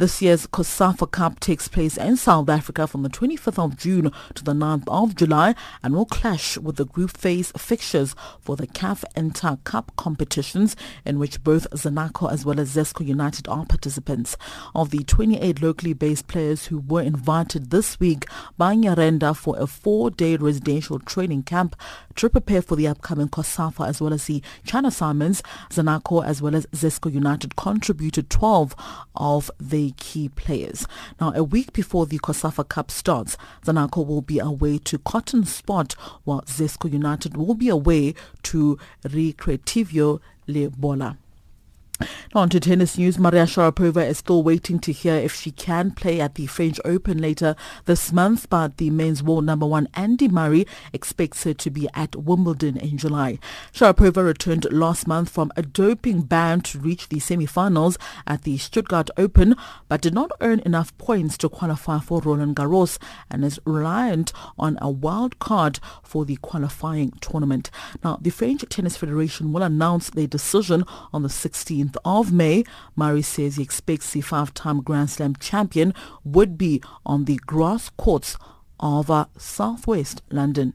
This 0.00 0.22
year's 0.22 0.46
COSAFA 0.46 1.10
Cup 1.10 1.40
takes 1.40 1.68
place 1.68 1.98
in 1.98 2.16
South 2.16 2.48
Africa 2.48 2.86
from 2.86 3.02
the 3.02 3.10
25th 3.10 3.62
of 3.62 3.76
June 3.76 4.10
to 4.32 4.42
the 4.42 4.54
9th 4.54 4.84
of 4.88 5.14
July 5.14 5.54
and 5.82 5.94
will 5.94 6.06
clash 6.06 6.56
with 6.56 6.76
the 6.76 6.86
group 6.86 7.10
phase 7.10 7.52
fixtures 7.54 8.14
for 8.40 8.56
the 8.56 8.66
CAF 8.66 9.04
Inter 9.14 9.58
Cup 9.64 9.92
competitions 9.96 10.74
in 11.04 11.18
which 11.18 11.44
both 11.44 11.68
Zanaco 11.72 12.32
as 12.32 12.46
well 12.46 12.58
as 12.58 12.74
Zesco 12.74 13.06
United 13.06 13.46
are 13.46 13.66
participants. 13.66 14.38
Of 14.74 14.88
the 14.88 15.04
28 15.04 15.60
locally 15.60 15.92
based 15.92 16.28
players 16.28 16.68
who 16.68 16.78
were 16.78 17.02
invited 17.02 17.68
this 17.68 18.00
week 18.00 18.24
by 18.56 18.76
Nyirenda 18.76 19.36
for 19.36 19.54
a 19.58 19.66
four-day 19.66 20.36
residential 20.36 20.98
training 20.98 21.42
camp 21.42 21.76
to 22.14 22.30
prepare 22.30 22.62
for 22.62 22.74
the 22.74 22.88
upcoming 22.88 23.28
COSAFA 23.28 23.86
as 23.86 24.00
well 24.00 24.14
as 24.14 24.24
the 24.24 24.42
China 24.64 24.90
Simons, 24.90 25.42
Zanaco 25.68 26.24
as 26.24 26.40
well 26.40 26.54
as 26.54 26.64
Zesco 26.68 27.12
United 27.12 27.54
contributed 27.56 28.30
12 28.30 28.74
of 29.14 29.50
the 29.60 29.89
key 29.92 30.28
players. 30.28 30.86
Now, 31.20 31.32
a 31.34 31.42
week 31.42 31.72
before 31.72 32.06
the 32.06 32.18
COSAFA 32.18 32.68
Cup 32.68 32.90
starts, 32.90 33.36
Zanaco 33.64 34.06
will 34.06 34.22
be 34.22 34.38
away 34.38 34.78
to 34.78 34.98
Coton 34.98 35.44
Sport, 35.44 35.94
while 36.24 36.42
Zesco 36.42 36.90
United 36.90 37.36
will 37.36 37.54
be 37.54 37.68
away 37.68 38.14
to 38.44 38.78
Recreativo 39.04 40.20
Libolo. 40.48 41.16
On 42.32 42.48
to 42.48 42.60
tennis 42.60 42.96
news. 42.96 43.18
Maria 43.18 43.42
Sharapova 43.42 44.06
is 44.08 44.18
still 44.18 44.44
waiting 44.44 44.78
to 44.78 44.92
hear 44.92 45.16
if 45.16 45.34
she 45.34 45.50
can 45.50 45.90
play 45.90 46.20
at 46.20 46.36
the 46.36 46.46
French 46.46 46.78
Open 46.84 47.18
later 47.18 47.56
this 47.86 48.12
month, 48.12 48.48
but 48.48 48.76
the 48.76 48.88
men's 48.88 49.20
world 49.20 49.44
number 49.44 49.66
one 49.66 49.88
Andy 49.94 50.28
Murray 50.28 50.64
expects 50.92 51.42
her 51.42 51.54
to 51.54 51.70
be 51.70 51.88
at 51.92 52.14
Wimbledon 52.14 52.76
in 52.76 52.98
July. 52.98 53.40
Sharapova 53.72 54.24
returned 54.24 54.66
last 54.70 55.08
month 55.08 55.28
from 55.28 55.50
a 55.56 55.62
doping 55.62 56.22
ban 56.22 56.60
to 56.60 56.78
reach 56.78 57.08
the 57.08 57.18
semi-finals 57.18 57.98
at 58.28 58.42
the 58.42 58.58
Stuttgart 58.58 59.10
Open, 59.16 59.56
but 59.88 60.00
did 60.00 60.14
not 60.14 60.30
earn 60.40 60.60
enough 60.60 60.96
points 60.98 61.36
to 61.38 61.48
qualify 61.48 61.98
for 61.98 62.20
Roland 62.20 62.54
Garros 62.54 62.98
and 63.28 63.44
is 63.44 63.58
reliant 63.64 64.32
on 64.56 64.78
a 64.80 64.88
wild 64.88 65.40
card 65.40 65.80
for 66.04 66.24
the 66.24 66.36
qualifying 66.36 67.10
tournament. 67.20 67.72
Now, 68.04 68.18
the 68.20 68.30
French 68.30 68.64
Tennis 68.68 68.96
Federation 68.96 69.52
will 69.52 69.64
announce 69.64 70.10
their 70.10 70.28
decision 70.28 70.84
on 71.12 71.22
the 71.22 71.28
16th 71.28 71.89
7th 71.90 71.96
of 72.04 72.32
May. 72.32 72.64
Murray 72.96 73.22
says 73.22 73.56
he 73.56 73.62
expects 73.62 74.12
the 74.12 74.20
five-time 74.20 74.82
Grand 74.82 75.10
Slam 75.10 75.34
champion 75.36 75.94
would 76.24 76.56
be 76.56 76.82
on 77.04 77.24
the 77.24 77.36
grass 77.46 77.90
courts 77.90 78.36
of 78.78 79.10
uh, 79.10 79.26
southwest 79.36 80.22
London. 80.30 80.74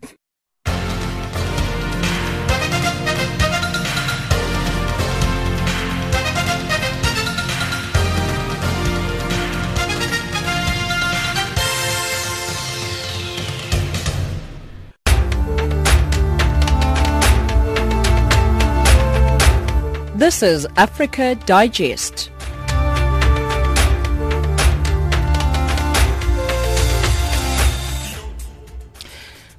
This 20.26 20.42
is 20.42 20.66
Africa 20.76 21.36
Digest. 21.46 22.32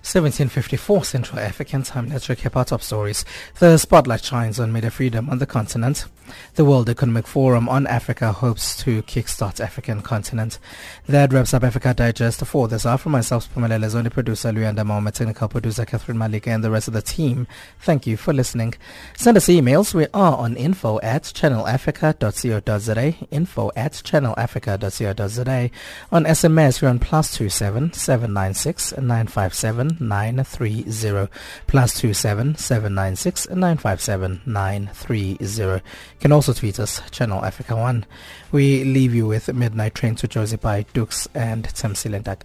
1754 0.02 1.04
Central 1.04 1.38
African 1.38 1.84
Time. 1.84 2.08
Let's 2.08 2.26
recap 2.26 2.56
our 2.56 2.64
top 2.64 2.82
stories. 2.82 3.24
The 3.60 3.78
spotlight 3.78 4.24
shines 4.24 4.58
on 4.58 4.72
media 4.72 4.90
freedom 4.90 5.30
on 5.30 5.38
the 5.38 5.46
continent. 5.46 6.06
The 6.54 6.64
World 6.64 6.88
Economic 6.88 7.26
Forum 7.26 7.68
on 7.68 7.86
Africa 7.86 8.32
hopes 8.32 8.76
to 8.78 9.02
kickstart 9.02 9.60
African 9.60 10.02
continent. 10.02 10.58
That 11.06 11.32
wraps 11.32 11.54
up 11.54 11.64
Africa 11.64 11.94
Digest 11.94 12.44
for 12.44 12.68
this 12.68 12.86
hour. 12.86 12.98
From 12.98 13.12
myself, 13.12 13.52
Pamela 13.52 13.76
Lezoni, 13.76 14.10
producer 14.10 14.52
Luyanda 14.52 14.84
Mama, 14.84 15.12
technical 15.12 15.48
producer 15.48 15.84
Catherine 15.84 16.18
Malika, 16.18 16.50
and 16.50 16.64
the 16.64 16.70
rest 16.70 16.88
of 16.88 16.94
the 16.94 17.02
team. 17.02 17.46
Thank 17.80 18.06
you 18.06 18.16
for 18.16 18.32
listening. 18.32 18.74
Send 19.16 19.36
us 19.36 19.46
emails. 19.46 19.94
We 19.94 20.06
are 20.14 20.36
on 20.36 20.56
info 20.56 21.00
at 21.02 21.24
channelafrica.co.za, 21.24 23.26
info 23.30 23.70
at 23.76 23.92
channelafrica.co.za. 23.92 25.70
On 26.12 26.24
SMS, 26.24 26.82
we're 26.82 26.88
on 26.88 26.98
plus 26.98 27.36
two 27.36 27.48
seven 27.48 27.92
seven 27.92 28.32
nine 28.32 28.54
six 28.54 28.96
nine 28.96 29.26
five 29.26 29.54
seven 29.54 29.96
930 30.00 31.28
plus 31.66 32.00
27 32.00 32.56
796 32.56 33.50
957 33.50 34.40
930. 34.46 35.82
You 36.16 36.20
can 36.20 36.32
also 36.32 36.54
tweet 36.54 36.80
us, 36.80 37.02
Channel 37.10 37.44
Africa 37.44 37.76
1. 37.76 38.06
We 38.50 38.84
leave 38.84 39.14
you 39.14 39.26
with 39.26 39.52
Midnight 39.52 39.94
Train 39.94 40.14
to 40.16 40.26
Josie 40.26 40.56
by 40.56 40.86
Dukes 40.94 41.28
and 41.34 41.64
Tim 41.74 41.92
Silendak. 41.92 42.40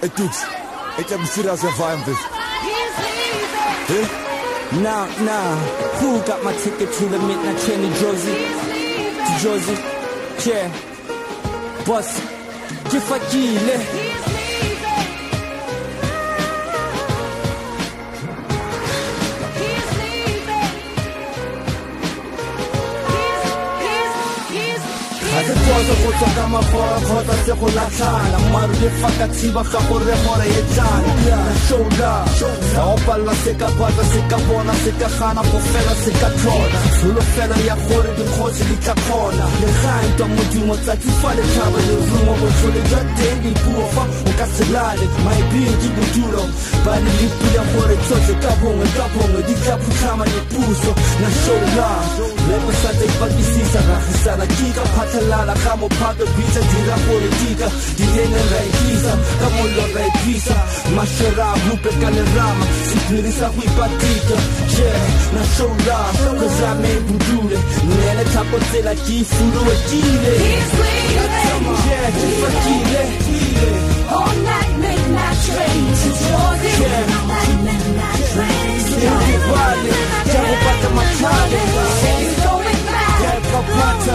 Hey 0.00 0.08
Dukes, 0.14 0.42
hey, 0.44 1.14
I'm 1.14 1.26
serious 1.26 1.64
about 1.64 2.06
this. 2.06 2.20
Now, 4.80 5.06
now, 5.24 5.56
who 5.98 6.24
got 6.26 6.44
my 6.44 6.52
ticket 6.52 6.92
to 6.92 7.04
the 7.06 7.18
midnight 7.18 7.58
train 7.60 7.80
to 7.80 7.98
Jersey? 7.98 8.73
To 9.26 9.32
Jersey? 9.42 9.76
Yeah. 10.50 10.68
Boss, 11.86 12.20
Jifakile. 12.90 14.14
ga 25.46 25.63
se 25.86 25.94
go 26.02 26.10
tswa 26.18 26.28
ka 26.36 26.44
mafora 26.48 26.98
kgotsa 27.06 27.34
se 27.44 27.52
go 27.60 27.68
latlhana 27.76 28.38
maru 28.52 28.74
le 28.82 28.88
fa 29.00 29.10
ka 29.18 29.26
tshiba 29.34 29.62
ga 29.70 29.80
gore 29.88 30.14
gore 30.24 30.46
e 30.60 30.62
tlana 30.72 31.12
na 31.26 31.54
shoula 31.66 32.12
ga 32.74 32.82
o 32.92 32.96
palela 33.06 33.34
se 33.42 33.52
ka 33.60 33.68
batla 33.78 34.04
se 34.12 34.20
ka 34.30 34.38
bona 34.46 34.74
se 34.82 34.90
ka 35.00 35.08
gana 35.18 35.42
go 35.50 35.58
fela 35.70 35.94
se 36.02 36.10
ka 36.20 36.28
tlhola 36.38 36.78
tsholofelo 36.96 37.56
ya 37.68 37.76
gore 37.86 38.10
dikgosi 38.18 38.64
di 38.68 38.76
tla 38.84 38.94
kgona 38.94 39.46
le 39.60 39.68
gantwa 39.80 40.26
modimo 40.34 40.74
tsatsi 40.84 41.10
fa 41.20 41.30
le 41.36 41.42
tlhaba 41.52 41.78
le 41.88 41.94
rumo 42.08 42.32
botlhole 42.40 42.80
jwa 42.88 43.00
teng 43.16 43.38
dipuo 43.42 43.84
fa 43.94 44.04
o 44.28 44.30
ka 44.38 44.46
se 44.54 44.64
lale 44.74 45.06
maebing 45.24 45.76
ke 45.80 45.88
bodulo 45.96 46.44
ba 46.84 46.94
le 47.04 47.10
lepile 47.18 47.62
gore 47.72 47.96
tsotlhe 48.06 48.34
ka 48.42 48.52
bongwe 48.60 48.86
ka 48.96 49.06
bongwe 49.14 49.40
di 49.48 49.54
tla 49.62 49.74
phutlhama 49.82 50.24
dipuso 50.32 50.92
na 51.20 51.28
shoula 51.42 51.90
le 52.48 52.56
go 52.62 52.70
sa 52.80 52.90
tsa 52.96 53.04
ipakisisa 53.10 53.80
ragisana 53.88 54.46
ke 54.56 54.66
ka 54.76 54.84
phatlhela 54.94 55.40
lala 55.64 55.76
ga 55.76 55.76
mophato 55.76 56.24
bitsa 56.36 56.60
dira 56.60 56.96
politika 57.06 57.66
dineneng 57.96 58.50
ra 58.52 58.60
ikisa 58.68 59.12
ka 59.40 59.48
mollo 59.56 59.84
ra 59.94 60.06
ikisa 60.06 60.56
mashera 60.96 61.46
rupe 61.66 61.90
ka 62.00 62.08
lerama 62.10 62.66
sephiri 62.88 63.32
sa 63.32 63.48
go 63.48 63.62
ipatika 63.62 64.36
yeah 64.76 65.00
na 65.34 65.42
show 65.54 65.72
love 65.86 66.38
cause 66.40 66.62
I 66.62 66.74
made 66.82 67.02
budule 67.08 67.58
nele 67.88 68.24
thapo 68.32 68.58
tsela 68.58 68.94
ke 69.04 69.16
furuwekile 69.24 70.34
yeah 71.88 72.08
ke 72.18 72.28
fakile 72.40 73.04
All 74.14 74.34
night 74.46 74.72
midnight 74.82 75.38
train 75.46 75.84
to 76.00 76.10
Jordan 76.22 76.76
yeah. 76.82 77.16
All 77.16 77.26
night 77.32 77.54
midnight 77.66 78.22
train 78.32 78.76
to 78.86 78.94
Jordan 79.00 79.14
Everybody, 79.14 79.90
yeah, 80.28 80.54
pata 80.64 80.88
matale 80.96 81.60
Ain't 81.64 81.72
going 81.74 82.23
just, 83.72 84.06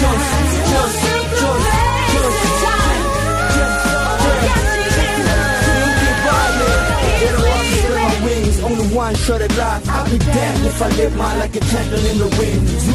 just, 0.00 0.70
just, 0.70 1.09
one 9.10 9.18
shot 9.26 9.42
at 9.42 9.56
life. 9.56 9.88
I'll 9.88 10.10
be 10.10 10.18
damned 10.18 10.66
if 10.66 10.82
I 10.82 10.88
live 11.00 11.16
mine 11.16 11.38
like 11.38 11.56
a 11.56 11.60
candle 11.60 12.04
in 12.10 12.18
the 12.18 12.30
wind. 12.38 12.62
You 12.70 12.94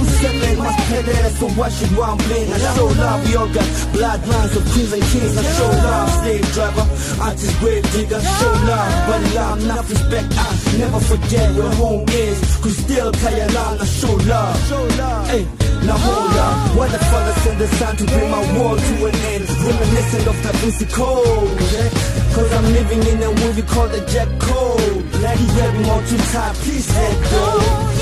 must 0.57 0.79
pay 0.87 1.01
that, 1.01 1.31
so 1.39 1.47
why 1.59 1.69
should 1.69 1.91
one 1.97 2.17
bling? 2.17 2.47
I 2.53 2.57
show 2.75 2.87
love, 2.87 3.19
we 3.27 3.35
all 3.35 3.51
got 3.51 3.67
bloodlines 3.91 4.55
of 4.55 4.63
queens 4.71 4.93
and 4.93 5.03
kings. 5.11 5.37
I 5.37 5.43
show 5.57 5.71
love, 5.87 6.09
slave 6.19 6.47
driver, 6.53 6.85
I 7.21 7.29
just 7.35 7.59
grave 7.59 7.83
digger. 7.91 8.21
Show 8.21 8.53
love, 8.71 8.91
but 9.07 9.21
love, 9.35 9.59
not 9.67 9.83
respect. 9.89 10.27
I 10.37 10.47
never 10.79 10.99
forget 10.99 11.47
where 11.55 11.73
home 11.75 12.05
is. 12.09 12.39
Cause 12.63 12.77
still 12.77 13.11
kaya 13.11 13.47
lang, 13.51 13.79
I 13.79 13.85
show 13.85 14.15
love. 14.31 14.55
Love. 14.97 15.27
Hey. 15.29 15.45
Now 15.85 15.97
hold 15.97 16.33
up, 16.33 16.75
what 16.77 16.89
the 16.91 16.97
father 16.97 17.33
sent 17.43 17.59
the 17.59 17.67
sun 17.77 17.95
to 17.97 18.05
bring 18.05 18.31
my 18.31 18.41
world 18.57 18.79
to 18.79 19.05
an 19.05 19.15
end 19.33 19.45
Reminiscent 19.49 20.25
of 20.25 20.37
the 20.41 20.49
MC 20.65 20.85
Code 20.87 22.24
Cause 22.35 22.51
I'm 22.51 22.65
living 22.73 22.99
in 23.07 23.23
a 23.23 23.31
movie 23.31 23.61
called 23.61 23.91
the 23.91 24.01
Jack 24.11 24.27
Code. 24.39 25.05
Like 25.23 25.39
me 25.39 25.83
more 25.87 26.03
too 26.03 26.17
tight, 26.35 26.55
please 26.55 26.87
let 26.93 27.31
go. 27.31 27.95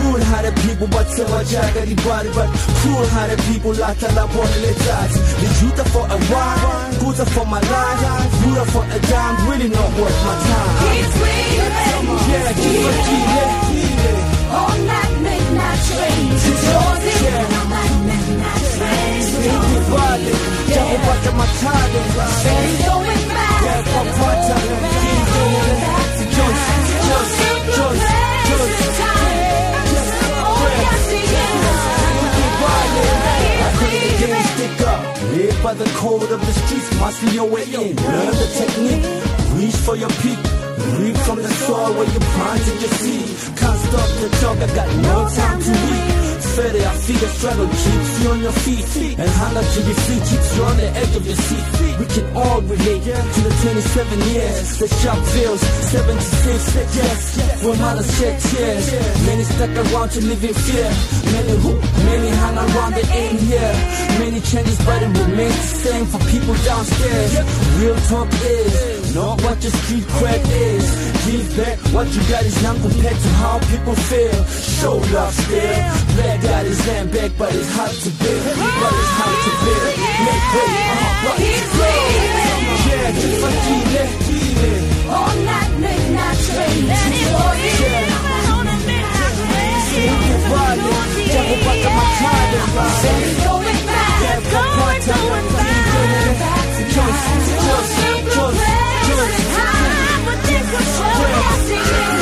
Good 0.00 0.22
hearted 0.22 0.56
people 0.62 0.86
but 0.86 1.06
so 1.10 1.26
much 1.28 1.54
I 1.54 1.66
got 1.74 1.90
body 2.06 2.30
But 2.34 2.48
cruel 2.80 3.06
hearted 3.14 3.38
people 3.50 3.74
like 3.74 4.02
I 4.02 4.14
love 4.14 4.30
on 4.30 4.46
the 4.62 4.72
sides 4.78 5.14
The 5.42 5.48
youth 5.60 5.80
for 5.92 6.06
a 6.06 6.18
while, 6.30 6.90
good 7.02 7.18
for 7.34 7.46
my 7.46 7.60
life 7.60 8.32
Good 8.42 8.62
for 8.72 8.84
a 8.86 8.98
dime, 9.10 9.36
really 9.50 9.68
not 9.68 9.90
worth 9.98 10.18
my 10.26 10.34
time. 10.46 10.70
He's 10.86 11.14
leaving 11.20 12.06
Yeah, 12.30 12.50
keep 12.62 13.34
it 13.42 13.60
All 14.54 14.76
night 14.86 15.12
midnight 15.20 15.80
train 15.90 16.30
to 16.42 16.50
Jordan 16.62 17.50
All 17.58 17.66
night 17.74 17.94
midnight 18.08 18.64
train 18.72 19.20
to 19.30 19.78
Jordan 19.90 20.38
Yeah, 20.70 21.02
but 21.06 21.18
the 21.26 21.32
matale 21.38 22.00
Ain't 22.50 22.78
going 22.86 23.04
back 23.04 23.26
Yeah, 23.26 23.29
by 35.62 35.74
the 35.74 35.84
code 35.96 36.30
of 36.30 36.40
the 36.40 36.52
streets, 36.52 37.00
must 37.00 37.20
be 37.22 37.32
your 37.32 37.48
way 37.48 37.64
in. 37.64 37.96
Learn 37.96 38.34
the 38.42 38.48
technique, 38.56 39.04
reach 39.58 39.76
for 39.76 39.96
your 39.96 40.08
peak. 40.22 40.38
Reap 40.98 41.16
from 41.18 41.36
the 41.36 41.48
soil 41.66 41.92
where 41.94 42.08
you 42.10 42.20
planted 42.20 42.80
your 42.80 42.90
seed. 42.90 43.56
Can't 43.58 43.78
stop 43.78 44.08
the 44.20 44.28
talk, 44.40 44.58
I 44.58 44.74
got 44.74 44.88
no 44.96 45.28
time 45.28 45.60
to 45.60 45.70
read. 45.70 46.19
I 46.58 46.94
feel 47.06 47.18
the 47.20 47.28
struggle 47.28 47.68
keeps 47.68 48.22
you 48.22 48.30
on 48.30 48.40
your 48.40 48.52
feet. 48.52 48.82
And 49.18 49.30
hunger 49.38 49.62
to 49.62 49.80
be 49.86 49.94
free 50.02 50.18
keeps 50.18 50.56
you 50.56 50.64
on 50.64 50.76
the 50.76 50.88
edge 50.98 51.14
of 51.14 51.24
your 51.24 51.36
seat. 51.36 51.64
We 52.00 52.06
can 52.10 52.26
all 52.36 52.60
relate 52.62 53.04
to 53.06 53.40
the 53.46 53.54
27 53.62 54.18
years. 54.34 54.78
The 54.78 54.88
sharp 54.88 55.22
feels 55.30 55.60
76. 55.60 56.74
Yes, 56.96 57.62
when 57.62 57.78
mothers 57.78 58.10
shed 58.18 58.40
tears. 58.40 58.86
Many 59.26 59.44
stuck 59.44 59.70
around 59.78 60.10
to 60.10 60.20
live 60.26 60.42
in 60.42 60.54
fear. 60.54 60.90
Many 61.30 61.54
who, 61.62 61.72
many 62.10 62.28
hang 62.28 62.58
around 62.58 62.94
the 62.94 63.06
aim 63.14 63.38
here. 63.38 63.74
Many 64.18 64.40
changes, 64.40 64.78
but 64.84 65.02
it 65.02 65.12
remains 65.22 65.54
the 65.54 65.76
same 65.86 66.06
for 66.06 66.18
people 66.34 66.54
downstairs. 66.66 67.32
Real 67.78 67.96
talk 68.10 68.28
is 68.42 68.99
not 69.14 69.42
what 69.42 69.60
your 69.62 69.72
street 69.72 70.04
cred 70.04 70.42
is. 70.70 70.86
Give 71.26 71.56
back 71.56 71.78
what 71.92 72.06
you 72.14 72.22
got 72.30 72.44
is 72.44 72.62
not 72.62 72.76
compared 72.80 73.18
to 73.18 73.28
how 73.42 73.58
people 73.70 73.94
feel. 73.94 74.44
Show 74.78 74.96
love 75.10 75.34
still. 75.34 75.82
Black 76.14 76.40
got 76.42 76.64
his 76.64 76.86
land 76.86 77.10
back, 77.10 77.32
but 77.36 77.52
it's 77.52 77.70
hard 77.74 77.90
to 77.90 78.10
build. 78.22 78.44
But 78.44 78.92
it's 79.00 79.12
hard 79.18 79.38
to 79.46 79.52
build. 79.66 79.98
Make 80.26 80.46
way, 80.54 80.70
uh-huh, 80.94 81.26
but 81.26 81.36
it's 81.42 81.74
Yeah, 82.86 83.10
fakile. 83.42 84.04
All 85.10 85.34
night, 85.42 85.70
midnight 85.82 86.38
train. 86.46 86.78
Let 86.86 87.10
it 87.10 87.34
boil. 87.34 88.14
On 88.54 88.66
a 88.66 88.76
midnight 88.86 89.34
train. 89.42 89.74
Jago 91.34 91.56
pata 91.66 91.90
makada. 91.98 92.60
Say 93.02 93.18
it's 93.26 93.38
going 93.42 93.80
back. 93.90 94.18
Going, 94.50 95.02
going 95.02 95.48
back. 95.54 95.80
Control 100.70 102.19